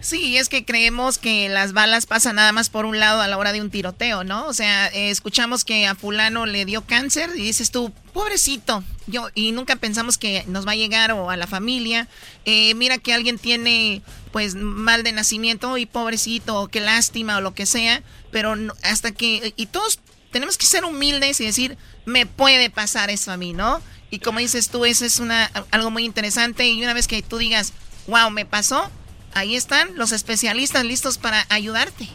[0.00, 3.36] Sí, es que creemos que las balas pasan nada más por un lado a la
[3.36, 4.46] hora de un tiroteo, ¿no?
[4.46, 9.28] O sea, eh, escuchamos que a fulano le dio cáncer y dices tú, pobrecito, yo
[9.34, 12.08] y nunca pensamos que nos va a llegar o a la familia.
[12.46, 14.00] Eh, mira que alguien tiene
[14.32, 19.12] pues mal de nacimiento y pobrecito, o qué lástima o lo que sea, pero hasta
[19.12, 20.00] que y todos
[20.32, 23.82] tenemos que ser humildes y decir, me puede pasar eso a mí, ¿no?
[24.10, 27.36] Y como dices tú, eso es una algo muy interesante y una vez que tú
[27.36, 27.74] digas,
[28.06, 28.90] wow, me pasó,
[29.34, 32.08] ahí están los especialistas listos para ayudarte.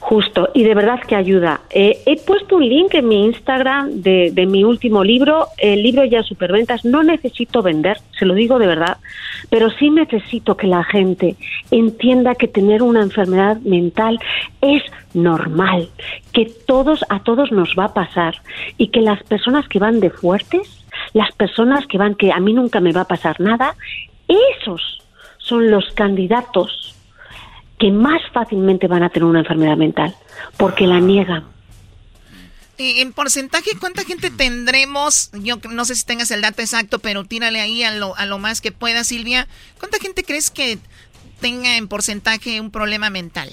[0.00, 1.62] Justo, y de verdad que ayuda.
[1.70, 6.04] Eh, he puesto un link en mi Instagram de, de, mi último libro, el libro
[6.04, 6.84] ya superventas.
[6.84, 8.98] No necesito vender, se lo digo de verdad,
[9.48, 11.36] pero sí necesito que la gente
[11.70, 14.18] entienda que tener una enfermedad mental
[14.60, 14.82] es
[15.14, 15.88] normal,
[16.32, 18.42] que todos a todos nos va a pasar
[18.76, 20.84] y que las personas que van de fuertes,
[21.14, 23.74] las personas que van que a mí nunca me va a pasar nada,
[24.28, 25.03] esos
[25.44, 26.94] son los candidatos
[27.78, 30.14] que más fácilmente van a tener una enfermedad mental,
[30.56, 31.44] porque la niegan.
[32.76, 35.30] En porcentaje, ¿cuánta gente tendremos?
[35.32, 38.38] Yo no sé si tengas el dato exacto, pero tírale ahí a lo, a lo
[38.38, 39.46] más que pueda, Silvia.
[39.78, 40.78] ¿Cuánta gente crees que
[41.40, 43.48] tenga en porcentaje un problema mental?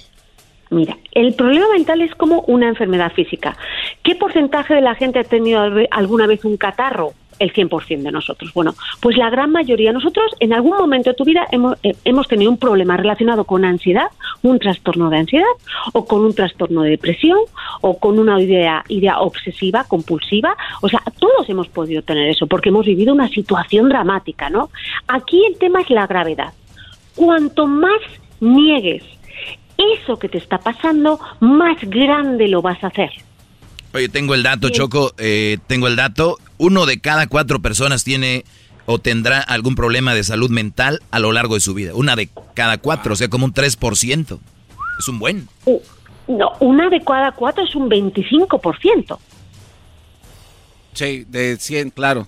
[0.72, 3.58] Mira, el problema mental es como una enfermedad física.
[4.04, 5.62] ¿Qué porcentaje de la gente ha tenido
[5.92, 7.14] alguna vez un catarro?
[7.42, 8.54] El 100% de nosotros.
[8.54, 12.28] Bueno, pues la gran mayoría, nosotros en algún momento de tu vida hemos, eh, hemos
[12.28, 14.08] tenido un problema relacionado con ansiedad,
[14.44, 15.54] un trastorno de ansiedad,
[15.94, 17.40] o con un trastorno de depresión,
[17.82, 20.56] o con una idea, idea obsesiva, compulsiva.
[20.82, 24.70] O sea, todos hemos podido tener eso, porque hemos vivido una situación dramática, ¿no?
[25.08, 26.54] Aquí el tema es la gravedad.
[27.16, 28.02] Cuanto más
[28.40, 29.04] niegues
[29.78, 33.12] eso que te está pasando, más grande lo vas a hacer.
[33.94, 36.38] Oye, tengo el dato, Choco, eh, tengo el dato.
[36.58, 38.46] Uno de cada cuatro personas tiene
[38.86, 41.94] o tendrá algún problema de salud mental a lo largo de su vida.
[41.94, 44.40] Una de cada cuatro, o sea, como un 3%.
[45.00, 45.48] Es un buen.
[46.28, 49.18] No, una de cada cuatro es un 25%.
[50.94, 52.28] Sí, de 100, claro.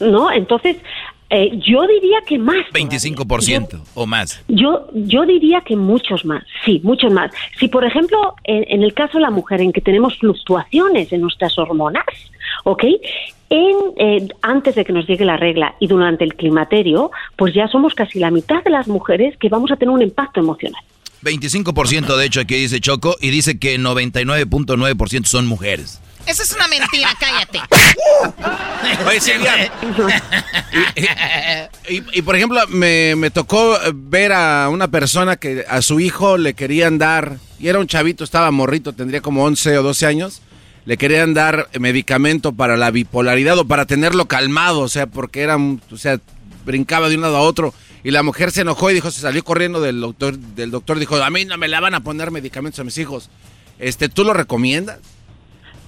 [0.00, 0.76] No, entonces
[1.34, 2.66] eh, yo diría que más.
[2.74, 4.42] 25% o más.
[4.48, 7.32] Yo, yo diría que muchos más, sí, muchos más.
[7.58, 11.56] Si, por ejemplo, en, el caso de la mujer, en que tenemos fluctuaciones en nuestras
[11.58, 12.04] hormonas,
[12.64, 12.84] ¿ok?
[13.48, 17.66] En, eh, antes de que nos llegue la regla y durante el climaterio, pues ya
[17.66, 20.82] somos casi la mitad de las mujeres que vamos a tener un impacto emocional.
[21.22, 26.02] 25% de hecho aquí dice Choco y dice que 99.9% son mujeres.
[26.26, 27.60] Esa es una mentira, cállate.
[31.88, 36.38] y, y, por ejemplo, me, me, tocó ver a una persona que a su hijo
[36.38, 40.42] le querían dar, y era un chavito, estaba morrito, tendría como 11 o 12 años,
[40.84, 45.56] le querían dar medicamento para la bipolaridad o para tenerlo calmado, o sea, porque era,
[45.56, 46.20] o sea,
[46.64, 47.74] brincaba de un lado a otro.
[48.04, 51.16] Y la mujer se enojó y dijo, se salió corriendo del doctor, del doctor, dijo,
[51.16, 53.30] a mí no me la van a poner medicamentos a mis hijos.
[53.78, 54.98] Este, ¿tú lo recomiendas?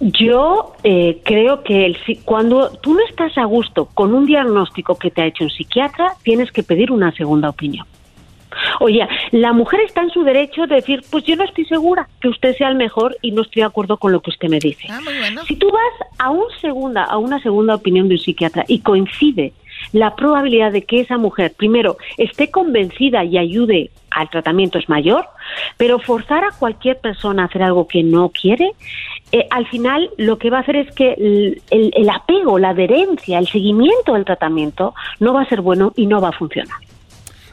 [0.01, 5.11] Yo eh, creo que el, cuando tú no estás a gusto con un diagnóstico que
[5.11, 7.87] te ha hecho un psiquiatra, tienes que pedir una segunda opinión.
[8.81, 12.29] Oye, la mujer está en su derecho de decir, pues yo no estoy segura que
[12.29, 14.87] usted sea el mejor y no estoy de acuerdo con lo que usted me dice.
[14.91, 15.01] Ah,
[15.47, 19.53] si tú vas a, un segunda, a una segunda opinión de un psiquiatra y coincide
[19.95, 25.25] la probabilidad de que esa mujer, primero, esté convencida y ayude al tratamiento es mayor,
[25.77, 28.73] pero forzar a cualquier persona a hacer algo que no quiere,
[29.31, 31.13] eh, al final lo que va a hacer es que
[31.71, 36.21] el, apego, la adherencia, el seguimiento del tratamiento no va a ser bueno y no
[36.21, 36.77] va a funcionar.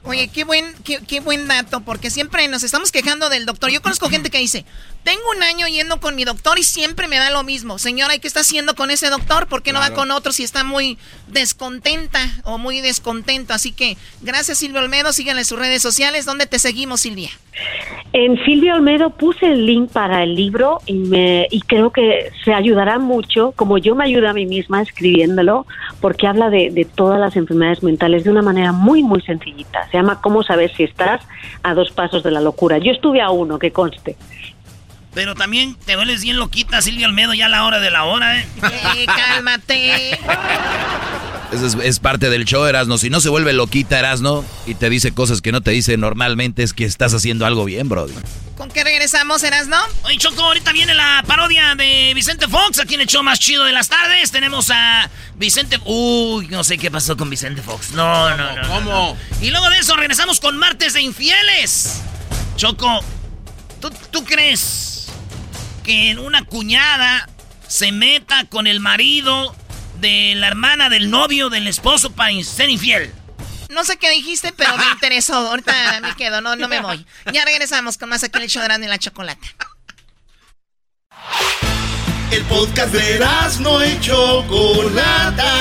[0.03, 3.69] Oye, qué buen, qué, buen dato, porque siempre nos estamos quejando del doctor.
[3.69, 4.65] Yo conozco gente que dice,
[5.03, 7.79] tengo un año yendo con mi doctor y siempre me da lo mismo.
[7.79, 9.47] Señora, ¿y qué está haciendo con ese doctor?
[9.47, 10.97] ¿Por qué no va con otro si está muy
[11.27, 13.53] descontenta o muy descontento?
[13.53, 16.25] Así que gracias Silvia Olmedo, síganle en sus redes sociales.
[16.25, 17.29] ¿Dónde te seguimos, Silvia?
[18.13, 22.53] En Silvia Olmedo puse el link para el libro y, me, y creo que se
[22.53, 25.65] ayudará mucho, como yo me ayudo a mí misma escribiéndolo,
[25.99, 29.87] porque habla de, de todas las enfermedades mentales de una manera muy, muy sencillita.
[29.89, 31.21] Se llama Cómo saber si estás
[31.63, 32.77] a dos pasos de la locura.
[32.77, 34.15] Yo estuve a uno, que conste.
[35.13, 38.39] Pero también te vuelves bien loquita, Silvia Almedo, ya a la hora de la hora,
[38.39, 38.47] ¿eh?
[38.95, 40.19] eh cálmate.
[41.51, 42.97] Eso es, parte del show, Erasno.
[42.97, 46.63] Si no se vuelve loquita, Erasno, y te dice cosas que no te dice normalmente,
[46.63, 48.13] es que estás haciendo algo bien, brody.
[48.55, 49.75] ¿Con qué regresamos, Erasno?
[50.03, 53.65] Oye, Choco, ahorita viene la parodia de Vicente Fox, aquí en el show más chido
[53.65, 54.31] de las tardes.
[54.31, 55.77] Tenemos a Vicente...
[55.83, 57.91] Uy, no sé qué pasó con Vicente Fox.
[57.91, 58.67] No, no, no.
[58.69, 59.17] ¿Cómo?
[59.41, 62.01] Y luego de eso regresamos con Martes de Infieles.
[62.55, 63.03] Choco,
[63.81, 65.00] ¿tú, tú crees
[65.83, 67.27] que una cuñada
[67.67, 69.55] se meta con el marido
[69.99, 73.13] de la hermana del novio del esposo para ser infiel.
[73.69, 75.35] No sé qué dijiste, pero me interesó.
[75.35, 77.05] Ahorita me quedo, no, no me voy.
[77.31, 79.55] Ya regresamos con más aquí en el show de y la chocolate.
[82.31, 83.19] El podcast de
[83.59, 85.53] no y Chocolata.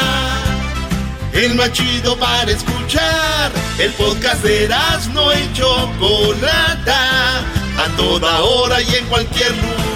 [1.32, 3.52] El más chido para escuchar.
[3.78, 4.68] El podcast de
[5.12, 7.38] no y Chocolata.
[7.78, 9.89] A toda hora y en cualquier lugar.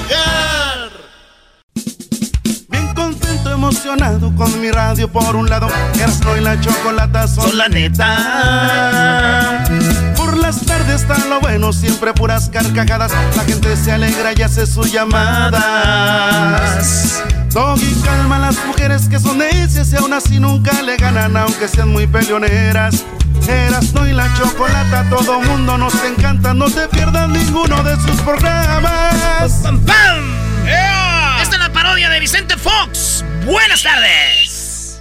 [2.69, 5.69] Bien contento, emocionado con mi radio por un lado.
[5.95, 9.45] Erasmo y la Chocolata son la neta
[10.45, 13.13] las tardes está lo bueno, siempre puras carcajadas.
[13.35, 15.55] La gente se alegra y hace sus llamadas.
[17.55, 21.69] Doggy calma a las mujeres que son necias y aún así nunca le ganan, aunque
[21.69, 23.05] sean muy peleoneras.
[23.47, 28.21] Eras no y la chocolata, todo mundo nos encanta, no te pierdas ninguno de sus
[28.23, 29.53] programas.
[29.63, 30.25] ¡Pam, pam!
[31.41, 33.25] Esta es la parodia de Vicente Fox.
[33.45, 35.01] Buenas tardes.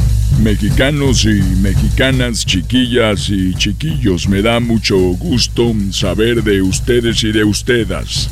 [0.41, 7.43] Mexicanos y mexicanas, chiquillas y chiquillos, me da mucho gusto saber de ustedes y de
[7.43, 8.27] ustedes.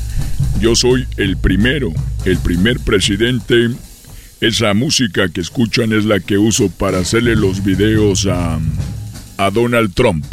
[0.59, 1.93] Yo soy el primero,
[2.25, 3.69] el primer presidente.
[4.41, 8.59] Esa música que escuchan es la que uso para hacerle los videos a,
[9.37, 10.25] a Donald Trump.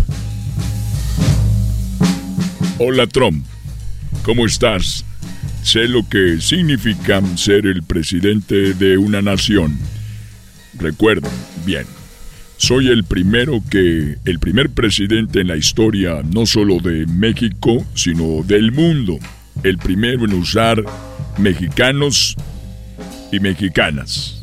[2.78, 3.44] Hola Trump,
[4.22, 5.04] ¿cómo estás?
[5.62, 9.78] Sé lo que significa ser el presidente de una nación.
[10.78, 11.28] Recuerdo,
[11.64, 11.86] bien.
[12.58, 18.42] Soy el primero que, el primer presidente en la historia no solo de México, sino
[18.42, 19.18] del mundo.
[19.62, 20.82] El primero en usar
[21.38, 22.34] mexicanos
[23.30, 24.42] y mexicanas.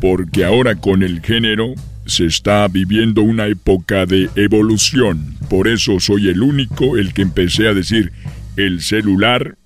[0.00, 1.74] Porque ahora con el género
[2.06, 5.36] se está viviendo una época de evolución.
[5.50, 8.12] Por eso soy el único el que empecé a decir
[8.56, 9.56] el celular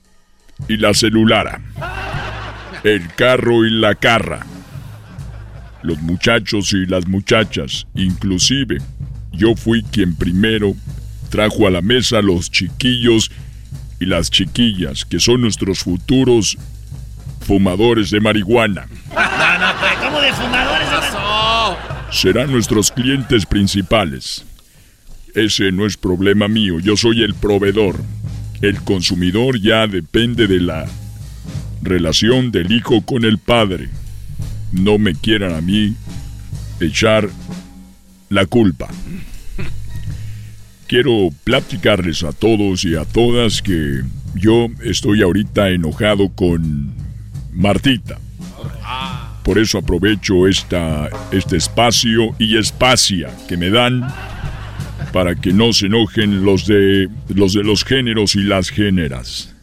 [0.68, 1.60] y la celulara.
[2.82, 4.47] El carro y la carra
[5.82, 8.78] los muchachos y las muchachas, inclusive
[9.32, 10.74] yo fui quien primero
[11.31, 13.31] trajo a la mesa los chiquillos
[13.98, 16.59] y las chiquillas, que son nuestros futuros
[17.40, 18.86] fumadores de marihuana.
[20.02, 20.89] ¿cómo de fumadores
[22.11, 24.44] Serán nuestros clientes principales.
[25.35, 28.02] Ese no es problema mío, yo soy el proveedor.
[28.62, 30.86] El consumidor ya depende de la
[31.82, 33.89] relación del hijo con el padre
[34.73, 35.95] no me quieran a mí
[36.81, 37.29] echar
[38.29, 38.89] la culpa.
[40.87, 44.03] Quiero platicarles a todos y a todas que
[44.35, 46.93] yo estoy ahorita enojado con
[47.53, 48.19] Martita.
[49.45, 54.07] Por eso aprovecho esta, este espacio y espacia que me dan
[55.13, 59.55] para que no se enojen los de los de los géneros y las géneras.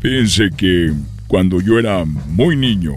[0.00, 0.92] Fíjense que
[1.26, 2.96] cuando yo era muy niño,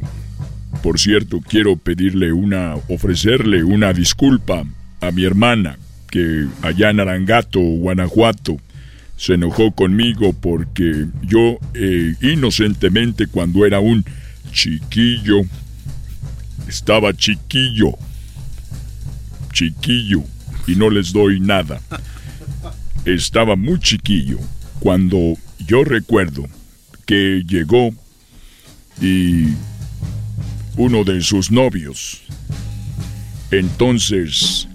[0.82, 4.64] por cierto, quiero pedirle una, ofrecerle una disculpa
[5.00, 5.78] a mi hermana,
[6.10, 8.58] que allá en Arangato, Guanajuato,
[9.16, 14.04] se enojó conmigo porque yo eh, inocentemente cuando era un
[14.52, 15.42] chiquillo,
[16.68, 17.92] estaba chiquillo,
[19.54, 20.24] chiquillo,
[20.66, 21.82] y no les doy nada.
[23.06, 24.40] Estaba muy chiquillo
[24.80, 25.36] cuando
[25.66, 26.48] yo recuerdo
[27.06, 27.92] que llegó
[29.02, 29.50] y
[30.82, 32.24] uno de sus novios.
[33.52, 34.68] Entonces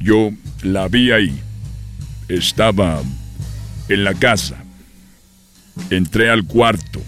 [0.00, 0.32] yo
[0.64, 1.40] la vi ahí.
[2.28, 3.00] Estaba
[3.88, 4.56] en la casa.
[5.90, 7.00] Entré al cuarto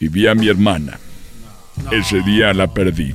[0.00, 0.98] y vi a mi hermana.
[1.92, 3.14] Ese día la perdí.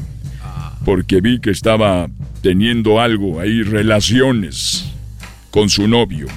[0.85, 2.07] Porque vi que estaba
[2.41, 4.85] teniendo algo ahí, relaciones
[5.51, 6.27] con su novio.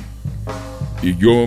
[1.04, 1.46] Y yo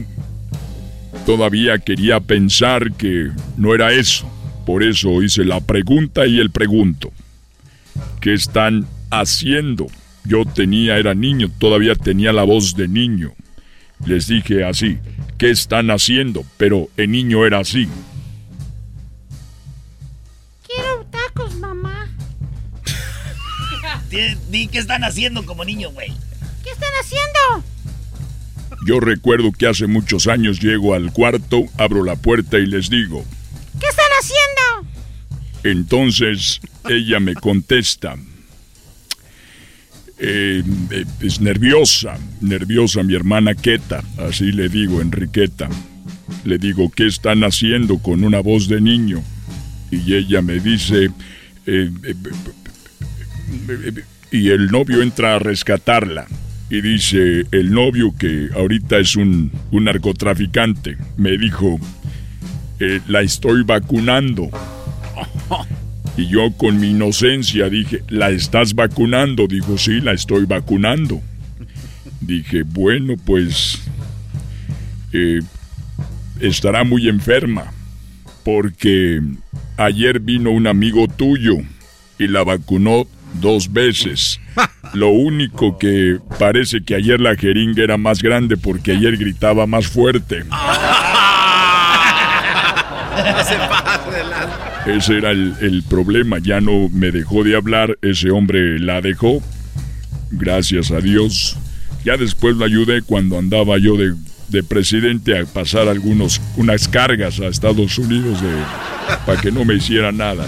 [1.25, 4.31] todavía quería pensar que no era eso.
[4.65, 7.11] Por eso hice la pregunta y el pregunto.
[8.19, 9.87] ¿Qué están haciendo?
[10.23, 13.33] Yo tenía, era niño, todavía tenía la voz de niño.
[14.05, 14.97] Les dije así,
[15.37, 16.43] ¿qué están haciendo?
[16.57, 17.87] Pero el niño era así.
[20.65, 22.09] Quiero tacos, mamá.
[24.49, 26.11] Di qué están haciendo como niño, güey.
[26.63, 27.63] ¿Qué están haciendo?
[28.85, 33.23] Yo recuerdo que hace muchos años llego al cuarto, abro la puerta y les digo.
[35.65, 38.15] Entonces ella me contesta,
[40.19, 40.61] eh,
[40.91, 45.67] eh, es nerviosa, nerviosa mi hermana Queta, así le digo, Enriqueta.
[46.43, 49.23] Le digo, ¿qué están haciendo con una voz de niño?
[49.89, 51.09] Y ella me dice,
[51.65, 51.89] eh,
[54.31, 56.27] y el novio entra a rescatarla.
[56.69, 61.79] Y dice, el novio que ahorita es un, un narcotraficante, me dijo,
[63.07, 64.51] la estoy vacunando.
[66.17, 69.47] Y yo con mi inocencia dije, ¿la estás vacunando?
[69.47, 71.21] Dijo, sí, la estoy vacunando.
[72.21, 73.81] Dije, bueno, pues
[75.11, 75.41] eh,
[76.39, 77.73] estará muy enferma,
[78.45, 79.21] porque
[79.75, 81.55] ayer vino un amigo tuyo
[82.17, 83.07] y la vacunó
[83.41, 84.39] dos veces.
[84.93, 89.87] Lo único que parece que ayer la jeringa era más grande porque ayer gritaba más
[89.87, 90.45] fuerte.
[94.85, 99.41] Ese era el, problema, ya no me dejó de hablar, ese hombre la dejó,
[100.29, 101.57] gracias a Dios.
[102.03, 107.47] Ya después lo ayudé cuando andaba yo de, presidente a pasar algunos, unas cargas a
[107.47, 108.39] Estados Unidos
[109.25, 110.45] para que no me hiciera nada.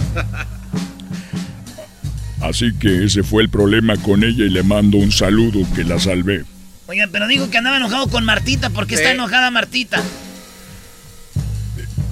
[2.40, 6.00] Así que ese fue el problema con ella y le mando un saludo que la
[6.00, 6.46] salvé.
[6.86, 8.70] Oigan, pero dijo que andaba enojado con Martita.
[8.70, 10.02] ¿Por qué está enojada Martita?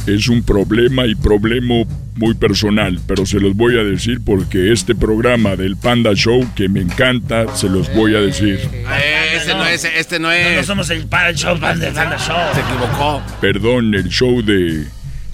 [0.08, 1.86] Es un problema y problema
[2.16, 6.70] muy personal, pero se los voy a decir porque este programa del Panda Show que
[6.70, 8.60] me encanta, se los voy a decir.
[8.74, 10.58] Eh, ese no es, este no es.
[10.58, 12.38] No, somos el Panda Show, Panda, Show.
[12.54, 13.22] Se equivocó.
[13.42, 14.86] Perdón, el show de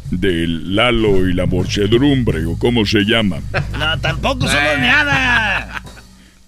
[0.09, 3.37] de Lalo y la morchedumbre, o cómo se llama.
[3.79, 5.81] No, tampoco somos nada.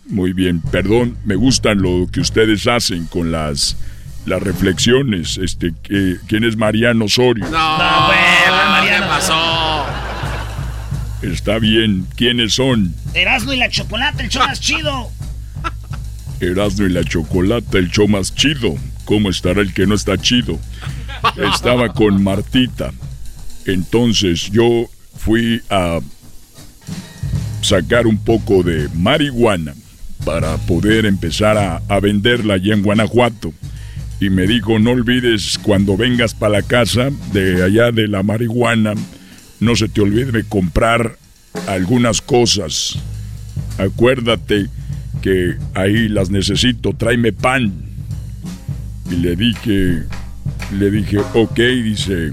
[0.05, 3.77] Muy bien, perdón, me gustan lo que ustedes hacen con las
[4.25, 5.37] las reflexiones.
[5.37, 5.73] Este,
[6.27, 7.45] ¿quién es Mariano Osorio?
[7.49, 8.12] No, no
[11.23, 12.05] Está bien.
[12.15, 12.93] ¿Quiénes son?
[13.13, 15.09] Erasmo y la Chocolata, el show más chido.
[16.39, 18.75] Erasmo y la Chocolata, el show más chido.
[19.05, 20.59] ¿Cómo estará el que no está chido?
[21.53, 22.91] Estaba con Martita.
[23.65, 25.99] Entonces yo fui a
[27.61, 29.73] sacar un poco de marihuana
[30.25, 33.53] para poder empezar a, a venderla allá en Guanajuato
[34.19, 38.93] y me dijo, no olvides cuando vengas para la casa de allá de la marihuana,
[39.63, 41.17] no se te olvide de comprar
[41.67, 42.99] algunas cosas.
[43.77, 44.67] Acuérdate
[45.21, 47.73] que ahí las necesito, tráeme pan.
[49.09, 50.03] Y le dije,
[50.77, 52.31] le dije, ok, dice,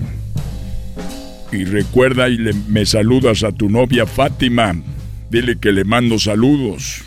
[1.53, 4.75] y recuerda y le, me saludas a tu novia Fátima,
[5.31, 7.03] dile que le mando saludos.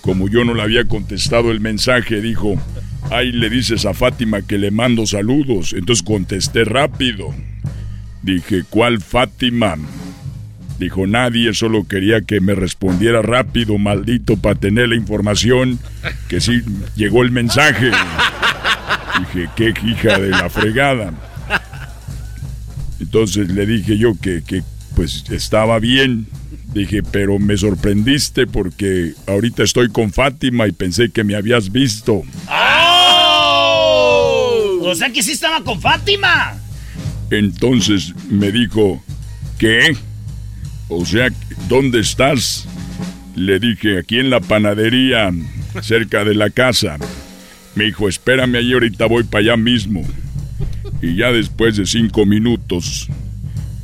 [0.00, 2.56] Como yo no le había contestado el mensaje, dijo,
[3.10, 5.72] Ahí le dices a Fátima que le mando saludos.
[5.72, 7.32] Entonces contesté rápido.
[8.26, 9.76] Dije, ¿cuál Fátima?
[10.80, 15.78] Dijo, nadie, solo quería que me respondiera rápido, maldito, para tener la información,
[16.26, 16.60] que sí
[16.96, 17.92] llegó el mensaje.
[19.20, 21.14] Dije, qué hija de la fregada.
[22.98, 24.64] Entonces le dije yo que, que
[24.96, 26.26] pues estaba bien.
[26.74, 32.24] Dije, pero me sorprendiste porque ahorita estoy con Fátima y pensé que me habías visto.
[34.80, 36.65] O sea que sí estaba con Fátima.
[37.30, 39.02] Entonces me dijo,
[39.58, 39.96] ¿qué?
[40.88, 41.28] O sea,
[41.68, 42.68] ¿dónde estás?
[43.34, 45.32] Le dije, aquí en la panadería,
[45.82, 46.96] cerca de la casa.
[47.74, 50.02] Me dijo, espérame ahí, ahorita voy para allá mismo.
[51.02, 53.08] Y ya después de cinco minutos,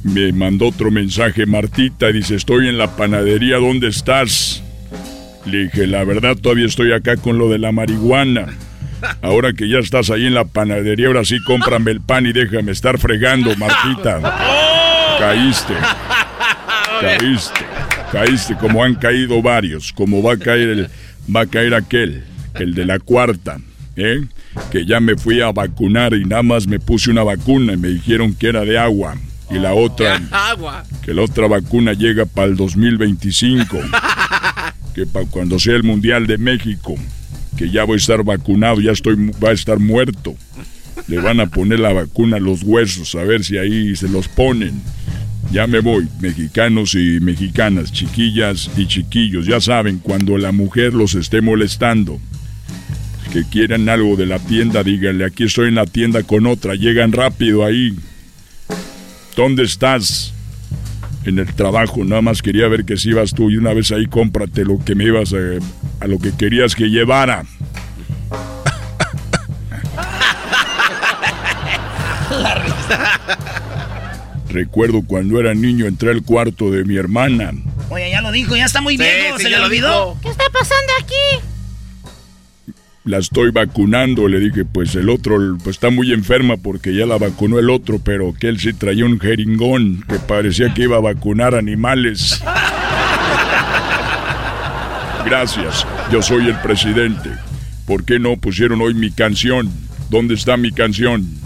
[0.03, 4.63] me mandó otro mensaje Martita, dice, estoy en la panadería, ¿dónde estás?
[5.45, 8.47] Le dije, la verdad todavía estoy acá con lo de la marihuana.
[9.23, 12.73] Ahora que ya estás ahí en la panadería, ahora sí cómprame el pan y déjame
[12.73, 14.21] estar fregando, Martita.
[15.19, 15.75] Caíste.
[17.01, 17.61] Caíste.
[18.11, 19.93] Caíste como han caído varios.
[19.93, 20.89] Como va a caer el,
[21.35, 22.25] va a caer aquel,
[22.55, 23.59] el de la cuarta,
[23.97, 24.25] ¿eh?
[24.71, 27.89] Que ya me fui a vacunar y nada más me puse una vacuna y me
[27.89, 29.17] dijeron que era de agua.
[29.51, 30.21] Y la otra,
[31.05, 33.79] que la otra vacuna llega para el 2025.
[34.95, 36.97] Que para cuando sea el Mundial de México
[37.57, 40.35] que ya voy a estar vacunado, ya estoy, va a estar muerto.
[41.09, 44.29] Le van a poner la vacuna a los huesos, a ver si ahí se los
[44.29, 44.81] ponen.
[45.51, 51.15] Ya me voy, mexicanos y mexicanas, chiquillas y chiquillos, ya saben, cuando la mujer los
[51.15, 52.21] esté molestando,
[53.33, 57.13] que quieran algo de la tienda, díganle, aquí estoy en la tienda con otra, llegan
[57.13, 57.95] rápido ahí.
[59.37, 60.33] ¿Dónde estás?
[61.25, 64.07] En el trabajo, nada más quería ver que si ibas tú y una vez ahí
[64.07, 65.37] cómprate lo que me ibas a,
[66.05, 67.45] a lo que querías que llevara.
[74.49, 77.53] Recuerdo cuando era niño entré al cuarto de mi hermana.
[77.89, 80.17] Oye, ya lo dijo, ya está muy viejo, se le olvidó.
[80.23, 81.47] ¿Qué está pasando aquí?
[83.05, 84.29] La estoy vacunando.
[84.29, 87.99] Le dije, pues el otro pues, está muy enferma porque ya la vacunó el otro,
[87.99, 92.43] pero que él sí traía un jeringón que parecía que iba a vacunar animales.
[95.25, 97.31] Gracias, yo soy el presidente.
[97.87, 99.71] ¿Por qué no pusieron hoy mi canción?
[100.11, 101.42] ¿Dónde está mi canción?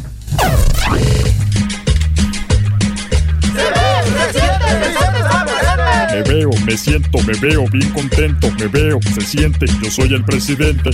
[6.16, 10.24] Me veo, me siento, me veo bien contento, me veo, se siente, yo soy el
[10.24, 10.88] presidente.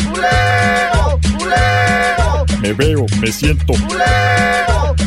[2.61, 3.73] Me veo, me siento.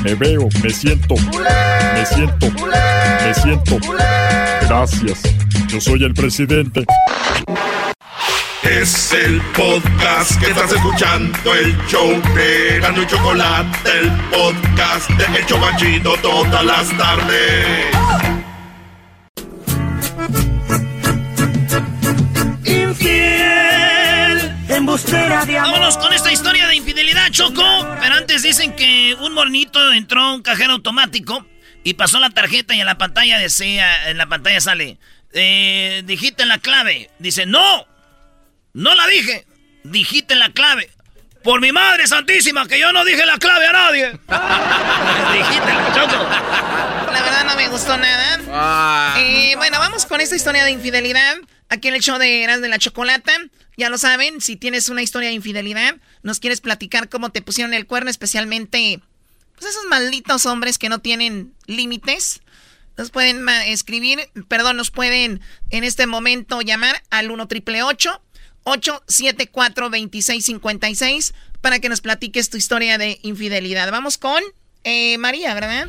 [0.03, 1.15] Me veo, me siento.
[1.15, 2.47] Me siento.
[2.49, 3.77] Me siento.
[4.61, 5.21] Gracias.
[5.67, 6.85] Yo soy el presidente.
[8.63, 15.39] Es el podcast que estás escuchando, el show de Gano y Chocolate, el podcast de
[15.39, 18.34] El Chobachito todas las tardes.
[24.85, 25.71] Embustera de amor.
[25.71, 27.63] Vámonos con esta historia de infidelidad, Choco.
[27.99, 31.45] Pero antes dicen que un mornito entró a un cajero automático
[31.83, 34.97] y pasó la tarjeta y en la pantalla decía, en la pantalla sale,
[35.33, 37.09] eh, dijiste la clave.
[37.17, 37.87] Dice, no,
[38.73, 39.45] no la dije.
[39.83, 40.91] Dijiste la clave.
[41.43, 44.05] Por mi madre santísima, que yo no dije la clave a nadie.
[45.33, 46.23] Dijiste la choco.
[47.11, 48.39] La verdad no me gustó nada.
[48.51, 49.15] Ah.
[49.19, 51.35] Eh, bueno, vamos con esta historia de infidelidad.
[51.69, 53.33] Aquí en el show de Eras de la Chocolata.
[53.77, 57.73] Ya lo saben, si tienes una historia de infidelidad, nos quieres platicar cómo te pusieron
[57.73, 59.01] el cuerno, especialmente
[59.57, 62.41] pues esos malditos hombres que no tienen límites.
[62.97, 71.33] Nos pueden escribir, perdón, nos pueden en este momento llamar al 1 triple 874 2656
[71.61, 73.91] para que nos platiques tu historia de infidelidad.
[73.91, 74.41] Vamos con
[74.83, 75.87] eh, María, ¿verdad?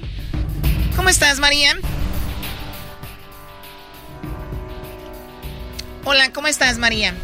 [0.97, 1.79] ¿Cómo estás, María?
[6.05, 7.15] Hola, ¿cómo estás, María?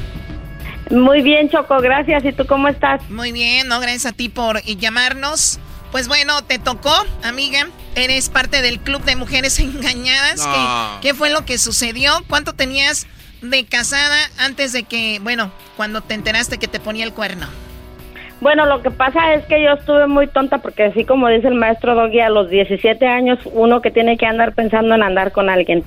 [0.93, 2.23] Muy bien, Choco, gracias.
[2.25, 3.09] ¿Y tú cómo estás?
[3.09, 5.59] Muy bien, no, gracias a ti por llamarnos.
[5.91, 7.67] Pues bueno, te tocó, amiga.
[7.95, 10.47] Eres parte del club de mujeres engañadas.
[10.47, 11.01] No.
[11.01, 12.13] ¿Qué, qué fue lo que sucedió?
[12.29, 13.07] ¿Cuánto tenías
[13.41, 17.47] de casada antes de que, bueno, cuando te enteraste que te ponía el cuerno?
[18.43, 21.55] Bueno, lo que pasa es que yo estuve muy tonta porque así como dice el
[21.55, 25.49] maestro Doggy, a los 17 años uno que tiene que andar pensando en andar con
[25.49, 25.85] alguien.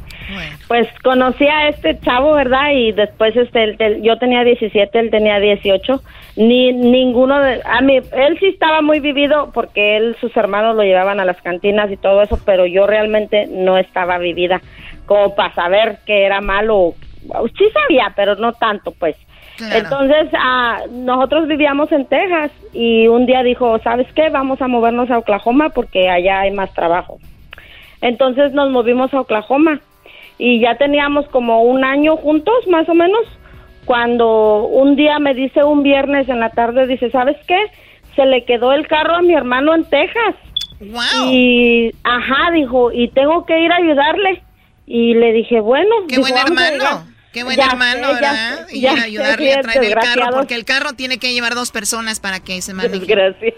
[0.70, 2.72] Pues conocí a este chavo, ¿verdad?
[2.72, 6.02] Y después este yo tenía 17, él tenía 18.
[6.38, 10.84] Ni ninguno de a mí él sí estaba muy vivido porque él sus hermanos lo
[10.84, 14.62] llevaban a las cantinas y todo eso, pero yo realmente no estaba vivida
[15.06, 16.94] como para saber que era malo.
[17.58, 19.18] Sí sabía, pero no tanto, pues.
[19.58, 19.78] Claro.
[19.78, 24.30] Entonces, ah, nosotros vivíamos en Texas y un día dijo, ¿sabes qué?
[24.30, 27.20] Vamos a movernos a Oklahoma porque allá hay más trabajo.
[28.02, 29.80] Entonces nos movimos a Oklahoma
[30.38, 33.22] y ya teníamos como un año juntos, más o menos,
[33.86, 37.58] cuando un día me dice un viernes en la tarde, dice, ¿sabes qué?
[38.16, 40.36] Se le quedó el carro a mi hermano en Texas.
[40.82, 41.32] Wow.
[41.32, 44.42] Y, ajá, dijo, y tengo que ir a ayudarle.
[44.86, 45.96] Y le dije, bueno.
[46.08, 47.15] Qué dijo, buen "Vamos a hermano.
[47.36, 47.44] Llegar".
[47.44, 48.68] Qué buen Ya hermano, sé, ¿verdad?
[48.68, 51.72] sé, Y sé, ayudarle a traer el carro, porque el carro tiene que llevar dos
[51.72, 53.00] personas para que se maneje.
[53.00, 53.54] Desgracia-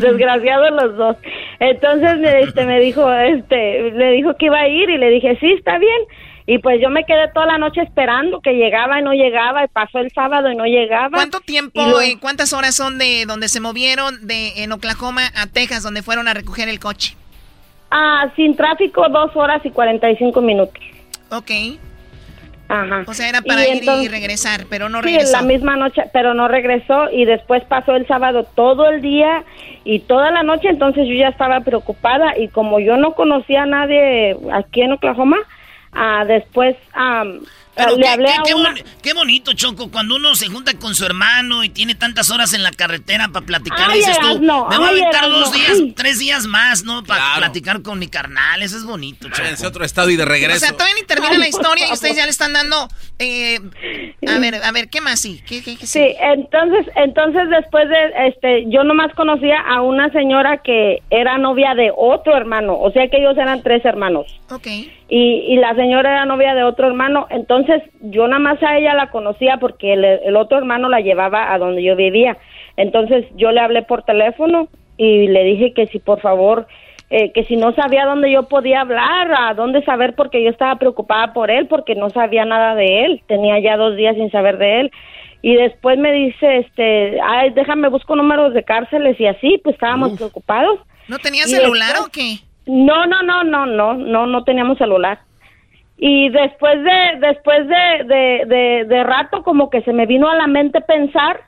[0.00, 1.16] Desgraciados los dos.
[1.58, 5.36] Entonces me, este, me dijo, este, le dijo que iba a ir y le dije,
[5.40, 6.00] sí, está bien.
[6.46, 9.68] Y pues yo me quedé toda la noche esperando que llegaba y no llegaba y
[9.68, 11.10] pasó el sábado y no llegaba.
[11.10, 15.82] ¿Cuánto tiempo Y cuántas horas son de donde se movieron de en Oklahoma a Texas,
[15.84, 17.14] donde fueron a recoger el coche?
[17.92, 20.82] Ah, sin tráfico, dos horas y cuarenta y cinco minutos.
[21.30, 21.50] Ok.
[22.72, 23.02] Ajá.
[23.08, 25.32] O sea, era para Y ir y entonces- regresar, pero no Sí, regresó.
[25.32, 29.42] la misma noche, pero no regresó y después pasó el sábado todo el día
[29.84, 33.66] y toda la noche, entonces yo ya estaba preocupada y como yo no conocía a
[33.66, 35.38] nadie aquí en Oklahoma,
[35.92, 37.40] ah, después am,
[37.76, 38.70] Pero le qué, hablé qué- a qué una...
[38.70, 42.52] boni- qué bonito, Choco, cuando uno se junta con su hermano y tiene tantas horas
[42.52, 45.92] en la carretera para platicar, Ay, dices tú, me voy a aventar dos días, ay.
[45.96, 47.02] tres días más, ¿no?
[47.04, 47.38] Para Claro.
[47.40, 49.66] platicar con mi carnal, eso es bonito, Choco.
[49.66, 50.56] Otro estado y de regreso.
[50.56, 52.88] O sea, todavía ni termina Ay, la historia y ustedes ya le están dando...
[53.18, 53.60] eh,
[54.26, 55.40] a ver, a ver, ¿qué más sí?
[55.46, 60.58] ¿Qué, qué, qué Sí, entonces, entonces después de, este, yo nomás conocía a una señora
[60.62, 64.26] que era novia de otro hermano, o sea que ellos eran tres hermanos.
[64.50, 64.66] Ok.
[64.66, 64.88] y,
[65.48, 67.69] y la señora era novia de otro hermano, entonces
[68.00, 71.58] yo nada más a ella la conocía porque el, el otro hermano la llevaba a
[71.58, 72.36] donde yo vivía.
[72.76, 76.66] Entonces yo le hablé por teléfono y le dije que si por favor,
[77.10, 80.76] eh, que si no sabía dónde yo podía hablar, a dónde saber, porque yo estaba
[80.76, 84.58] preocupada por él, porque no sabía nada de él, tenía ya dos días sin saber
[84.58, 84.90] de él.
[85.42, 90.12] Y después me dice, este, ay, déjame busco números de cárceles y así, pues estábamos
[90.12, 90.78] preocupados.
[91.08, 92.34] ¿No tenía Y celular después- o qué?
[92.66, 95.18] no, no, no, no, no, no, no teníamos celular.
[96.02, 100.80] Y después de, después de, de, rato como que se me vino a la mente
[100.80, 101.42] pensar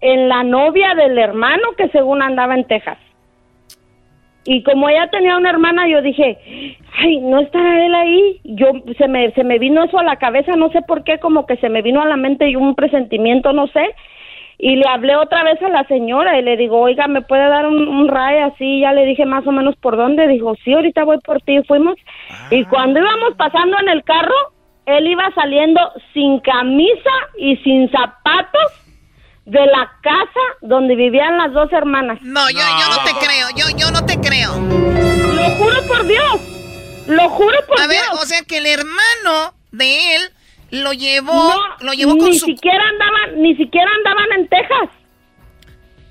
[0.00, 2.98] en la novia del hermano que según andaba en Texas.
[4.44, 6.36] Y como ella tenía una hermana, yo dije,
[6.98, 8.40] ay, no estará él ahí.
[8.42, 11.46] Yo se me se me vino eso a la cabeza, no sé por qué, como
[11.46, 13.94] que se me vino a la mente y un presentimiento, no sé.
[14.58, 17.66] Y le hablé otra vez a la señora y le digo, oiga, ¿me puede dar
[17.66, 18.80] un, un ray así?
[18.80, 20.26] Ya le dije más o menos por dónde.
[20.28, 21.62] Dijo, sí, ahorita voy por ti.
[21.68, 21.96] Fuimos.
[22.50, 24.34] Y cuando íbamos pasando en el carro,
[24.86, 25.80] él iba saliendo
[26.14, 28.72] sin camisa y sin zapatos
[29.44, 32.18] de la casa donde vivían las dos hermanas.
[32.22, 34.52] No, yo no, te creo, yo, yo no te creo.
[35.34, 37.06] Lo juro por Dios.
[37.08, 37.88] Lo juro por A Dios.
[37.88, 40.22] ver, o sea que el hermano de él
[40.70, 42.46] lo llevó, lo llevó con ni su...
[42.46, 44.88] siquiera andaban, ni siquiera andaban en Texas.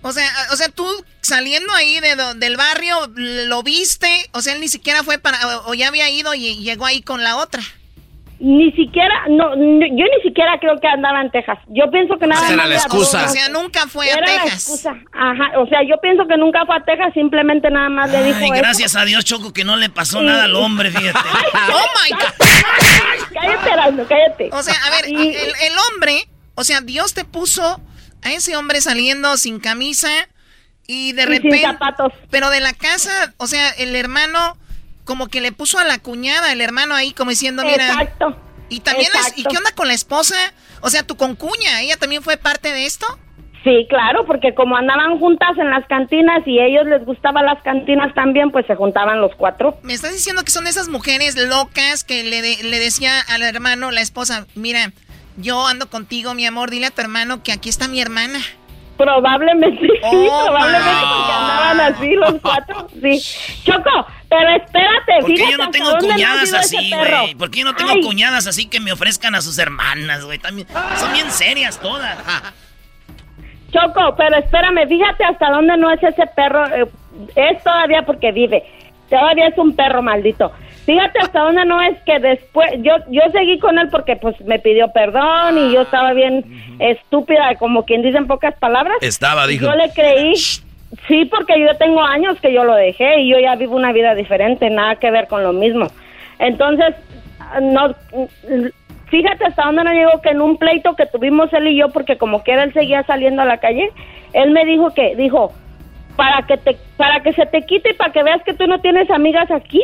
[0.02, 0.86] O sea, o sea, tú
[1.22, 5.72] saliendo ahí de, del barrio, lo viste, o sea, él ni siquiera fue para, o,
[5.72, 7.64] o ya había ido y llegó ahí con la otra.
[8.40, 11.58] Ni siquiera, no, no, yo ni siquiera creo que andaba en Texas.
[11.68, 13.26] Yo pienso que nada Esa era más la excusa.
[13.26, 14.54] O sea, nunca fue a Era la Texas.
[14.68, 14.96] excusa.
[15.14, 18.38] Ajá, o sea, yo pienso que nunca fue a Texas, simplemente nada más le dijo
[18.40, 18.54] Ay, eso.
[18.56, 21.18] gracias a Dios, Choco, que no le pasó nada al hombre, fíjate.
[21.74, 22.48] Oh my God.
[23.34, 24.50] Cállate, Erasmo, cállate.
[24.52, 27.80] O sea, a ver, el, el hombre, o sea, Dios te puso
[28.24, 30.10] a ese hombre saliendo sin camisa
[30.88, 31.62] y de Y sin repente.
[31.62, 32.14] zapatos.
[32.30, 34.58] Pero de la casa, o sea, el hermano
[35.06, 37.88] como que le puso a la cuñada, el hermano ahí como diciendo, mira.
[37.88, 38.36] Exacto.
[38.70, 39.50] Y también, es- ¿y Exacto.
[39.52, 40.36] qué onda con la esposa?
[40.82, 43.06] O sea, tu concuña, ¿ella también fue parte de esto?
[43.64, 47.62] Sí, claro, porque como andaban juntas en las cantinas y a ellos les gustaban las
[47.64, 49.80] cantinas también, pues se juntaban los cuatro.
[49.82, 53.90] Me estás diciendo que son esas mujeres locas que le, de- le decía al hermano,
[53.92, 54.92] la esposa, mira,
[55.38, 58.40] yo ando contigo, mi amor, dile a tu hermano que aquí está mi hermana.
[58.98, 62.88] Probablemente sí, Oh, probablemente porque andaban así los cuatro.
[63.02, 63.22] Sí.
[63.66, 67.36] Choco, pero espérate, ¿Por qué yo no tengo cuñadas así, güey?
[67.36, 68.02] ¿Por qué yo no tengo Ay.
[68.02, 70.40] cuñadas así que me ofrezcan a sus hermanas, güey?
[70.40, 70.68] También
[70.98, 72.18] son bien serias todas.
[73.72, 76.66] Choco, pero espérame, fíjate hasta dónde no es ese perro.
[76.68, 76.88] eh,
[77.36, 78.64] es todavía porque vive.
[79.10, 80.52] Todavía es un perro maldito.
[80.86, 82.70] Fíjate hasta dónde no es que después.
[82.80, 86.46] Yo yo seguí con él porque pues me pidió perdón y yo estaba bien
[86.80, 88.98] estúpida, como quien dice en pocas palabras.
[89.02, 89.66] Estaba, dijo.
[89.66, 90.36] Yo le creí.
[91.08, 94.16] Sí, porque yo tengo años que yo lo dejé y yo ya vivo una vida
[94.16, 95.88] diferente, nada que ver con lo mismo.
[96.40, 96.96] Entonces,
[97.62, 97.94] no,
[99.08, 102.18] fíjate hasta dónde no llegó que en un pleito que tuvimos él y yo, porque
[102.18, 103.92] como quiera él seguía saliendo a la calle,
[104.34, 105.52] él me dijo que, dijo,
[106.16, 108.80] para que te, para que se te quite y para que veas que tú no
[108.80, 109.82] tienes amigas aquí,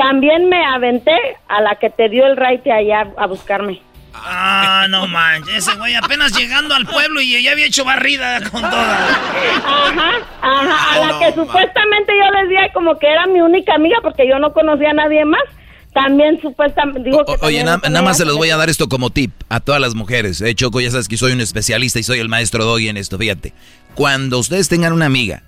[0.00, 1.14] también me aventé
[1.48, 3.82] a la que te dio el raite allá a buscarme.
[4.14, 8.60] Ah, no manches, ese güey apenas llegando al pueblo y ya había hecho barrida con
[8.62, 9.08] toda.
[9.08, 10.10] Ajá,
[10.42, 14.26] ajá, a la que supuestamente yo les dije como que era mi única amiga porque
[14.28, 15.42] yo no conocía a nadie más.
[15.92, 19.10] También supuestamente que Oye, también na- nada más se los voy a dar esto como
[19.10, 20.40] tip a todas las mujeres.
[20.40, 23.18] Eh, Choco, ya sabes que soy un especialista y soy el maestro Doggy en esto.
[23.18, 23.52] Fíjate,
[23.96, 25.42] cuando ustedes tengan una amiga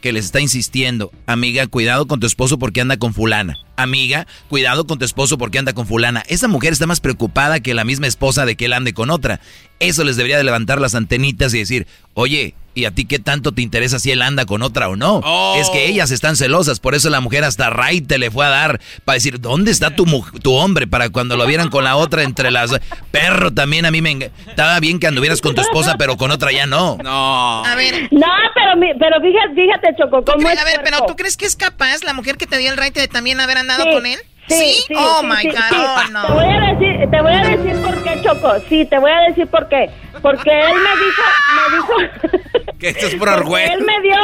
[0.00, 3.58] que les está insistiendo, amiga, cuidado con tu esposo porque anda con fulana.
[3.76, 6.22] Amiga, cuidado con tu esposo porque anda con fulana.
[6.28, 9.40] Esa mujer está más preocupada que la misma esposa de que él ande con otra.
[9.80, 13.52] Eso les debería de levantar las antenitas y decir, oye, ¿y a ti qué tanto
[13.52, 15.20] te interesa si él anda con otra o no?
[15.56, 18.80] Es que ellas están celosas, por eso la mujer hasta raite le fue a dar
[19.04, 20.04] para decir, ¿dónde está tu,
[20.42, 20.86] tu hombre?
[20.86, 22.70] Para cuando lo vieran con la otra entre las...
[23.10, 24.30] Perro, también a mí me...
[24.46, 26.96] Estaba bien que anduvieras con tu esposa, pero con otra ya no.
[27.02, 27.64] No.
[27.64, 28.08] A ver.
[28.12, 31.04] No, pero, pero fíjate, fíjate Choco, ¿tú cómo es a ver, pero.
[31.06, 33.58] ¿tú crees que es capaz la mujer que te dio el raite de también haber
[33.70, 34.18] andado Sí, con él?
[34.46, 35.76] Sí, sí, oh sí, my sí, God, sí.
[35.78, 36.26] oh, no.
[36.26, 38.52] Te voy a decir, te voy a decir por qué, Choco.
[38.68, 39.90] Sí, te voy a decir por qué.
[40.20, 41.22] Porque él me dijo,
[41.56, 44.16] me dijo, Que esto es puro porque él me dio,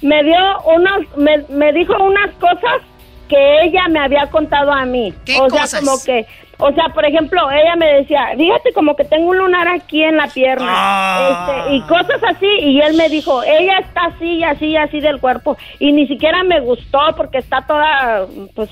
[0.00, 2.80] me dio unos, me, me dijo unas cosas
[3.28, 5.12] que ella me había contado a mí.
[5.26, 5.80] ¿Qué o sea, cosas?
[5.80, 6.26] como que,
[6.58, 10.16] o sea, por ejemplo, ella me decía, fíjate como que tengo un lunar aquí en
[10.16, 11.58] la pierna, Ah.
[11.64, 15.00] este, y cosas así, y él me dijo, ella está así y así y así
[15.00, 18.70] del cuerpo, y ni siquiera me gustó porque está toda, pues,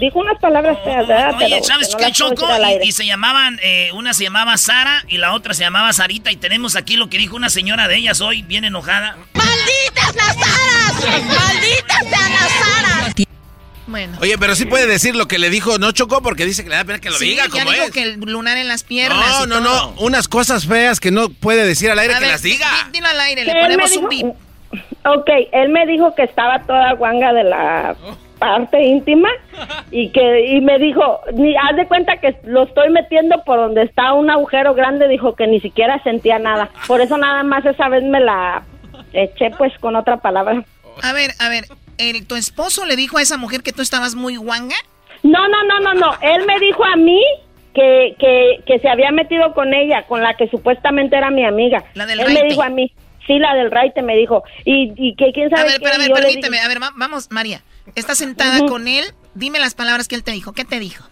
[0.00, 1.34] dijo unas palabras feas, ¿verdad?
[1.36, 2.46] Oye, Pero ¿sabes no qué, puedo Choco?
[2.82, 6.30] Y, y se llamaban, eh, una se llamaba Sara y la otra se llamaba Sarita.
[6.30, 9.16] Y tenemos aquí lo que dijo una señora de ellas hoy, bien enojada.
[9.34, 11.24] ¡Malditas las aras!
[11.24, 13.14] ¡Malditas sean las aras!
[13.86, 14.16] Bueno.
[14.20, 16.76] Oye, pero sí puede decir lo que le dijo, no chocó porque dice que le
[16.76, 17.90] da pena que lo Sí, diga ya como dijo es.
[17.90, 19.40] que el lunar en las piernas.
[19.40, 19.92] No, y no, todo.
[19.92, 20.00] no.
[20.00, 22.66] Unas cosas feas que no puede decir al aire A que ver, las diga.
[22.86, 24.26] di- Dilo al aire, le ponemos un bip.
[25.04, 27.94] Ok, él me dijo que estaba toda guanga de la
[28.38, 29.28] parte íntima
[29.90, 33.82] y que y me dijo, ni haz de cuenta que lo estoy metiendo por donde
[33.82, 36.70] está un agujero grande, dijo que ni siquiera sentía nada.
[36.86, 38.62] Por eso nada más esa vez me la
[39.12, 40.64] eché pues con otra palabra.
[41.02, 41.66] A ver, a ver,
[41.98, 44.76] el- ¿tu esposo le dijo a esa mujer que tú estabas muy guanga?
[45.22, 46.12] No, no, no, no, no.
[46.20, 47.22] Él me dijo a mí
[47.74, 51.84] que, que, que se había metido con ella, con la que supuestamente era mi amiga.
[51.94, 52.92] La del Él me dijo a mí.
[53.26, 54.42] Sí, la del raite me dijo.
[54.66, 56.60] Y, y que quién sabe A ver, qué, pero a ver, permíteme.
[56.60, 57.62] A ver, va- vamos, María.
[57.94, 59.04] Estás sentada con él.
[59.34, 60.52] Dime las palabras que él te dijo.
[60.52, 61.04] ¿Qué te dijo?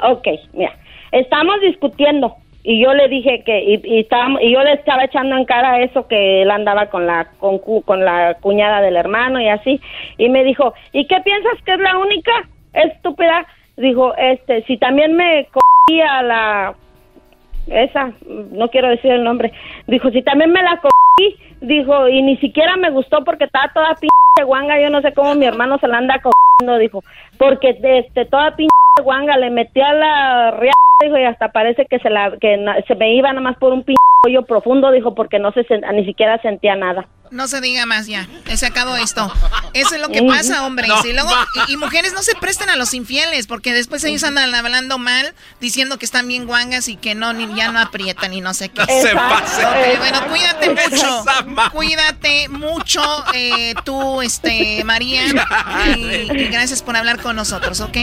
[0.00, 0.78] Ok, mira,
[1.10, 5.36] estamos discutiendo y yo le dije que y, y estábamos y yo le estaba echando
[5.36, 9.48] en cara eso que él andaba con la con, con la cuñada del hermano y
[9.48, 9.80] así
[10.16, 12.32] y me dijo y qué piensas que es la única
[12.72, 16.74] estúpida dijo este si también me cogí a la
[17.68, 19.52] esa no quiero decir el nombre.
[19.86, 23.94] Dijo si también me la cogí dijo y ni siquiera me gustó porque estaba toda
[23.94, 27.02] pinche guanga yo no sé cómo mi hermano se la anda cogiendo dijo
[27.36, 32.10] porque este toda pinche guanga le metí a la ria y hasta parece que se
[32.10, 35.52] la que se me iba nada más por un pinche hoyo profundo dijo porque no
[35.52, 35.64] se
[35.94, 38.26] ni siquiera sentía nada No se diga más ya.
[38.54, 39.30] Se acabó esto.
[39.74, 40.30] Eso es lo que Ujú.
[40.30, 40.88] pasa, hombres.
[40.88, 41.06] No.
[41.06, 41.30] Y, luego,
[41.68, 45.34] y, y mujeres no se presten a los infieles, porque después ellos andan hablando mal,
[45.60, 48.70] diciendo que están bien guangas y que no, ni, ya no aprietan y no sé
[48.70, 48.82] qué.
[48.86, 49.62] Se pase.
[49.98, 51.24] Bueno, cuídate mucho.
[51.72, 53.02] Cuídate mucho,
[53.34, 55.22] eh, tú, este, María.
[55.96, 56.00] Y,
[56.32, 57.96] y gracias por hablar con nosotros, ¿ok?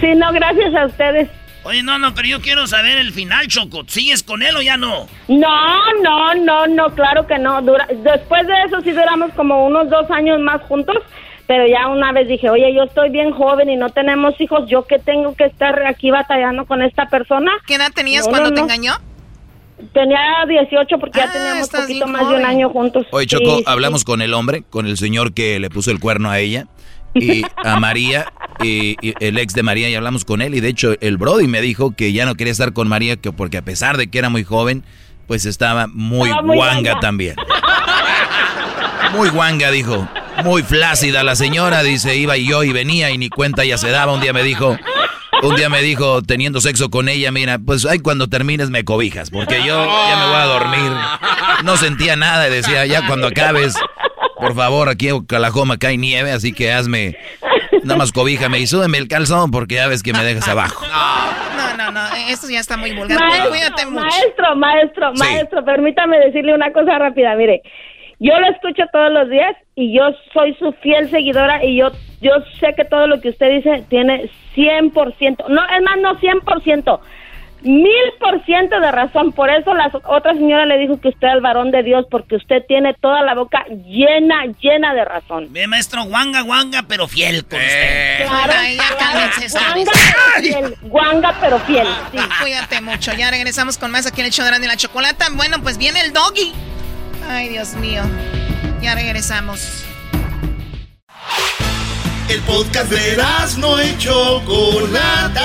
[0.00, 1.28] sí no gracias a ustedes
[1.68, 3.84] Oye, no, no, pero yo quiero saber el final, Choco.
[3.86, 5.06] ¿Sigues con él o ya no?
[5.28, 7.60] No, no, no, no, claro que no.
[7.60, 10.96] Dura- después de eso sí duramos como unos dos años más juntos,
[11.46, 14.84] pero ya una vez dije, oye, yo estoy bien joven y no tenemos hijos, ¿yo
[14.86, 17.52] qué tengo que estar aquí batallando con esta persona?
[17.66, 18.66] ¿Qué edad tenías No, cuando no, te no.
[18.66, 18.94] engañó?
[19.92, 20.18] Tenía
[20.48, 23.06] 18 porque Ah, ya teníamos estás poquito más de un año juntos.
[23.10, 23.64] Oye, Choco, sí.
[23.66, 26.66] hablamos con el hombre, con el señor que le puso el cuerno a ella
[27.14, 28.32] y a María,
[28.62, 30.54] y, y el ex de María, y hablamos con él.
[30.54, 33.32] Y de hecho, el Brody me dijo que ya no quería estar con María, que
[33.32, 34.84] porque a pesar de que era muy joven,
[35.26, 37.00] pues estaba muy, Estaba muy guanga guanga.
[37.00, 37.36] también.
[39.12, 40.08] Muy guanga, dijo.
[40.44, 43.90] Muy flácida la señora, dice, iba y yo y venía y ni cuenta ya se
[43.90, 44.12] daba.
[44.12, 44.78] Un día me dijo,
[45.42, 49.30] un día me dijo, teniendo sexo con ella, mira, pues ay, cuando termines me cobijas,
[49.30, 50.92] porque yo ya me voy a dormir.
[51.64, 53.74] No sentía nada y decía, ya cuando acabes,
[54.48, 57.16] por favor, aquí en Oklahoma cae nieve, así que hazme,
[57.84, 60.84] nada más cobíjame y súbeme el calzón porque ya ves que me dejas abajo.
[60.86, 63.18] No, no, no, esto ya está muy vulgar.
[63.18, 64.00] Maestro, Cuídate mucho.
[64.06, 65.18] maestro, maestro, Sí.
[65.22, 67.62] maestro, permítame decirle una cosa rápida, mire.
[68.20, 70.02] Yo lo escucho todos los días y yo
[70.32, 74.28] soy su fiel seguidora y yo yo sé que todo lo que usted dice tiene
[74.56, 77.00] 100%, no, es más, no 100%,
[77.62, 79.32] mil por ciento de razón.
[79.32, 82.36] Por eso la otra señora le dijo que usted es el varón de Dios porque
[82.36, 85.48] usted tiene toda la boca llena, llena de razón.
[85.50, 88.26] Ve, maestro, guanga, guanga, pero fiel con usted.
[88.26, 91.88] Claro, Ay, ya claro, cálmense guanga, pero fiel, guanga pero fiel.
[92.12, 92.18] sí.
[92.42, 93.12] Cuídate mucho.
[93.14, 95.26] Ya regresamos con más aquí en el show de la Chocolata.
[95.32, 96.52] Bueno, pues viene el doggy.
[97.28, 98.02] Ay, Dios mío.
[98.80, 99.84] Ya regresamos.
[102.28, 103.16] El podcast de
[103.58, 105.44] no y Chocolata.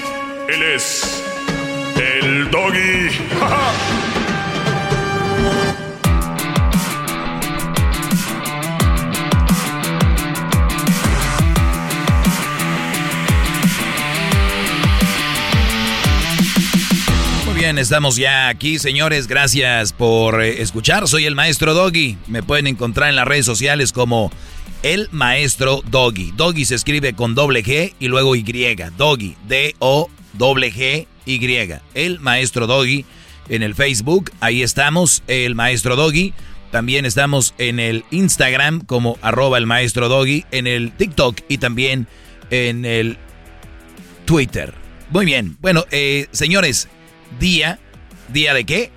[0.53, 1.23] Él es
[1.95, 3.09] el doggy.
[17.45, 19.27] Muy bien, estamos ya aquí, señores.
[19.27, 21.07] Gracias por eh, escuchar.
[21.07, 22.17] Soy el maestro Doggy.
[22.27, 24.33] Me pueden encontrar en las redes sociales como
[24.83, 26.33] el maestro Doggy.
[26.35, 28.43] Doggy se escribe con doble G y luego Y.
[28.97, 29.37] Doggy.
[30.33, 31.79] D-O-G-G-Y.
[31.93, 33.05] El maestro Doggy
[33.49, 34.31] en el Facebook.
[34.39, 36.33] Ahí estamos, el maestro Doggy.
[36.71, 40.45] También estamos en el Instagram como arroba el maestro Doggy.
[40.51, 42.07] En el TikTok y también
[42.49, 43.17] en el
[44.25, 44.73] Twitter.
[45.09, 45.57] Muy bien.
[45.59, 46.87] Bueno, eh, señores,
[47.39, 47.79] día.
[48.29, 48.91] ¿Día de qué?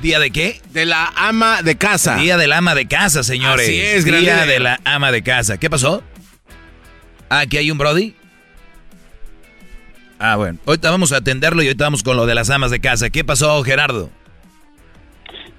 [0.00, 0.60] ¿Día de qué?
[0.70, 2.16] De la ama de casa.
[2.16, 3.66] Día del ama de casa, señores.
[3.68, 4.52] Así es, Día grande.
[4.54, 5.58] de la ama de casa.
[5.58, 6.02] ¿Qué pasó?
[7.28, 8.14] Ah, aquí hay un Brody.
[10.18, 10.58] Ah, bueno.
[10.66, 13.10] Ahorita vamos a atenderlo y ahorita vamos con lo de las amas de casa.
[13.10, 14.10] ¿Qué pasó, Gerardo?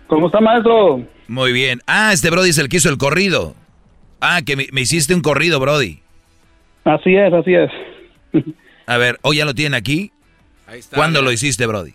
[0.08, 1.04] ¿Cómo está, maestro?
[1.28, 1.82] Muy bien.
[1.88, 3.56] Ah, este Brody es el que hizo el corrido.
[4.22, 6.00] Ah, que me, me hiciste un corrido, Brody.
[6.84, 7.72] Así es, así es.
[8.88, 10.12] A ver, ¿hoy ya lo tienen aquí?
[10.94, 11.94] ¿Cuándo lo hiciste, Brody?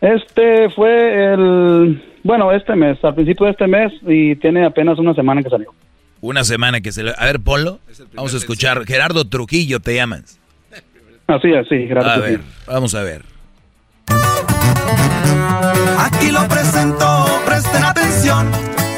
[0.00, 5.14] Este fue el, bueno, este mes, al principio de este mes y tiene apenas una
[5.14, 5.72] semana que salió.
[6.20, 7.12] Una semana que se le...
[7.16, 7.80] A ver, ponlo.
[8.14, 8.84] Vamos a escuchar.
[8.86, 10.40] Gerardo Trujillo te llamas.
[11.26, 12.16] Así es, sí, gracias.
[12.16, 13.24] A ver, vamos a ver.
[15.98, 18.50] Aquí lo presento, presten atención.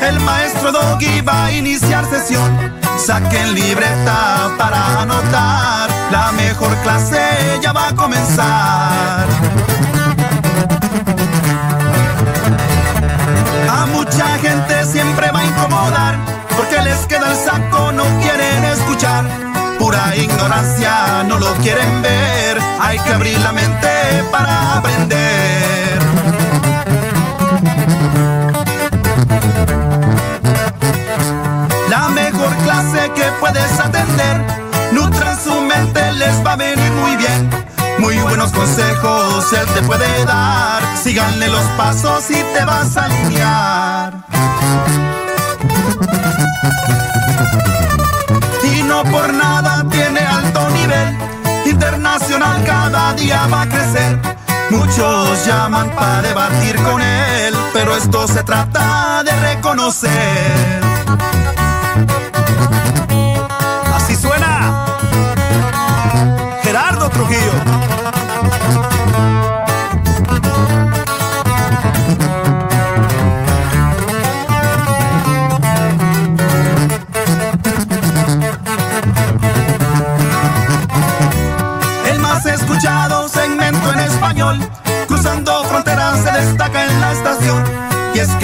[0.03, 2.75] El maestro Doggy va a iniciar sesión.
[2.99, 5.91] Saquen libreta para anotar.
[6.11, 9.27] La mejor clase ya va a comenzar.
[13.71, 16.17] A mucha gente siempre va a incomodar.
[16.57, 19.54] Porque les queda el saco, no quieren escuchar.
[19.95, 22.59] Pura ignorancia, no lo quieren ver.
[22.81, 25.99] Hay que abrir la mente para aprender.
[31.89, 34.45] La mejor clase que puedes atender.
[34.91, 37.49] Nutran su mente, les va a venir muy bien.
[38.01, 40.83] Muy buenos consejos él te puede dar.
[41.05, 45.04] Síganle los pasos y te vas a alinear.
[52.65, 54.21] Cada día va a crecer.
[54.71, 60.94] Muchos llaman para debatir con él, pero esto se trata de reconocer.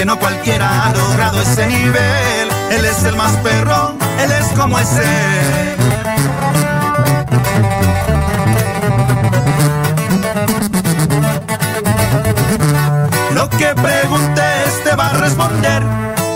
[0.01, 2.49] Que no cualquiera ha logrado ese nivel.
[2.71, 5.77] Él es el más perro, él es como es él.
[13.35, 15.83] Lo que preguntes te va a responder.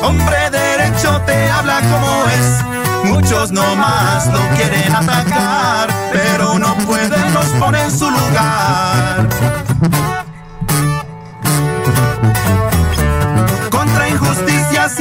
[0.03, 3.11] Hombre derecho te habla como es.
[3.11, 9.27] Muchos nomás lo quieren atacar, pero no pueden, los poner en su lugar.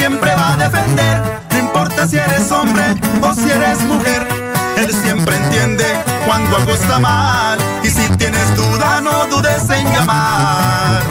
[0.04, 1.22] Siempre va a defender.
[1.52, 2.84] No importa si eres hombre
[3.22, 4.28] o si eres mujer.
[4.76, 5.86] Él siempre entiende
[6.26, 7.58] cuando algo está mal.
[7.84, 11.04] Y si tienes duda, no dudes en llamar.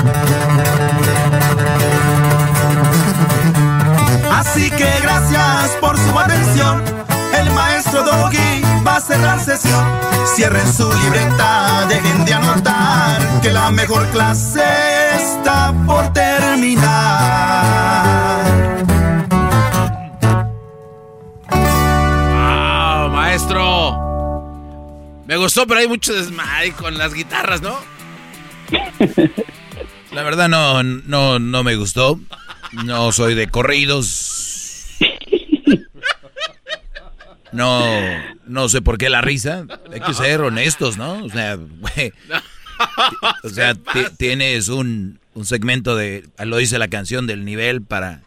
[4.30, 6.82] Así que gracias por su atención.
[7.40, 9.86] El maestro Doggy va a cerrar sesión.
[10.34, 14.62] Cierren su libreta, dejen de anotar que la mejor clase
[15.16, 17.62] está por terminar.
[25.32, 27.74] Me gustó, pero hay mucho desmadre con las guitarras, ¿no?
[30.12, 32.20] La verdad no, no, no me gustó.
[32.84, 34.88] No soy de corridos.
[37.50, 37.82] No,
[38.44, 39.64] no sé por qué la risa.
[39.90, 41.24] Hay que ser honestos, ¿no?
[41.24, 42.12] O sea, güey.
[43.42, 48.20] O sea, ti- tienes un, un segmento de, lo dice la canción, del nivel para,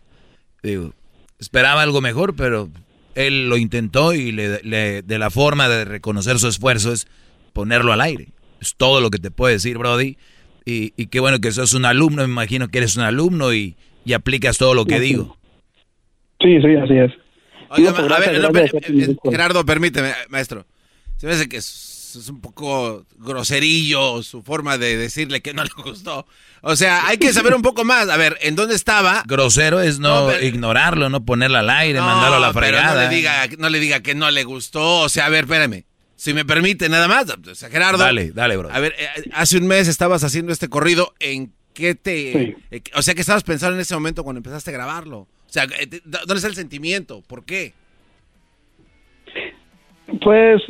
[0.64, 0.92] digo,
[1.38, 2.68] esperaba algo mejor, pero
[3.16, 7.08] él lo intentó y le, le- de la forma de reconocer su esfuerzo es
[7.54, 8.28] ponerlo al aire.
[8.62, 10.18] Es todo lo que te puede decir, Brody.
[10.66, 13.76] Y, y qué bueno que sos un alumno, me imagino que eres un alumno y,
[14.04, 15.38] y aplicas todo lo que digo.
[16.42, 17.12] Sí, sí, así es.
[17.70, 19.18] Oiga, No, pues, a ver, gracias, no, gracias, eh, gracias.
[19.32, 20.66] Gerardo, permíteme, maestro.
[21.18, 21.62] Se me hace que
[22.16, 26.26] es, un poco groserillo su forma de decirle que no le gustó.
[26.62, 28.10] O sea, hay que saber un poco más.
[28.10, 29.24] A ver, ¿en dónde estaba?
[29.28, 32.66] Grosero es no, No, pero- ignorarlo, no ponerlo al aire, No, mandarlo a la pero
[32.68, 33.04] fregada.
[33.04, 35.02] no le, diga, no le diga que no le gustó.
[35.02, 35.84] O sea, a ver, espérame.
[36.16, 37.28] Si me permite, nada más.
[37.30, 37.98] O sea, Gerardo.
[38.00, 38.72] Dale, dale, bro.
[38.72, 41.14] A ver, eh, hace un mes estabas haciendo este corrido.
[41.20, 42.58] ¿En qué te.?
[42.72, 45.18] eh, o sea, que estabas pensando en ese momento cuando empezaste a grabarlo?
[45.20, 47.22] O sea, eh, ¿dónde está el sentimiento?
[47.22, 47.74] ¿Por qué?
[50.22, 50.62] Pues,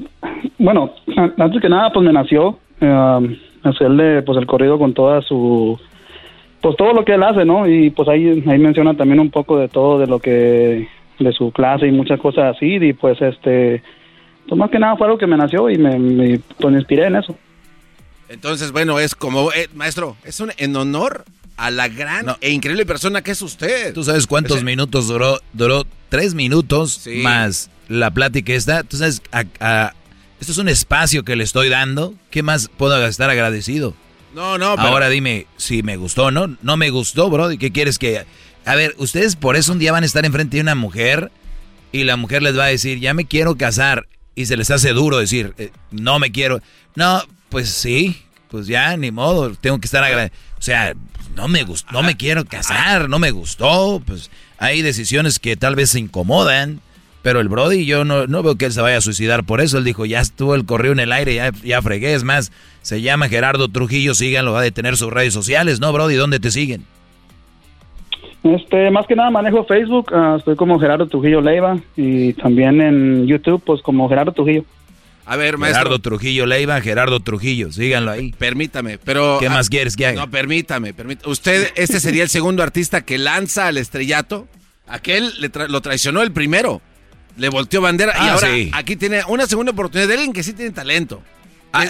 [0.57, 0.91] bueno,
[1.37, 5.79] antes que nada, pues me nació eh, hacerle pues el corrido con toda su,
[6.61, 7.67] pues todo lo que él hace, ¿no?
[7.67, 10.87] Y pues ahí, ahí menciona también un poco de todo de lo que,
[11.19, 13.83] de su clase y muchas cosas así, y pues este,
[14.47, 17.17] pues más que nada fue algo que me nació y me, me- pues inspiré en
[17.17, 17.35] eso.
[18.29, 19.51] Entonces, bueno, es como.
[19.51, 21.25] eh, maestro, es un, en honor
[21.57, 23.93] a la gran e increíble persona que es usted.
[23.93, 25.39] ¿Tú sabes cuántos minutos duró?
[25.53, 27.17] Duró tres minutos Sí.
[27.17, 28.83] más la plática esta.
[28.83, 29.21] ¿Tú sabes?
[29.31, 29.93] a- a-
[30.39, 32.13] esto es un espacio que le estoy dando.
[32.29, 33.95] ¿Qué más puedo estar agradecido?
[34.33, 34.89] No, no, pero.
[34.89, 36.57] Ahora dime si me gustó o no.
[36.61, 37.51] No me gustó, bro.
[37.51, 38.25] ¿Y qué quieres que.?
[38.65, 41.31] A ver, ustedes por eso un día van a estar enfrente de una mujer
[41.93, 44.07] y la mujer les va a decir, ya me quiero casar.
[44.35, 46.59] Y se les hace duro decir, eh, no me quiero.
[46.95, 49.51] No, pues sí, pues ya, ni modo.
[49.55, 50.37] Tengo que estar agradecido.
[50.59, 50.93] O sea,
[51.35, 54.01] no me gustó, no me quiero casar, no me gustó.
[54.05, 56.81] Pues hay decisiones que tal vez se incomodan.
[57.21, 59.79] Pero el Brody, yo no, no veo que él se vaya a suicidar por eso.
[59.79, 62.13] Él dijo, ya estuvo el correo en el aire, ya, ya fregué.
[62.13, 62.51] Es más,
[62.83, 66.13] se llama Gerardo Trujillo, síganlo, va a detener sus redes sociales, ¿no, Brody?
[66.13, 66.85] ¿Dónde te siguen?
[68.43, 73.25] Este, más que nada manejo Facebook, ah, estoy como Gerardo Trujillo Leiva y también en
[73.25, 74.63] YouTube, pues como Gerardo Trujillo.
[75.25, 75.79] A ver, maestro.
[75.83, 78.31] Gerardo Trujillo Leiva, Gerardo Trujillo, síganlo ahí.
[78.37, 79.37] Permítame, pero...
[79.39, 80.21] ¿Qué más quieres que haga?
[80.25, 81.31] No, permítame, permítame.
[81.31, 84.47] ¿Usted, este sería el segundo artista que lanza al estrellato?
[84.87, 86.79] Aquel le tra- lo traicionó el primero.
[87.37, 88.69] Le volteó bandera y Ah, ahora sí.
[88.73, 91.21] aquí tiene una segunda oportunidad de alguien que sí tiene talento.
[91.73, 91.85] Ah,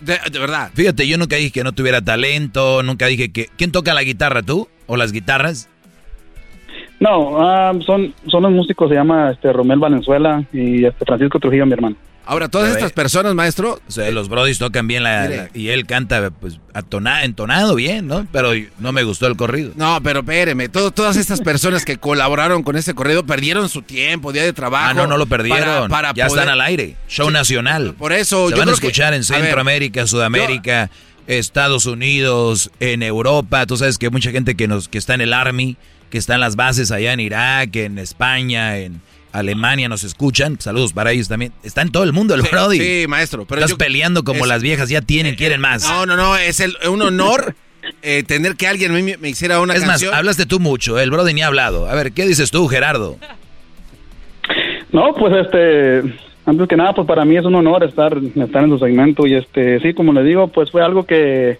[0.00, 0.70] de, de verdad.
[0.74, 3.48] Fíjate, yo nunca dije que no tuviera talento, nunca dije que...
[3.56, 4.68] ¿Quién toca la guitarra, tú?
[4.86, 5.68] ¿O las guitarras?
[7.00, 11.66] No, ah, son, son los músicos, se llama este, Romel Valenzuela y este, Francisco Trujillo,
[11.66, 11.96] mi hermano.
[12.26, 13.80] Ahora, todas estas personas, maestro...
[13.88, 18.26] O sea, los brodis tocan bien la, y él canta pues atona- entonado bien, ¿no?
[18.32, 18.50] Pero
[18.80, 19.72] no me gustó el corrido.
[19.76, 24.32] No, pero espéreme, todo- todas estas personas que colaboraron con este corrido perdieron su tiempo,
[24.32, 24.88] día de trabajo.
[24.90, 25.88] Ah, no, no lo perdieron.
[25.88, 26.96] Para, para ya poder- están al aire.
[27.08, 27.94] Show nacional.
[27.94, 30.90] Por eso, Se yo van a que- escuchar en ver, Centroamérica, Sudamérica,
[31.28, 33.66] Estados Unidos, en Europa.
[33.66, 35.76] Tú sabes que hay mucha gente que nos que está en el Army,
[36.10, 39.00] que está en las bases allá en Irak, en España, en
[39.38, 40.58] Alemania nos escuchan.
[40.60, 41.52] Saludos para ellos también.
[41.62, 42.78] Está en todo el mundo el Sí, Brody.
[42.78, 45.82] sí, maestro, pero Estás yo- peleando como es- las viejas ya tienen, quieren más.
[45.84, 47.54] No, no, no, es el- un honor
[48.02, 50.10] eh, tener que alguien me, me hiciera una es canción.
[50.10, 51.88] más, hablaste tú mucho, el Brody ni ha hablado.
[51.88, 53.16] A ver, ¿qué dices tú, Gerardo?
[54.92, 56.02] No, pues este,
[56.46, 59.34] antes que nada, pues para mí es un honor estar, estar en su segmento y
[59.34, 61.58] este, sí, como le digo, pues fue algo que,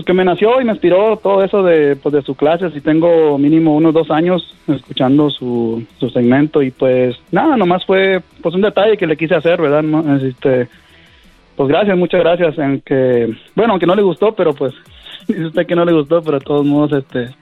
[0.00, 2.70] pues que me nació y me inspiró todo eso de, pues de su clase.
[2.74, 8.22] Y tengo mínimo unos dos años escuchando su, su segmento y pues nada, nomás fue
[8.42, 9.82] pues un detalle que le quise hacer, ¿verdad?
[9.82, 10.68] No, este,
[11.54, 12.56] pues gracias, muchas gracias.
[12.56, 14.72] En que, bueno, aunque no le gustó, pero pues
[15.28, 17.34] dice usted que no le gustó, pero de todos modos, este,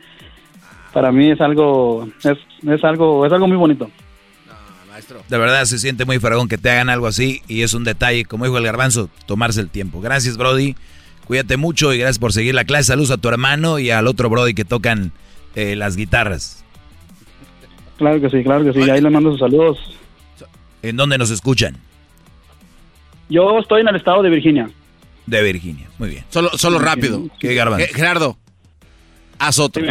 [0.93, 3.89] para mí es algo, es, es algo, es algo muy bonito.
[5.28, 8.24] De verdad se siente muy fregón que te hagan algo así y es un detalle,
[8.24, 10.01] como dijo el garbanzo, tomarse el tiempo.
[10.01, 10.74] Gracias, Brody.
[11.28, 12.84] Cuídate mucho y gracias por seguir la clase.
[12.84, 15.12] Saludos a tu hermano y al otro Brody que tocan
[15.55, 16.64] eh, las guitarras.
[17.98, 18.90] Claro que sí, claro que sí.
[18.90, 19.78] Ahí le mando sus saludos.
[20.80, 21.76] ¿En dónde nos escuchan?
[23.28, 24.70] Yo estoy en el estado de Virginia.
[25.26, 25.90] De Virginia.
[25.98, 26.24] Muy bien.
[26.30, 27.28] Solo, solo rápido.
[27.38, 27.84] ¿Qué garbanzo?
[27.84, 28.38] Eh, Gerardo,
[29.38, 29.84] haz otro.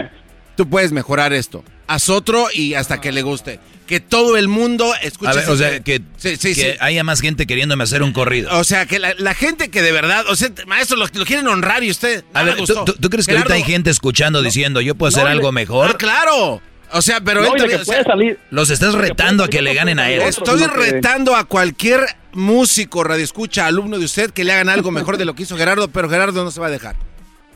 [0.56, 1.64] Tú puedes mejorar esto.
[1.86, 3.60] Haz otro y hasta que le guste.
[3.88, 5.32] Que todo el mundo escuche.
[5.32, 6.78] A ver, o sea, que, Sí, sí, que sí.
[6.82, 8.50] haya más gente queriéndome hacer un corrido.
[8.60, 11.48] O sea, que la, la gente que de verdad, o sea, maestro, lo, lo quieren
[11.48, 12.26] honrar y usted.
[12.34, 12.84] A ver, ¿tú, gustó.
[12.86, 15.52] tú- tú crees que Gerardo, ahorita hay gente escuchando diciendo yo puedo hacer no, algo
[15.54, 15.92] mejor?
[15.92, 16.62] Ah, claro.
[16.92, 18.40] O sea, pero No, él también, que o sea, puede salir.
[18.52, 20.22] Los estás retando a que le ganen a él.
[20.22, 22.02] Estoy que- retando a cualquier
[22.34, 25.88] músico, radioescucha, alumno de usted que le hagan algo mejor de lo que hizo Gerardo,
[25.88, 26.96] pero Gerardo no se va a dejar.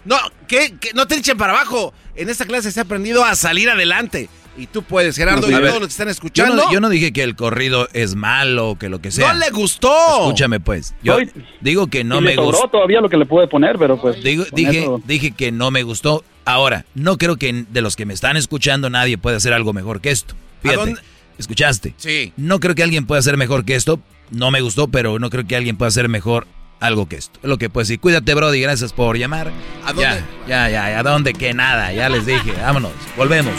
[0.06, 0.18] No,
[0.48, 1.94] que, no te echen para abajo.
[2.16, 4.30] En esta clase se ha aprendido a salir adelante.
[4.58, 6.56] Y tú puedes, Gerardo, y A ver, todos los que están Yo escuchando.
[6.56, 9.32] no, yo no dije que el corrido es malo o que lo que sea.
[9.34, 9.90] ¡No le gustó!
[10.26, 10.94] Escúchame pues.
[11.04, 12.68] Yo Soy- digo que no y me gustó.
[12.68, 14.22] todavía lo que le pude poner, pero pues.
[14.22, 16.24] Digo- dije, eso- dije que no me gustó.
[16.44, 20.02] Ahora, no creo que de los que me están escuchando nadie pueda hacer algo mejor
[20.02, 20.36] que esto.
[20.62, 20.96] Fíjate?
[21.38, 21.94] ¿escuchaste?
[21.98, 22.34] Sí.
[22.38, 24.00] No creo que alguien pueda hacer mejor que esto.
[24.32, 26.46] No me gustó, pero no creo que alguien pueda hacer mejor
[26.80, 27.40] algo que esto.
[27.42, 28.00] Es lo que puedo decir.
[28.00, 28.60] Cuídate, Brody.
[28.62, 29.52] Gracias por llamar.
[29.86, 30.24] ¿A dónde?
[30.48, 31.00] Ya, ya, ya.
[31.00, 31.34] ¿A dónde?
[31.34, 31.94] Que nada.
[31.94, 32.52] Ya les dije.
[32.62, 32.92] Vámonos.
[33.18, 33.54] Volvemos.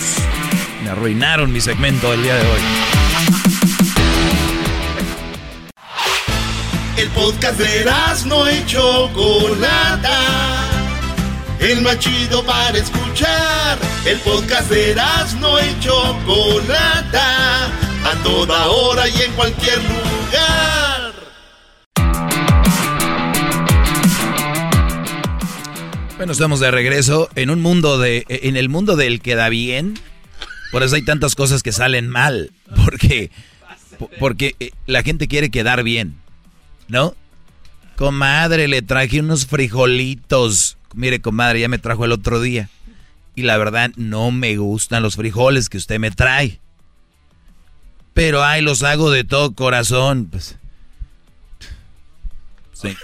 [0.83, 2.61] Me arruinaron mi segmento del día de hoy.
[6.97, 7.85] El podcast de
[8.27, 10.19] no y Chocolata.
[11.61, 13.79] El más chido para escuchar.
[14.05, 14.97] El podcast de
[15.39, 17.67] no y Chocolata.
[18.05, 21.13] A toda hora y en cualquier lugar.
[26.17, 29.95] Bueno, estamos de regreso en un mundo de, en el mundo del que da bien.
[30.73, 32.51] Por eso hay tantas cosas que salen mal,
[32.85, 33.31] porque,
[34.19, 36.17] porque eh, la gente quiere quedar bien,
[36.89, 37.15] ¿no?
[37.97, 40.79] Comadre, le traje unos frijolitos.
[40.95, 42.71] Mire, comadre, ya me trajo el otro día.
[43.35, 46.59] Y la verdad, no me gustan los frijoles que usted me trae.
[48.15, 50.29] Pero ay, los hago de todo corazón.
[50.31, 50.57] Pues,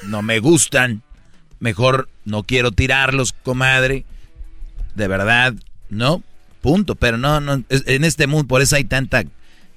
[0.04, 1.02] no me gustan.
[1.60, 4.06] Mejor no quiero tirarlos, comadre.
[4.94, 5.54] De verdad,
[5.90, 6.22] no.
[6.60, 6.94] Punto.
[6.94, 7.62] Pero no, no.
[7.68, 9.24] En este mundo, por eso hay tanta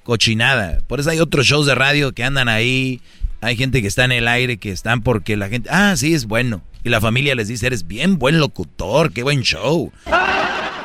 [0.02, 0.78] cochinada.
[0.86, 3.00] Por eso hay otros shows de radio que andan ahí.
[3.40, 5.68] Hay gente que está en el aire, que están porque la gente.
[5.72, 6.62] Ah, sí, es bueno.
[6.84, 9.92] Y la familia les dice: Eres bien buen locutor, qué buen show.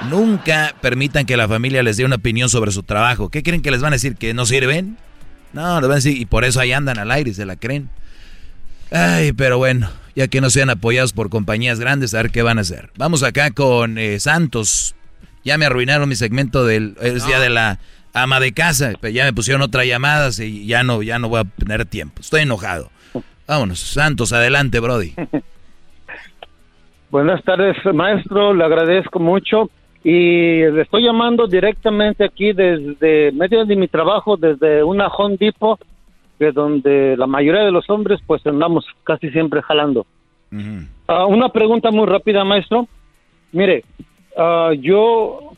[0.09, 3.29] Nunca permitan que la familia les dé una opinión sobre su trabajo.
[3.29, 4.15] ¿Qué creen que les van a decir?
[4.15, 4.97] ¿Que no sirven?
[5.53, 7.89] No, les van a decir, y por eso ahí andan al aire se la creen.
[8.91, 12.57] Ay, pero bueno, ya que no sean apoyados por compañías grandes, a ver qué van
[12.57, 12.91] a hacer.
[12.97, 14.95] Vamos acá con eh, Santos.
[15.47, 17.79] Ya me arruinaron mi segmento del es día de la
[18.13, 18.91] ama de casa.
[18.99, 22.19] Pero ya me pusieron otras llamadas y ya no, ya no voy a tener tiempo.
[22.19, 22.89] Estoy enojado.
[23.47, 25.13] Vámonos, Santos, adelante, Brody.
[27.11, 28.53] Buenas tardes, maestro.
[28.53, 29.69] Le agradezco mucho.
[30.03, 35.79] Y le estoy llamando directamente aquí desde medio de mi trabajo, desde una Home Depot,
[36.37, 40.05] que donde la mayoría de los hombres pues andamos casi siempre jalando.
[41.07, 42.85] Ah, una pregunta muy rápida, maestro.
[43.53, 43.85] Mire,
[44.37, 45.51] ah, yo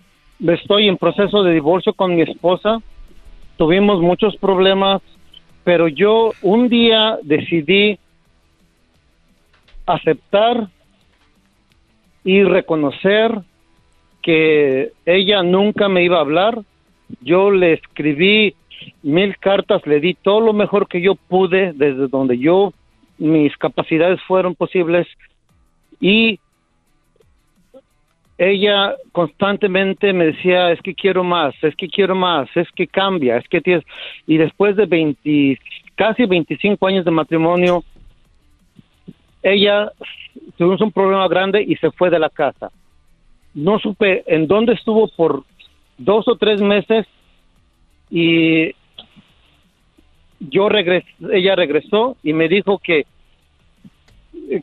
[0.48, 2.82] estoy en proceso de divorcio con mi esposa.
[3.58, 5.02] Tuvimos muchos problemas,
[5.64, 8.00] pero yo un día decidí
[9.86, 10.70] aceptar
[12.24, 13.42] y reconocer
[14.22, 16.60] que ella nunca me iba a hablar.
[17.22, 18.56] Yo le escribí
[19.04, 22.74] mil cartas, le di todo lo mejor que yo pude desde donde yo
[23.18, 25.08] mis capacidades fueron posibles
[26.00, 26.40] y
[28.40, 33.36] ella constantemente me decía, es que quiero más, es que quiero más, es que cambia,
[33.36, 33.84] es que tienes...
[34.26, 35.60] Y después de 20,
[35.96, 37.84] casi 25 años de matrimonio,
[39.44, 39.92] ella
[40.58, 42.72] tuvimos un problema grande y se fue de la casa.
[43.54, 45.44] No supe en dónde estuvo por
[45.98, 47.06] dos o tres meses
[48.10, 48.74] y
[50.40, 53.06] yo regresé, ella regresó y me dijo que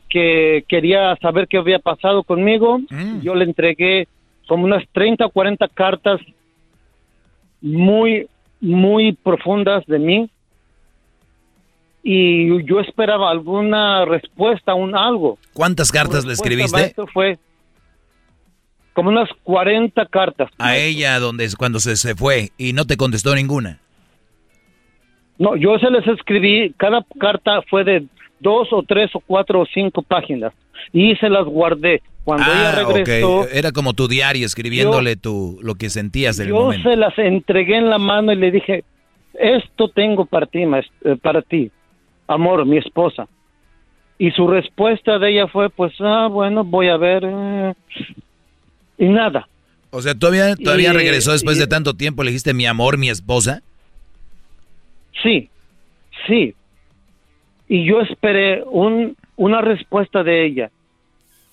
[0.09, 2.79] que quería saber qué había pasado conmigo.
[2.89, 3.21] Mm.
[3.21, 4.07] Yo le entregué
[4.47, 6.19] como unas 30 o 40 cartas
[7.61, 8.27] muy,
[8.59, 10.29] muy profundas de mí.
[12.03, 15.37] Y yo esperaba alguna respuesta, un algo.
[15.53, 16.81] ¿Cuántas cartas le escribiste?
[16.81, 17.37] Esto fue
[18.93, 20.49] como unas 40 cartas.
[20.57, 23.79] A ella donde cuando se, se fue y no te contestó ninguna.
[25.37, 28.07] No, yo se les escribí, cada carta fue de
[28.39, 30.53] dos o tres o cuatro o cinco páginas
[30.93, 32.01] y se las guardé.
[32.23, 36.55] Cuando ella Ah, regresó, Era como tu diario escribiéndole tu, lo que sentías del yo
[36.55, 36.89] momento.
[36.89, 38.83] se las entregué en la mano y le dije,
[39.33, 41.71] esto tengo para ti, eh, para ti,
[42.27, 43.27] amor, mi esposa.
[44.19, 47.23] Y su respuesta de ella fue, pues, ah, bueno, voy a ver.
[47.25, 47.73] eh",
[48.97, 49.47] y nada.
[49.91, 52.97] O sea, todavía, todavía Y- regresó después y- de tanto tiempo, le dijiste mi amor,
[52.97, 53.61] mi esposa.
[55.23, 55.49] Sí,
[56.27, 56.53] sí.
[57.69, 60.71] Y yo esperé un, una respuesta de ella.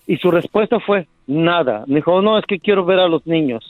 [0.07, 1.85] Y su respuesta fue nada.
[1.87, 3.65] Me dijo, no, es que quiero ver a los niños.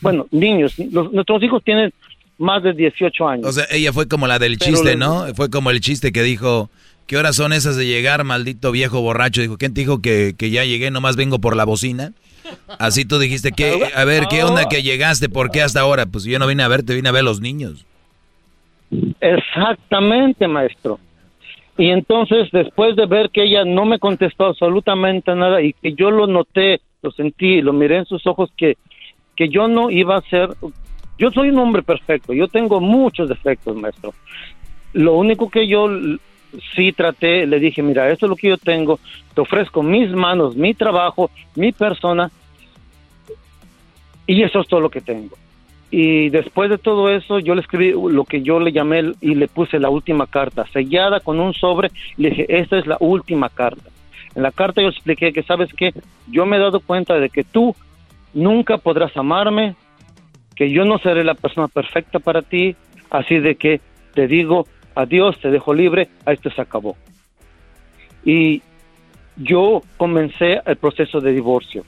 [0.00, 0.78] Bueno, niños.
[0.78, 1.92] los- nuestros hijos tienen
[2.38, 3.46] más de 18 años.
[3.46, 5.26] O sea, ella fue como la del Pero chiste, le- ¿no?
[5.34, 6.68] Fue como el chiste que dijo,
[7.06, 9.40] ¿qué horas son esas de llegar, maldito viejo borracho?
[9.40, 12.12] Dijo, ¿quién te dijo que, que ya llegué, nomás vengo por la bocina?
[12.78, 15.28] Así tú dijiste, que, a ver, ¿qué onda que llegaste?
[15.28, 16.06] ¿Por qué hasta ahora?
[16.06, 17.86] Pues yo no vine a verte, vine a ver a los niños.
[19.20, 20.98] Exactamente, maestro.
[21.80, 26.10] Y entonces, después de ver que ella no me contestó absolutamente nada y que yo
[26.10, 28.76] lo noté, lo sentí, lo miré en sus ojos, que,
[29.34, 30.50] que yo no iba a ser...
[31.16, 34.12] Yo soy un hombre perfecto, yo tengo muchos defectos, maestro.
[34.92, 35.88] Lo único que yo
[36.76, 39.00] sí traté, le dije, mira, esto es lo que yo tengo,
[39.34, 42.30] te ofrezco mis manos, mi trabajo, mi persona,
[44.26, 45.34] y eso es todo lo que tengo.
[45.90, 49.48] Y después de todo eso, yo le escribí lo que yo le llamé y le
[49.48, 53.48] puse la última carta, sellada con un sobre, y le dije, esta es la última
[53.48, 53.90] carta.
[54.34, 55.92] En la carta yo expliqué que, ¿sabes qué?
[56.28, 57.74] Yo me he dado cuenta de que tú
[58.32, 59.74] nunca podrás amarme,
[60.54, 62.76] que yo no seré la persona perfecta para ti,
[63.10, 63.80] así de que
[64.14, 66.96] te digo, adiós, te dejo libre, a esto se acabó.
[68.24, 68.62] Y
[69.36, 71.84] yo comencé el proceso de divorcio.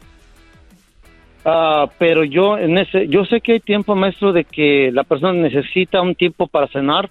[1.45, 5.33] Ah, pero yo en ese, yo sé que hay tiempo, maestro, de que la persona
[5.33, 7.11] necesita un tiempo para cenar.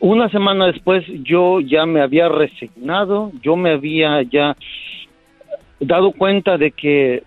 [0.00, 4.56] Una semana después yo ya me había resignado, yo me había ya
[5.78, 7.22] dado cuenta de que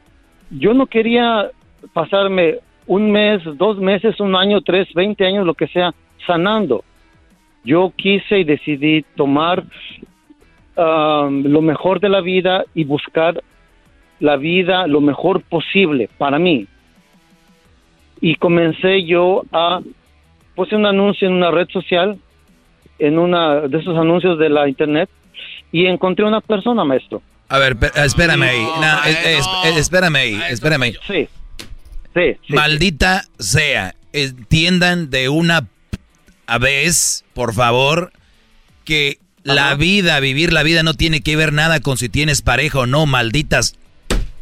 [0.50, 1.50] yo no quería
[1.94, 5.94] pasarme un mes, dos meses, un año, tres, veinte años, lo que sea,
[6.28, 6.84] sanando.
[7.64, 9.64] Yo quise y decidí tomar
[10.76, 13.42] ah, lo mejor de la vida y buscar
[14.20, 16.68] la vida lo mejor posible para mí.
[18.22, 19.82] Y comencé yo a
[20.56, 22.18] puse un anuncio en una red social,
[22.98, 25.10] en una de esos anuncios de la internet,
[25.72, 27.22] y encontré una persona, maestro.
[27.50, 28.62] A ver, espérame ahí.
[28.80, 30.96] No, es- es- es- espérame ahí, espérame ahí.
[31.06, 31.28] Sí.
[32.14, 35.68] Sí, Maldita sea, entiendan de una
[36.48, 38.14] a vez, por favor,
[38.86, 42.80] que la vida, vivir la vida no tiene que ver nada con si tienes pareja
[42.80, 43.76] o no, malditas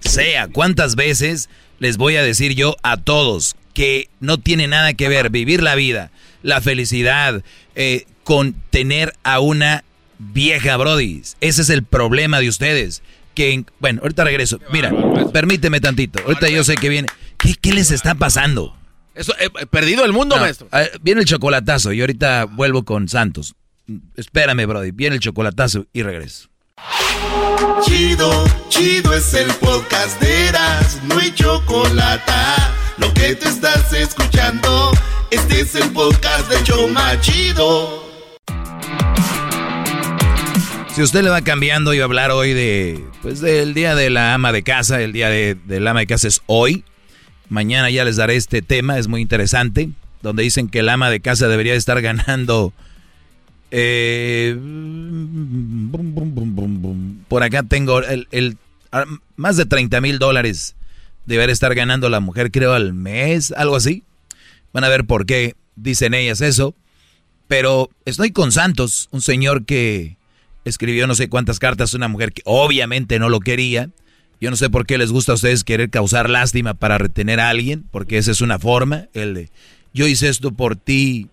[0.03, 0.47] sea.
[0.47, 1.49] ¿Cuántas veces
[1.79, 5.75] les voy a decir yo a todos que no tiene nada que ver vivir la
[5.75, 6.11] vida,
[6.41, 7.43] la felicidad,
[7.75, 9.83] eh, con tener a una
[10.19, 11.21] vieja Brody?
[11.41, 13.01] Ese es el problema de ustedes.
[13.35, 14.59] Que, bueno, ahorita regreso.
[14.71, 14.91] Mira,
[15.33, 16.21] permíteme tantito.
[16.23, 17.07] Ahorita yo sé que viene.
[17.37, 18.77] ¿Qué, qué les está pasando?
[19.15, 20.67] Eso, he perdido el mundo, maestro.
[21.01, 23.55] viene el chocolatazo y ahorita vuelvo con Santos.
[24.15, 24.91] Espérame, Brody.
[24.91, 26.49] Viene el chocolatazo y regreso.
[27.81, 32.31] Chido, chido es el podcast de Eras, no hay chocolate.
[32.97, 34.91] Lo que te estás escuchando,
[35.31, 38.03] este es el podcast de Choma Chido.
[40.93, 44.33] Si usted le va cambiando, iba a hablar hoy de, pues, del día de la
[44.33, 45.01] ama de casa.
[45.01, 46.83] El día de, del ama de casa es hoy.
[47.49, 49.89] Mañana ya les daré este tema, es muy interesante,
[50.21, 52.73] donde dicen que el ama de casa debería estar ganando
[53.75, 54.55] eh,
[57.27, 58.57] por acá tengo el,
[59.35, 60.75] más de 30 mil dólares
[61.25, 64.03] deber estar ganando la mujer, creo, al mes, algo así.
[64.73, 66.75] Van a ver por qué dicen ellas eso.
[67.47, 70.17] Pero estoy con Santos, un señor que
[70.65, 73.89] escribió no sé cuántas cartas a una mujer que obviamente no lo quería.
[74.39, 77.49] Yo no sé por qué les gusta a ustedes querer causar lástima para retener a
[77.49, 79.49] alguien, porque esa es una forma, el
[79.95, 81.29] yo hice esto por ti,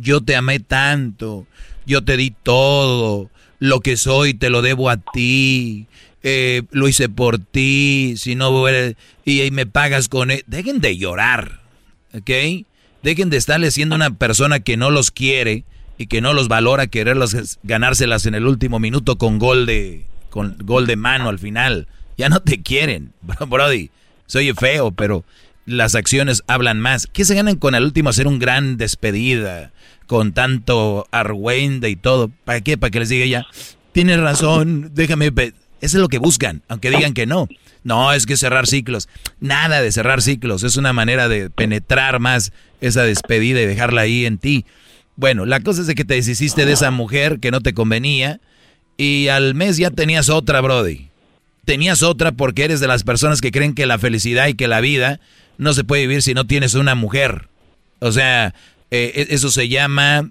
[0.00, 1.46] yo te amé tanto,
[1.86, 5.86] yo te di todo, lo que soy te lo debo a ti,
[6.22, 8.64] eh, lo hice por ti, si no
[9.24, 10.44] y, me pagas con él.
[10.46, 11.60] Dejen de llorar,
[12.14, 12.30] ¿ok?
[13.02, 15.64] Dejen de estarle siendo una persona que no los quiere
[15.96, 20.56] y que no los valora, quererlos ganárselas en el último minuto con gol de, con
[20.64, 21.86] gol de mano al final.
[22.16, 23.12] Ya no te quieren,
[23.48, 23.90] Brody.
[24.26, 25.24] Soy feo, pero
[25.68, 27.06] las acciones hablan más.
[27.06, 29.72] ¿Qué se ganan con el último hacer un gran despedida?
[30.06, 32.30] Con tanto argüende y todo.
[32.44, 32.78] ¿Para qué?
[32.78, 33.46] Para que les diga ya,
[33.92, 35.32] tienes razón, déjame...
[35.80, 37.46] Eso es lo que buscan, aunque digan que no.
[37.84, 39.08] No, es que cerrar ciclos.
[39.38, 40.64] Nada de cerrar ciclos.
[40.64, 44.64] Es una manera de penetrar más esa despedida y dejarla ahí en ti.
[45.14, 48.40] Bueno, la cosa es de que te deshiciste de esa mujer que no te convenía
[48.96, 51.08] y al mes ya tenías otra, Brody.
[51.64, 54.80] Tenías otra porque eres de las personas que creen que la felicidad y que la
[54.80, 55.20] vida
[55.58, 57.48] no se puede vivir si no tienes una mujer.
[58.00, 58.54] O sea,
[58.90, 60.30] eh, e, eso se llama,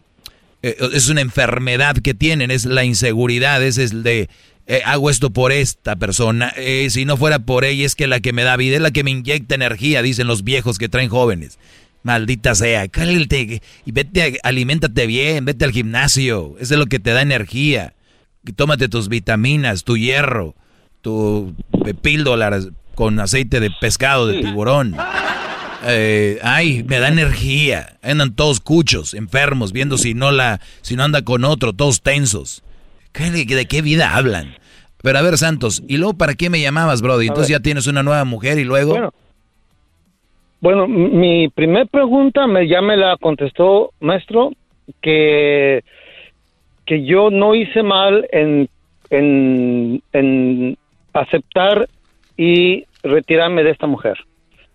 [0.64, 4.30] eh, es una enfermedad que tienen, es la inseguridad, es el de,
[4.66, 6.54] eh, hago esto por esta persona,
[6.90, 9.04] si no fuera por ella es que la que me da vida, es la que
[9.04, 11.60] me inyecta energía, dicen los viejos que traen jóvenes.
[12.04, 17.12] Maldita sea, cállate y vete, aliméntate bien, vete al gimnasio, eso es lo que te
[17.12, 17.94] da energía.
[18.56, 20.56] Tómate tus vitaminas, tu hierro,
[21.02, 21.54] tu
[22.02, 24.96] píldoras con aceite de pescado, de tiburón.
[25.86, 28.00] Eh, ay, me da energía.
[28.02, 32.64] Andan todos cuchos, enfermos, viendo si no la, si no anda con otro, todos tensos.
[33.14, 34.56] ¿De qué vida hablan?
[35.04, 37.28] Pero a ver, Santos, ¿y luego para qué me llamabas, Brody?
[37.28, 39.14] Entonces ya tienes una nueva mujer y luego.
[40.60, 44.54] Bueno, mi primer pregunta me, ya me la contestó, maestro,
[45.04, 45.84] que,
[46.84, 48.68] que yo no hice mal en,
[49.12, 50.78] en, en
[51.14, 51.88] aceptar
[52.38, 54.18] y retirarme de esta mujer.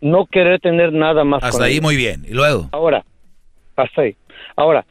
[0.01, 1.43] No querer tener nada más.
[1.45, 2.25] Hasta ahí muy bien.
[2.29, 2.69] ¿Y luego?
[2.73, 3.05] Ahora,
[3.77, 4.17] hasta ahí.
[4.57, 4.85] Ahora,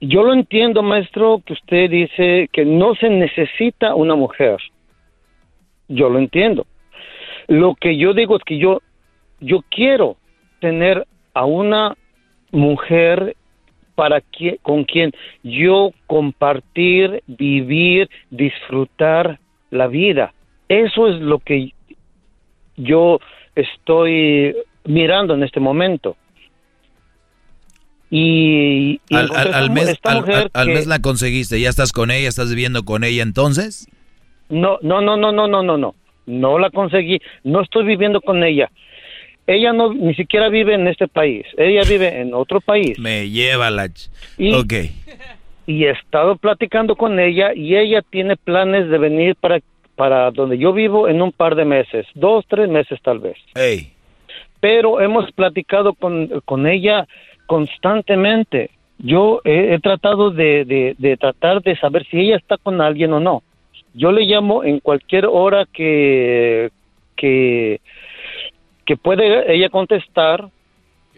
[0.00, 4.56] yo lo entiendo, maestro, que usted dice que no se necesita una mujer.
[5.88, 6.66] Yo lo entiendo.
[7.46, 8.80] Lo que yo digo es que yo,
[9.40, 10.16] yo quiero
[10.60, 11.96] tener a una
[12.50, 13.36] mujer
[13.94, 15.12] para que, con quien
[15.42, 19.38] yo compartir, vivir, disfrutar
[19.70, 20.32] la vida.
[20.68, 21.72] Eso es lo que
[22.82, 23.20] yo
[23.54, 24.54] estoy
[24.84, 26.16] mirando en este momento.
[28.10, 30.00] Y, al, mes,
[30.52, 33.88] al, mes la conseguiste, ya estás con ella, estás viviendo con ella entonces.
[34.48, 35.94] No, no, no, no, no, no, no, no,
[36.26, 38.68] no la conseguí, no estoy viviendo con ella.
[39.46, 42.98] Ella no ni siquiera vive en este país, ella vive en otro país.
[42.98, 43.88] Me lleva la...
[44.36, 44.72] Y, ok.
[45.66, 49.60] Y he estado platicando con ella y ella tiene planes de venir para
[50.00, 53.36] para donde yo vivo en un par de meses, dos, tres meses tal vez.
[54.58, 57.06] Pero hemos platicado con, ella
[57.44, 58.70] constantemente.
[58.96, 63.42] Yo he, tratado de, tratar de saber si ella está con alguien o no.
[63.92, 66.70] Yo le llamo en cualquier hora que,
[67.14, 67.82] que,
[68.86, 70.48] que puede ella contestar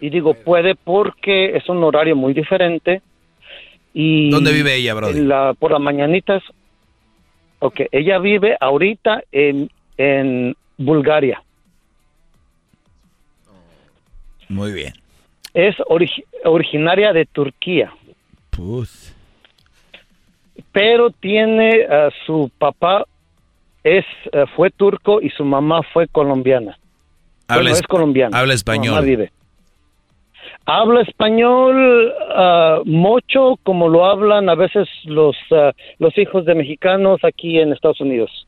[0.00, 3.00] y digo puede porque es un horario muy diferente.
[3.94, 5.22] Y ¿Dónde vive ella, brother?
[5.22, 6.42] La, por las mañanitas
[7.64, 11.44] Ok, ella vive ahorita en, en Bulgaria.
[14.48, 14.92] Muy bien.
[15.54, 15.76] Es
[16.44, 17.92] originaria de Turquía.
[18.50, 19.14] Pues.
[20.72, 23.06] Pero tiene uh, su papá
[23.84, 26.76] es uh, fue turco y su mamá fue colombiana.
[27.46, 28.36] Habla es colombiana.
[28.36, 29.04] Habla español.
[29.04, 29.30] Vive.
[30.64, 37.20] Habla español uh, mucho como lo hablan a veces los, uh, los hijos de mexicanos
[37.24, 38.46] aquí en Estados Unidos.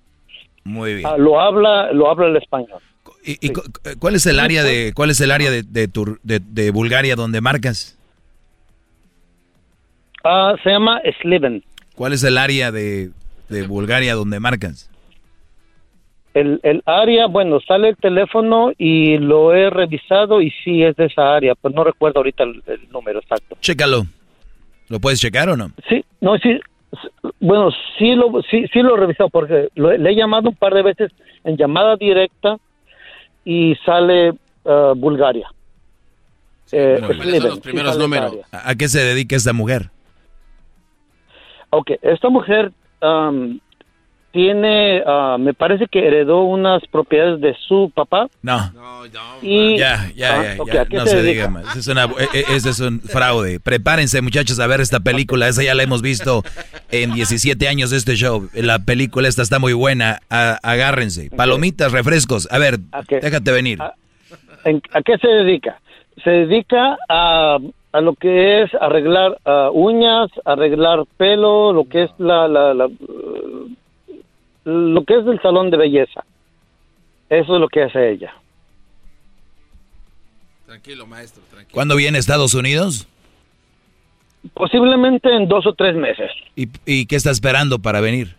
[0.63, 1.07] Muy bien.
[1.07, 2.81] Ah, lo habla, lo habla el español.
[3.25, 3.63] ¿Y, y cu-
[3.99, 7.17] cuál es el área de cuál es el área de, de, tu- de- de Bulgaria
[7.17, 7.99] donde marcas?
[10.23, 11.65] Ah, se llama Sliven.
[11.97, 13.11] ¿Cuál es el área de,
[13.49, 14.91] de Bulgaria donde marcas?
[16.35, 21.07] El, el área, bueno, sale el teléfono y lo he revisado y sí es de
[21.07, 23.57] esa área, pues no recuerdo ahorita el, el número exacto.
[23.61, 24.03] Chécalo.
[24.89, 25.71] ¿Lo puedes checar o no?
[25.89, 26.61] Sí, no, sí,
[27.41, 30.75] bueno, sí lo, sí, sí lo he revisado porque lo- le he llamado un par
[30.75, 31.13] de veces
[31.45, 32.57] en llamada directa
[33.45, 34.33] y sale
[34.67, 35.49] ah, Bulgaria.
[36.73, 36.99] Eh.
[37.01, 38.37] Sliven, Son los primeros números.
[38.51, 39.91] ¿A qué se dedica esta mujer?
[41.71, 43.61] Ok, esta mujer am,
[44.35, 48.27] tiene, ah, me parece que heredó unas propiedades de su papá.
[48.43, 48.59] No.
[49.41, 51.65] Y, Ya, ya, Ah, ya, ¿a no se diga más.
[51.71, 53.61] Ese es, una- e- e- ese es un fraude.
[53.61, 55.47] Prepárense, muchachos, a ver esta película.
[55.47, 56.43] Esa ya la hemos visto
[56.91, 58.49] en 17 años de este show.
[58.55, 60.19] La película esta está muy buena.
[60.29, 61.31] A- agárrense.
[61.31, 62.49] Palomitas, refrescos.
[62.51, 62.79] A ver,
[63.09, 63.79] déjate venir.
[64.65, 65.79] ¿En- ¿A qué se dedica?
[66.25, 67.59] Se dedica a,
[67.93, 72.87] a lo que es arreglar ah, uñas, arreglar pelo, lo que es la, la, la,
[72.87, 73.69] uh,
[74.65, 76.25] lo que es el salón de belleza.
[77.29, 78.35] Eso es lo que hace ella.
[80.67, 81.75] Tranquilo, maestro, tranquilo.
[81.75, 83.07] ¿Cuándo viene a Estados Unidos?
[84.53, 86.31] Posiblemente en dos o tres meses.
[86.57, 88.37] ¿Y, y qué está esperando para venir?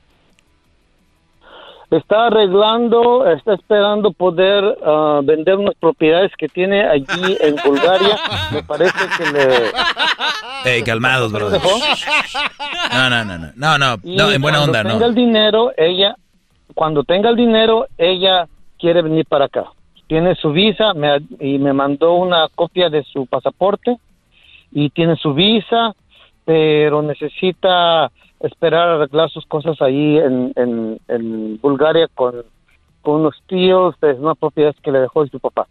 [1.97, 8.17] Está arreglando, está esperando poder ah, vender unas propiedades que tiene allí en Bulgaria.
[8.51, 9.71] Me parece que le...
[10.75, 11.61] Ey, calmados, brother.
[12.91, 13.51] No, no, no, no.
[13.55, 15.05] No, no, en buena cuando onda, tenga no.
[15.05, 16.15] el dinero, ella,
[16.73, 18.47] cuando tenga el dinero, ella
[18.77, 19.65] quiere venir para acá.
[20.07, 23.97] Tiene su visa me y me mandó una copia de su pasaporte
[24.71, 25.95] y tiene su visa,
[26.43, 32.43] pero necesita esperar arreglar sus cosas ahí en, en, en Bulgaria con,
[33.01, 35.67] con unos tíos de una propiedad que le dejó de su papá.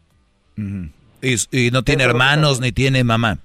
[0.57, 3.39] Y, y no tiene hermanos ni tiene mamá.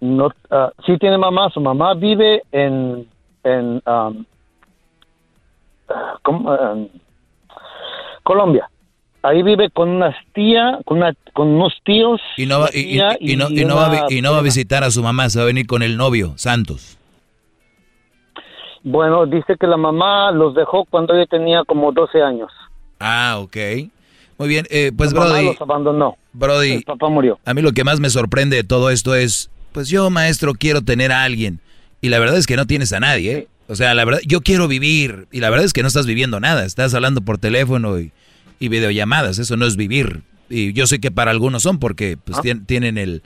[0.00, 3.08] No, ah, sí tiene mamá, su mamá vive en,
[3.42, 4.24] en um,
[6.22, 6.50] ¿cómo?
[6.50, 6.88] Um,
[8.22, 8.68] Colombia.
[9.28, 12.20] Ahí vive con unas tía, con, una, con unos tíos.
[12.36, 14.42] Y no va, y, y- tía y no, y no va, y no va a
[14.42, 16.96] visitar a su mamá, se va a venir con el novio, Santos.
[18.82, 22.52] Bueno, dice que la mamá los dejó cuando ella tenía como 12 años.
[23.00, 23.56] Ah, ok.
[24.38, 26.16] Muy bien, eh, pues La mamá Brody, los abandonó.
[26.32, 27.38] Brody, El papá murió.
[27.44, 30.82] a mí lo que más me sorprende de todo esto es, pues yo maestro quiero
[30.82, 31.58] tener a alguien
[32.00, 33.48] y la verdad es que no tienes a nadie, ¿eh?
[33.68, 36.38] O sea, la verdad, yo quiero vivir y la verdad es que no estás viviendo
[36.38, 38.12] nada, estás hablando por teléfono y,
[38.58, 40.22] y videollamadas, eso no es vivir.
[40.48, 43.22] Y yo sé que para algunos son porque pues tien- tienen el,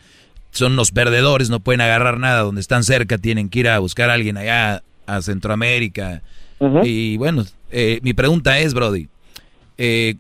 [0.53, 4.11] son los perdedores, no pueden agarrar nada donde están cerca, tienen que ir a buscar
[4.11, 6.23] a alguien allá a Centroamérica.
[6.85, 9.09] Y bueno, eh, mi pregunta es, Brody,
[9.79, 10.17] eh,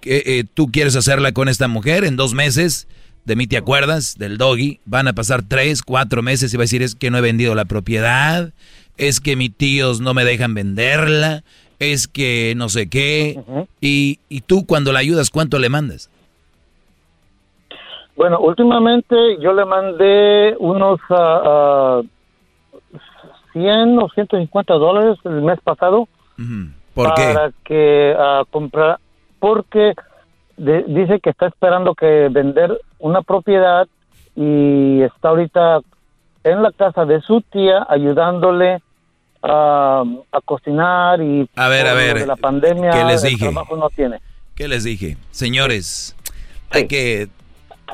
[0.00, 2.88] que, eh, ¿tú quieres hacerla con esta mujer en dos meses?
[3.24, 6.64] De mí te acuerdas, del doggy, van a pasar tres, cuatro meses y va a
[6.64, 8.52] decir es que no he vendido la propiedad,
[8.96, 11.44] es que mis tíos no me dejan venderla,
[11.82, 13.40] es que no sé qué.
[13.80, 16.10] y, y tú cuando la ayudas, ¿cuánto le mandas?
[18.16, 22.02] Bueno, últimamente yo le mandé unos ah, ah,
[23.54, 26.08] 100 o 150 dólares el mes pasado.
[26.94, 27.32] ¿Por qué?
[27.34, 28.98] para que ah, comprar
[29.38, 29.94] porque
[30.56, 33.88] de- dice que está esperando que vender una propiedad
[34.36, 35.80] y está ahorita
[36.44, 38.82] en la casa de su tía ayudándole
[39.42, 43.44] ah, a cocinar y A ver, a ver, de la pandemia ¿qué les el dije?
[43.50, 44.18] trabajo no tiene
[44.54, 45.16] ¿Qué les dije?
[45.30, 46.14] Señores,
[46.70, 47.28] hay que...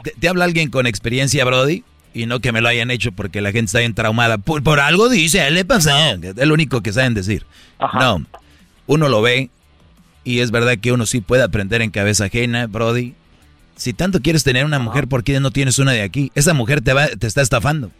[0.02, 3.40] Te, te habla alguien con experiencia, Brody, y no que me lo hayan hecho porque
[3.40, 4.38] la gente está bien traumada.
[4.38, 5.90] Por, por algo dice, le pasó.
[5.90, 7.46] Es lo único que saben decir.
[8.00, 8.24] No,
[8.86, 9.50] uno lo ve
[10.24, 13.14] y es verdad que uno sí puede aprender en cabeza ajena, Brody.
[13.76, 16.32] Si tanto quieres tener una mujer, ¿por qué no tienes una de aquí?
[16.34, 17.90] Esa mujer te, va, te está estafando.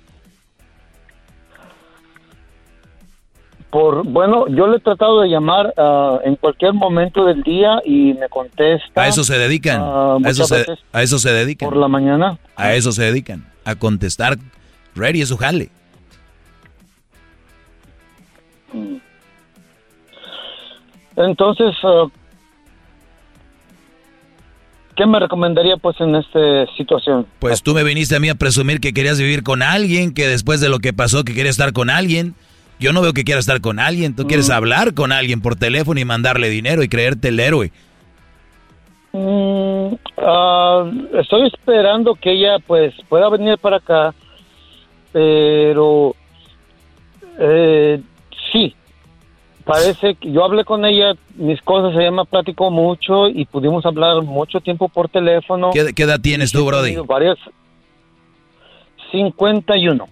[3.71, 8.15] Por bueno yo le he tratado de llamar ah, en cualquier momento del día y
[8.15, 9.81] me contesta A eso se dedican.
[9.83, 11.69] ah, a, eso se, a eso se dedican.
[11.69, 13.47] por la mañana A eso se dedican.
[13.65, 14.37] A contestar.
[14.95, 15.71] Ready es su jale.
[21.17, 22.07] Entonces, ah,
[24.97, 27.27] ¿qué me recomendaría pues en esta situación?
[27.41, 30.61] Pues tú me viniste a mí a presumir que querías vivir con alguien, que después
[30.61, 32.35] de lo que pasó que querías estar con alguien.
[32.79, 34.15] Yo no veo que quieras estar con alguien.
[34.15, 37.73] Tú quieres hablar con alguien por teléfono y mandarle dinero y creerte el héroe.
[39.13, 44.15] Mm, ah, estoy esperando que ella pues pueda venir para acá,
[45.13, 46.15] pero
[47.39, 48.01] eh,
[48.53, 48.75] sí,
[49.65, 54.23] parece que yo hablé con ella, mis cosas, ella me platicó mucho y pudimos hablar
[54.23, 55.71] mucho tiempo por teléfono.
[55.73, 56.97] ¿Qué, qué edad tienes tú, Brody?
[57.07, 57.39] Varias.
[59.11, 60.07] 51.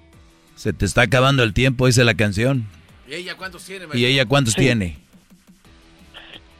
[0.57, 2.67] Se te está acabando el tiempo, dice la canción.
[3.09, 3.87] ¿Y ella cuántos tiene?
[3.95, 4.61] ¿Y ella cuántos Sí.
[4.63, 4.97] tiene?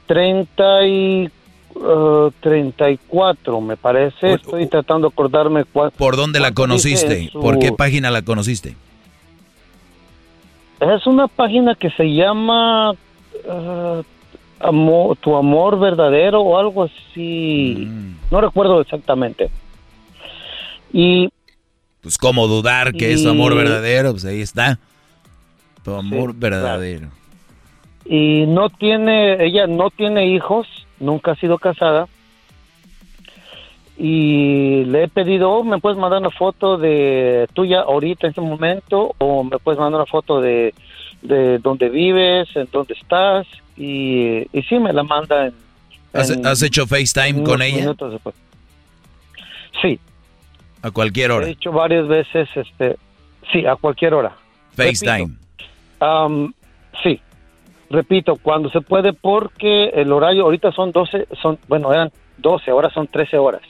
[0.07, 1.31] 30 y,
[1.75, 4.35] uh, 34, me parece.
[4.35, 5.91] Estoy tratando de acordarme cuál.
[5.91, 7.31] ¿Por dónde la conociste?
[7.33, 8.77] su- ¿Por qué página la conociste?
[10.81, 14.03] Es una página que se llama uh,
[14.61, 17.77] Amo- Tu Amor Verdadero o algo así.
[17.89, 18.15] Mm.
[18.31, 19.51] No recuerdo exactamente.
[20.93, 21.29] Y
[22.07, 24.79] Pues cómo dudar que es Y- amor verdadero, pues ahí está.
[25.83, 27.09] Tu amor verdadero.
[28.05, 30.69] y no tiene, ella no tiene hijos,
[31.01, 32.07] nunca ha sido casada.
[33.99, 38.41] Y le he pedido, oh, me puedes mandar una foto de tuya ahorita en este
[38.41, 40.75] momento, o me puedes mandar una foto de,
[41.23, 45.55] de dónde vives, en dónde estás, y, y sí me la manda en,
[46.13, 47.93] ¿Has, en- has hecho FaceTime con ella?
[47.95, 48.37] después.
[49.83, 49.99] Sí,
[50.87, 51.49] A cualquier hora.
[51.49, 52.97] he hecho varias veces, este,
[53.53, 54.37] sí, a cualquier hora.
[54.77, 55.35] FaceTime.
[55.99, 56.55] Am,
[57.03, 57.21] sí,
[57.91, 62.89] repito, cuando se puede porque el horario ahorita son 12, son, bueno, eran 12, ahora
[62.91, 63.63] son 13 horas.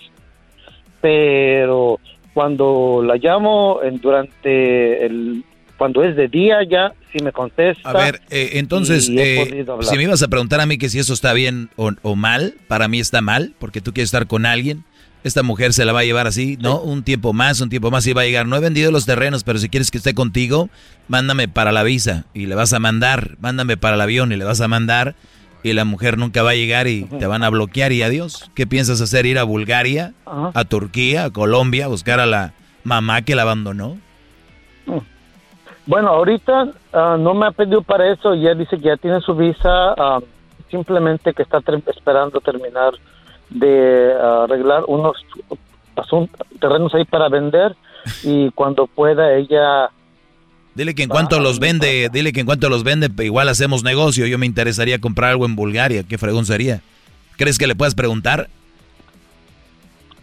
[1.00, 2.00] Pero
[2.34, 5.42] cuando la llamo en, durante el,
[5.78, 7.88] cuando es de día ya, si me contesta.
[7.88, 11.14] A ver, eh, entonces, eh, si me ibas a preguntar a mí que si eso
[11.14, 14.84] está bien o, o mal, para mí está mal, porque tú quieres estar con alguien.
[15.26, 16.78] Esta mujer se la va a llevar así, ¿no?
[16.78, 18.46] Un tiempo más, un tiempo más y va a llegar.
[18.46, 20.68] No he vendido los terrenos, pero si quieres que esté contigo,
[21.08, 23.36] mándame para la visa y le vas a mandar.
[23.40, 25.16] Mándame para el avión y le vas a mandar.
[25.64, 28.52] Y la mujer nunca va a llegar y te van a bloquear y adiós.
[28.54, 29.26] ¿Qué piensas hacer?
[29.26, 30.52] ¿Ir a Bulgaria, Ajá.
[30.54, 33.98] a Turquía, a Colombia, a buscar a la mamá que la abandonó?
[35.86, 39.34] Bueno, ahorita ah, no me ha pedido para eso, ya dice que ya tiene su
[39.34, 40.20] visa, ah,
[40.70, 42.92] simplemente que está esperando terminar
[43.50, 45.16] de ah, arreglar unos
[46.60, 47.74] terrenos ahí para vender
[48.22, 49.90] y cuando pueda ella...
[50.74, 54.26] Dile que en cuanto los vende, dile que en cuanto los vende, igual hacemos negocio.
[54.26, 56.02] Yo me interesaría comprar algo en Bulgaria.
[56.02, 56.82] ¿Qué fregón sería?
[57.38, 58.50] ¿Crees que le puedas preguntar?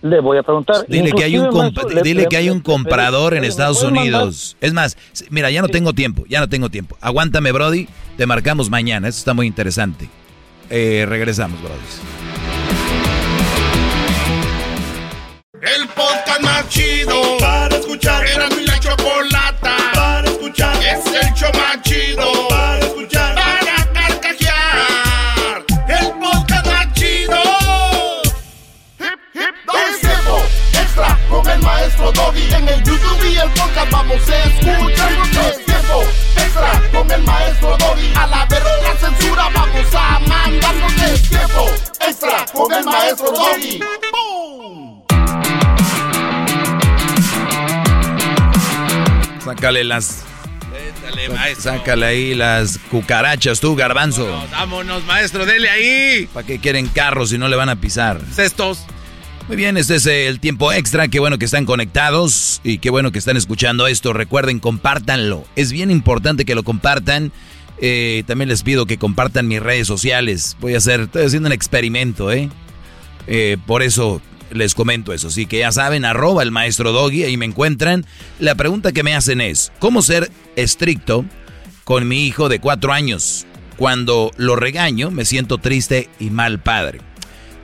[0.03, 0.85] Le voy a preguntar.
[0.88, 3.82] Dile que hay un comp- le- dile le- que hay un comprador en Estados.
[3.82, 4.56] Unidos.
[4.61, 4.95] Es más,
[5.32, 6.98] mira, ya no tengo tiempo, ya no tengo tiempo.
[7.02, 7.88] Aguántame, Brody.
[8.18, 9.08] Te marcamos mañana.
[9.08, 10.08] Esto está muy interesante.
[10.69, 12.23] Eh, regresamos, Brody.
[15.66, 18.27] El podcast más chido para escuchar.
[18.27, 20.75] Era mi la chocolata para escuchar.
[20.83, 23.33] Es el show más chido para escuchar.
[23.33, 25.64] Para carcajear.
[25.88, 27.40] El podcast más chido.
[29.00, 29.56] Hip, hip,
[29.88, 30.43] es tiempo
[30.74, 32.53] extra con el maestro Doggy.
[32.56, 35.11] En el YouTube y el podcast vamos a escuchar.
[35.48, 36.03] Es tiempo
[36.35, 38.14] extra con el maestro Doggy.
[38.17, 40.93] A la verga la censura vamos a mandarnos.
[41.03, 41.69] Es tiempo
[42.06, 43.80] extra con el maestro Doggy.
[49.43, 50.23] Sácale las.
[51.59, 54.25] Sácale ahí las cucarachas, tú, garbanzo.
[54.51, 56.27] Vámonos, maestro, dele ahí.
[56.33, 58.22] ¿Para qué quieren carros si no le van a pisar?
[58.31, 58.85] Cestos.
[59.47, 61.09] Muy bien, este es el tiempo extra.
[61.09, 64.13] Qué bueno que están conectados y qué bueno que están escuchando esto.
[64.13, 65.45] Recuerden, compártanlo.
[65.57, 67.33] Es bien importante que lo compartan.
[67.80, 70.55] Eh, también les pido que compartan mis redes sociales.
[70.61, 72.49] Voy a hacer, estoy haciendo un experimento, ¿eh?
[73.27, 75.27] Eh, por eso les comento eso.
[75.27, 78.05] Así que ya saben, arroba el maestro Doggy, ahí me encuentran.
[78.39, 81.25] La pregunta que me hacen es, ¿cómo ser estricto
[81.83, 83.45] con mi hijo de cuatro años?
[83.77, 87.01] Cuando lo regaño, me siento triste y mal padre.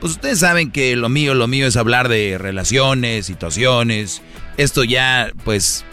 [0.00, 4.22] Pues ustedes saben que lo mío, lo mío es hablar de relaciones, situaciones.
[4.56, 5.84] Esto ya, pues,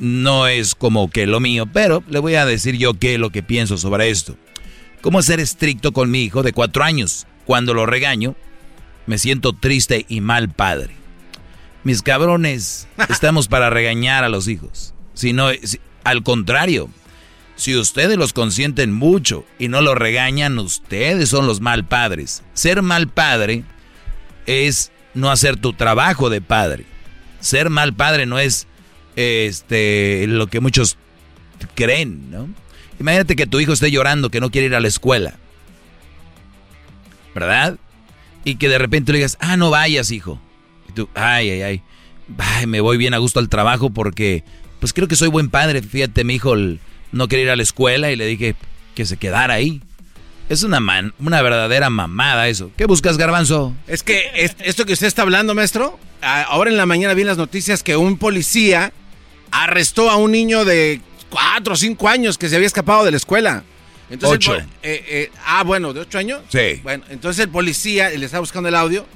[0.00, 3.30] no es como que lo mío, pero le voy a decir yo qué es lo
[3.30, 4.36] que pienso sobre esto.
[5.00, 7.26] ¿Cómo ser estricto con mi hijo de cuatro años?
[7.44, 8.34] Cuando lo regaño,
[9.08, 10.94] me siento triste y mal padre.
[11.82, 14.94] Mis cabrones, estamos para regañar a los hijos.
[15.14, 16.88] Si no, si- al contrario,
[17.56, 22.42] si ustedes los consienten mucho y no los regañan, ustedes son los mal padres.
[22.54, 23.64] Ser mal padre
[24.46, 26.84] es no hacer tu trabajo de padre.
[27.40, 28.66] Ser mal padre no es
[29.16, 30.96] este lo que muchos
[31.74, 32.48] creen, ¿no?
[33.00, 35.34] Imagínate que tu hijo esté llorando que no quiere ir a la escuela.
[37.34, 37.78] ¿Verdad?
[38.48, 40.40] Y que de repente le digas, ah, no vayas, hijo.
[40.88, 41.82] Y tú, ay, ay, ay.
[42.38, 44.42] Ay, me voy bien a gusto al trabajo porque,
[44.80, 45.82] pues creo que soy buen padre.
[45.82, 46.54] Fíjate, mi hijo
[47.12, 48.54] no quería ir a la escuela y le dije
[48.94, 49.82] que se quedara ahí.
[50.48, 52.70] Es una, man- una verdadera mamada eso.
[52.78, 53.74] ¿Qué buscas, garbanzo?
[53.86, 57.26] Es que es- esto que usted está hablando, maestro, ahora en la mañana vi en
[57.28, 58.92] las noticias que un policía
[59.50, 63.16] arrestó a un niño de cuatro o cinco años que se había escapado de la
[63.18, 63.62] escuela.
[64.10, 64.54] Entonces, Ocho.
[64.54, 66.40] el eh, eh, ah, bueno, ¿de ocho años?
[66.48, 66.80] Sí.
[66.82, 69.06] Bueno, entonces el policía, le está buscando el audio,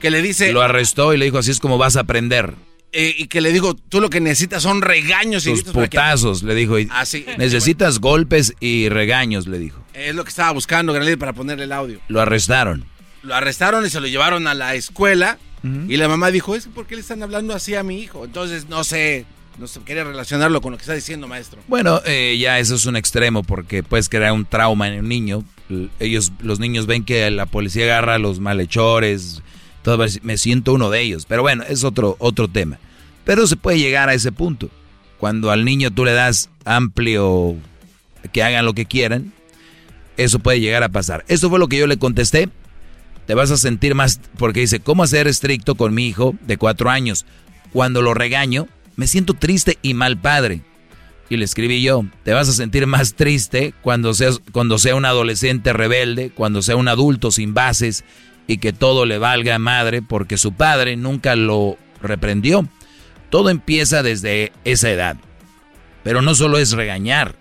[0.00, 0.52] que le dice...
[0.52, 2.54] Lo arrestó y le dijo, así es como vas a aprender.
[2.92, 6.42] eh, y que le digo, tú lo que necesitas son regaños y Tus que- putazos,
[6.42, 6.78] le dijo.
[6.78, 7.04] y Ah.
[7.38, 9.80] Necesitas golpes y regaños, le dijo.
[9.94, 12.00] Es lo que estaba buscando, Granel, para ponerle el audio.
[12.08, 12.84] Lo arrestaron.
[13.22, 15.38] Lo arrestaron y se lo llevaron a la escuela.
[15.88, 18.24] Y la mamá dijo, ¿es por qué le están hablando así a mi hijo?
[18.24, 19.26] Entonces, no sé,
[19.58, 21.60] no sé, quería relacionarlo con lo que está diciendo, maestro.
[21.68, 25.44] Bueno, eh, ya eso es un extremo porque puedes crear un trauma en un niño.
[25.98, 29.42] Ellos, los niños ven que la policía agarra a los malhechores.
[29.82, 31.26] Todo, me siento uno de ellos.
[31.26, 32.78] Pero bueno, es otro, otro tema.
[33.24, 34.70] Pero se puede llegar a ese punto.
[35.18, 37.56] Cuando al niño tú le das amplio
[38.32, 39.32] que hagan lo que quieran,
[40.16, 41.24] eso puede llegar a pasar.
[41.28, 42.48] Esto fue lo que yo le contesté.
[43.26, 46.90] Te vas a sentir más, porque dice, ¿cómo ser estricto con mi hijo de cuatro
[46.90, 47.26] años?
[47.72, 48.66] Cuando lo regaño,
[48.96, 50.62] me siento triste y mal padre.
[51.28, 54.12] Y le escribí yo, te vas a sentir más triste cuando
[54.50, 58.04] cuando sea un adolescente rebelde, cuando sea un adulto sin bases
[58.48, 62.68] y que todo le valga madre porque su padre nunca lo reprendió.
[63.30, 65.16] Todo empieza desde esa edad.
[66.02, 67.36] Pero no solo es regañar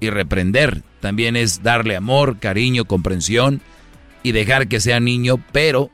[0.00, 3.60] y reprender, también es darle amor, cariño, comprensión
[4.22, 5.90] y dejar que sea niño, pero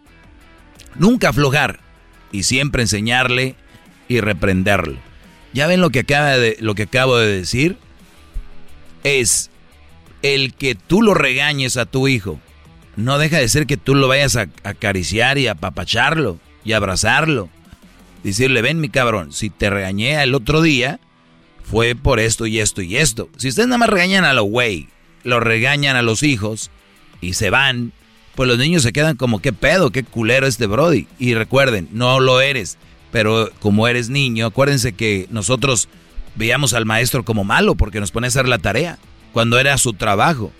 [0.95, 1.81] nunca aflojar
[2.31, 3.57] y siempre enseñarle
[4.08, 4.99] y reprenderlo.
[5.52, 7.76] ¿Ya ven lo que, acaba de, lo que acabo de decir?
[9.05, 9.50] Es
[10.23, 12.41] el que tú lo regañes a tu hijo.
[12.97, 17.49] No deja de ser que tú lo vayas a acariciar y apapacharlo y abrazarlo.
[18.23, 20.99] Decirle, ven mi cabrón, si te regañé el otro día,
[21.62, 23.28] fue por esto y esto y esto.
[23.36, 24.89] Si ustedes nada más regañan a los güey,
[25.24, 26.70] lo regañan a los hijos
[27.20, 27.92] y se van,
[28.34, 31.07] pues los niños se quedan como, qué pedo, qué culero este Brody.
[31.18, 32.78] Y recuerden, no lo eres,
[33.15, 35.89] pero como eres niño, acuérdense que nosotros
[36.34, 38.99] veíamos al maestro como malo porque nos pone a hacer la tarea,
[39.33, 40.51] cuando era su trabajo.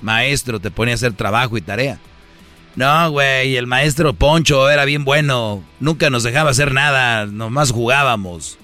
[0.00, 2.00] Maestro, te pone a hacer trabajo y tarea.
[2.74, 8.58] No, güey, el maestro Poncho era bien bueno, nunca nos dejaba hacer nada, nomás jugábamos.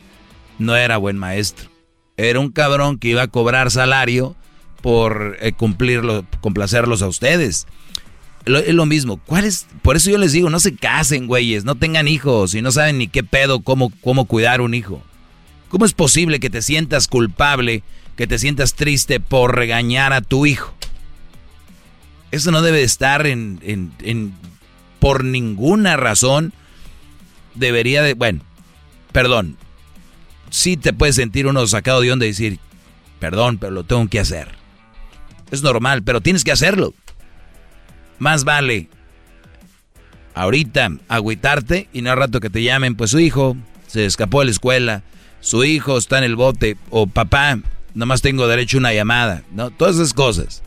[0.59, 1.71] No era buen maestro.
[2.17, 4.35] Era un cabrón que iba a cobrar salario
[4.83, 7.69] por eh, cumplirlo, complacerlos a ustedes.
[8.57, 9.19] Es lo mismo.
[9.19, 9.67] ¿Cuál es?
[9.83, 12.99] Por eso yo les digo, no se casen, güeyes, no tengan hijos y no saben
[12.99, 15.03] ni qué pedo, cómo, cómo cuidar un hijo.
[15.69, 17.83] ¿Cómo es posible que te sientas culpable,
[18.17, 20.75] que te sientas triste por regañar a tu hijo?
[22.31, 24.35] Eso no debe de estar en, en- en-
[25.01, 26.53] por ninguna razón.
[27.55, 28.41] Debería de, bueno,
[29.13, 29.57] perdón.
[30.51, 32.59] Sí te puedes sentir uno sacado de onda y decir,
[33.21, 34.49] perdón, pero lo tengo que hacer.
[35.51, 36.95] Es normal, pero tienes que hacerlo.
[38.19, 38.89] Más vale
[40.35, 43.57] ahorita agüitarte y no al rato que te llamen, pues su hijo
[43.89, 45.03] se escapó de la escuela,
[45.41, 47.59] su hijo está en el bote, o papá,
[47.95, 49.71] nomás tengo derecho a una llamada, ¿no?
[49.71, 50.63] Todas esas cosas.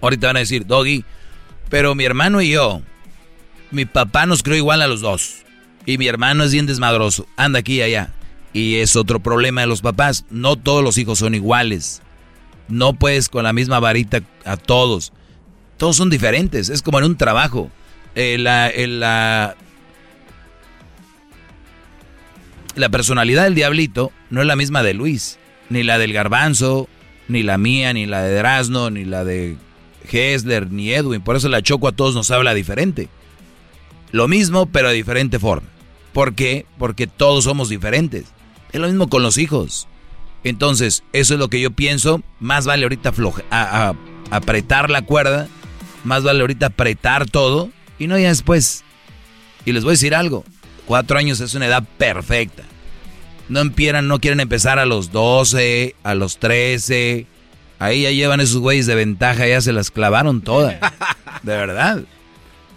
[0.00, 1.04] Ahorita van a decir, Doggy,
[1.68, 2.80] pero mi hermano y yo,
[3.70, 5.44] mi papá nos crió igual a los dos.
[5.86, 8.14] Y mi hermano es bien desmadroso, anda aquí y allá.
[8.54, 12.00] Y es otro problema de los papás, no todos los hijos son iguales.
[12.68, 15.12] No puedes con la misma varita a todos.
[15.84, 17.70] Todos son diferentes, es como en un trabajo.
[18.14, 19.54] Eh, la, eh, la,
[22.74, 25.38] la personalidad del diablito no es la misma de Luis,
[25.68, 26.88] ni la del garbanzo,
[27.28, 29.56] ni la mía, ni la de Drasno, ni la de
[30.10, 31.20] Hessler, ni Edwin.
[31.20, 33.10] Por eso la Choco a todos nos habla diferente.
[34.10, 35.68] Lo mismo, pero de diferente forma.
[36.14, 36.64] ¿Por qué?
[36.78, 38.24] Porque todos somos diferentes.
[38.72, 39.86] Es lo mismo con los hijos.
[40.44, 42.22] Entonces, eso es lo que yo pienso.
[42.40, 43.94] Más vale ahorita afloja- a- a-
[44.30, 45.46] apretar la cuerda.
[46.04, 47.70] Más vale ahorita apretar todo.
[47.98, 48.84] Y no ya después.
[49.64, 50.44] Y les voy a decir algo.
[50.86, 52.62] Cuatro años es una edad perfecta.
[53.48, 57.26] No empiezan, no quieren empezar a los 12, a los 13.
[57.78, 60.76] Ahí ya llevan esos güeyes de ventaja, ya se las clavaron todas.
[61.42, 62.02] De verdad.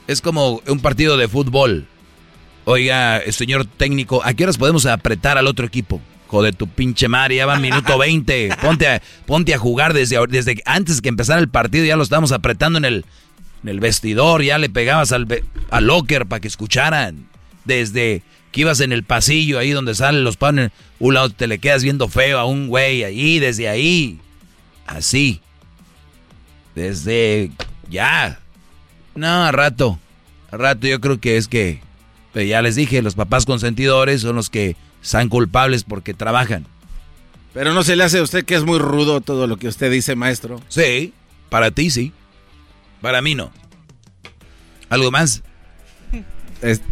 [0.07, 1.87] Es como un partido de fútbol.
[2.65, 6.01] Oiga, señor técnico, ¿a qué horas podemos apretar al otro equipo?
[6.27, 8.49] Joder, tu pinche madre, ya va minuto 20.
[8.61, 12.31] Ponte a, ponte a jugar desde, desde antes que empezara el partido, ya lo estamos
[12.31, 13.05] apretando en el,
[13.63, 15.27] en el vestidor, ya le pegabas al,
[15.69, 17.27] al locker para que escucharan.
[17.63, 21.59] Desde que ibas en el pasillo, ahí donde salen los panes, un lado te le
[21.59, 24.19] quedas viendo feo a un güey ahí, desde ahí.
[24.85, 25.41] Así.
[26.75, 27.51] Desde
[27.89, 28.39] ya.
[29.15, 29.99] No, a rato.
[30.51, 31.81] A rato yo creo que es que,
[32.33, 36.65] pero ya les dije, los papás consentidores son los que están culpables porque trabajan.
[37.53, 39.89] Pero no se le hace a usted que es muy rudo todo lo que usted
[39.91, 40.61] dice, maestro.
[40.67, 41.13] Sí,
[41.49, 42.13] para ti sí.
[43.01, 43.51] Para mí no.
[44.89, 45.43] ¿Algo más?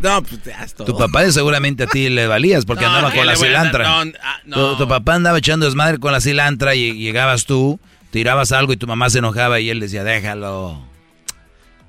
[0.02, 0.86] no, pues ya es todo.
[0.88, 3.42] Tu papá seguramente a ti le valías porque No, andaba ¿qué con la dar?
[3.42, 3.84] cilantra.
[4.06, 4.72] No, ah, no.
[4.72, 7.80] Tu, tu papá andaba echando desmadre con la cilantra y llegabas tú,
[8.12, 10.84] tirabas algo y tu mamá se enojaba y él decía, déjalo.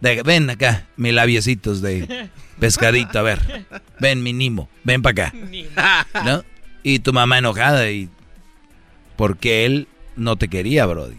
[0.00, 3.66] ven acá, mis labiecitos de pescadito, a ver.
[4.00, 5.34] Ven, mi Nimo, ven para acá.
[6.24, 6.44] ¿No?
[6.82, 8.08] Y tu mamá enojada y...
[9.16, 11.16] Porque él no te quería, Brody.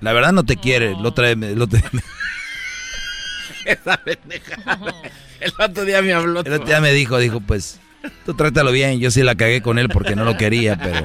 [0.00, 0.94] La verdad no te quiere.
[0.96, 1.36] Lo trae...
[1.36, 1.82] Lo trae
[3.64, 4.00] Esa
[5.40, 6.40] El otro día me habló.
[6.40, 7.80] El otro día me dijo, dijo, pues,
[8.24, 9.00] tú trátalo bien.
[9.00, 11.02] Yo sí la cagué con él porque no lo quería, pero...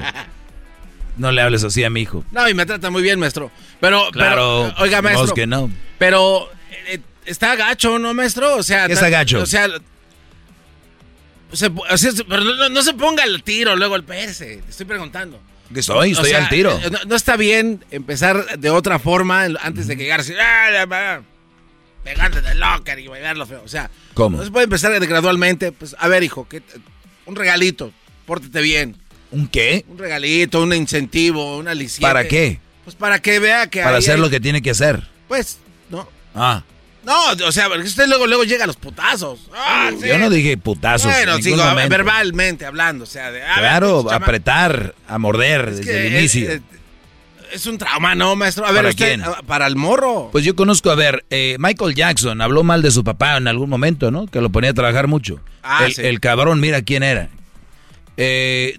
[1.16, 2.24] No le hables así a mi hijo.
[2.30, 3.50] No, y me trata muy bien, maestro.
[3.80, 5.34] Pero, claro, oiga, maestro.
[5.34, 5.70] que no.
[5.98, 6.50] Pero
[6.88, 8.56] eh, está gacho, ¿no, maestro?
[8.56, 9.42] O sea, ¿Qué está gacho?
[9.42, 9.68] O sea,
[12.28, 14.38] pero no, se ponga el tiro luego el PS.
[14.38, 15.40] Te estoy preguntando.
[15.72, 16.78] Que estoy, estoy al tiro.
[16.78, 21.20] Eh, no, está bien empezar de otra forma antes de que llegar así, ¡Ah,
[22.04, 23.62] pegarte del locker y bailarlo feo.
[23.64, 24.38] O sea, ¿cómo?
[24.38, 25.72] No se puede empezar gradualmente.
[25.72, 26.46] Pues, a ver, hijo,
[27.26, 27.92] un regalito,
[28.26, 28.96] pórtate bien.
[29.32, 29.84] ¿Un qué?
[29.88, 32.06] Un regalito, un incentivo, una licencia.
[32.06, 32.60] ¿Para qué?
[32.84, 35.08] Pues para que vea que Para hacer lo que tiene que hacer.
[35.26, 35.58] Pues,
[35.90, 36.08] ¿no?
[36.32, 36.62] Ah.
[37.06, 39.38] No, o sea, porque usted luego, luego llega a los putazos.
[39.54, 41.12] Ah, Yo no dije putazos.
[41.12, 46.50] Bueno, sigo, verbalmente hablando, o sea, de, Claro, apretar, a morder desde el inicio.
[46.50, 46.62] Es,
[47.52, 48.66] es, un trauma, ¿no, maestro?
[48.66, 49.46] A ver, ¿Para usted, quién?
[49.46, 50.30] Para el morro.
[50.32, 53.70] Pues yo conozco, a ver, eh, Michael Jackson habló mal de su papá en algún
[53.70, 54.26] momento, ¿no?
[54.26, 55.38] Que lo ponía a trabajar mucho.
[55.62, 56.02] Ah, el, sí.
[56.02, 57.28] el cabrón, mira quién era.
[58.16, 58.78] Eh,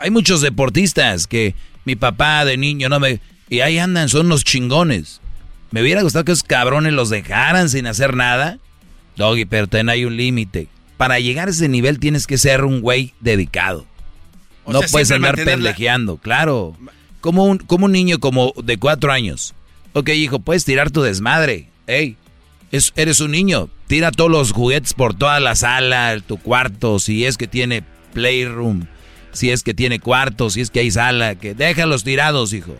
[0.00, 3.20] hay muchos deportistas que mi papá de niño no me...
[3.48, 5.20] Y ahí andan, son los chingones.
[5.70, 8.58] Me hubiera gustado que esos cabrones los dejaran sin hacer nada.
[9.16, 10.68] Doggy, pero ten hay un límite.
[10.96, 13.86] Para llegar a ese nivel tienes que ser un güey dedicado.
[14.64, 16.76] O no sea, puedes andar la- pendejeando, claro.
[17.20, 19.54] Como un, como un niño como de cuatro años.
[19.92, 21.68] Ok, hijo, puedes tirar tu desmadre.
[21.86, 22.16] Ey,
[22.72, 23.68] es, eres un niño.
[23.86, 28.86] Tira todos los juguetes por toda la sala, tu cuarto, si es que tiene playroom,
[29.32, 32.76] si es que tiene cuarto, si es que hay sala, que déjalos tirados, hijo.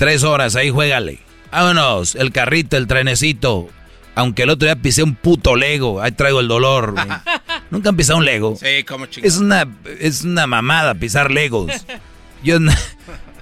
[0.00, 1.18] Tres horas, ahí juégale.
[1.52, 3.68] Vámonos, el carrito, el trenecito.
[4.14, 6.94] Aunque el otro día pisé un puto Lego, ahí traigo el dolor.
[7.70, 8.56] Nunca han pisado un Lego.
[8.56, 9.04] Sí, como.
[9.04, 11.70] Es una, es una mamada pisar Legos.
[12.42, 12.56] Yo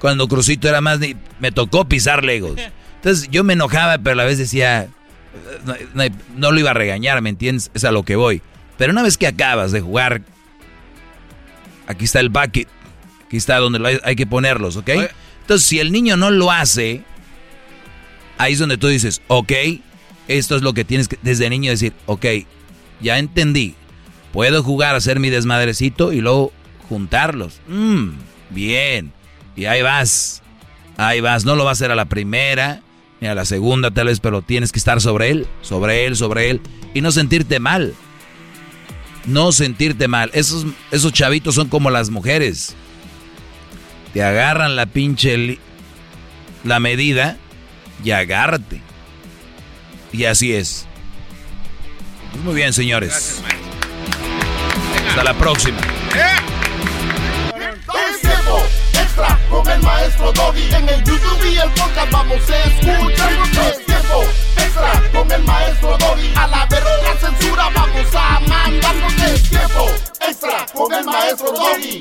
[0.01, 0.99] cuando Crucito era más,
[1.39, 2.59] me tocó pisar Legos.
[2.97, 4.89] Entonces yo me enojaba, pero a la vez decía,
[5.65, 7.71] no, no- no lo iba a regañar, ¿me entiendes?
[7.73, 8.43] Es a lo que voy.
[8.79, 10.23] Pero una vez que acabas de jugar,
[11.87, 12.67] aquí está el bucket,
[13.29, 14.91] aquí está donde hay que ponerlos, ¿ok?
[15.49, 17.01] Entonces si el niño no lo hace,
[18.37, 19.51] ahí es donde tú dices, ok,
[20.29, 22.27] esto es lo que tienes que desde niño decir, ok,
[23.01, 23.75] ya entendí,
[24.31, 26.53] puedo jugar a hacer mi desmadrecito y luego
[26.91, 27.63] juntarlos.
[27.67, 28.11] Mm,
[28.51, 29.15] bien,
[29.57, 30.43] y ahí vas,
[30.99, 32.83] ahí vas, no lo va a hacer a la primera,
[33.23, 36.51] ni a la segunda tal vez, pero tienes que estar sobre él, sobre él, sobre
[36.51, 36.61] él,
[36.93, 37.95] y no sentirte mal.
[39.25, 40.31] No sentirte mal.
[40.35, 42.77] Esos, esos chavitos son como las mujeres.
[44.13, 45.59] Te agarran la pinche
[46.65, 47.37] la medida
[48.03, 48.81] y agárrate.
[50.13, 50.87] Y así es.
[52.33, 53.43] Pues muy bien, señores.
[55.09, 55.79] Hasta la próxima.
[57.95, 58.63] Es tiempo
[58.95, 60.75] extra con el maestro Doggy.
[60.75, 63.33] En el YouTube y el podcast vamos a escuchar.
[63.71, 64.25] Es tiempo
[64.57, 66.33] extra con el maestro Doggy.
[66.37, 68.95] A la verga censura vamos a mandar.
[69.27, 69.87] Es tiempo
[70.27, 72.01] extra con el maestro Doggy.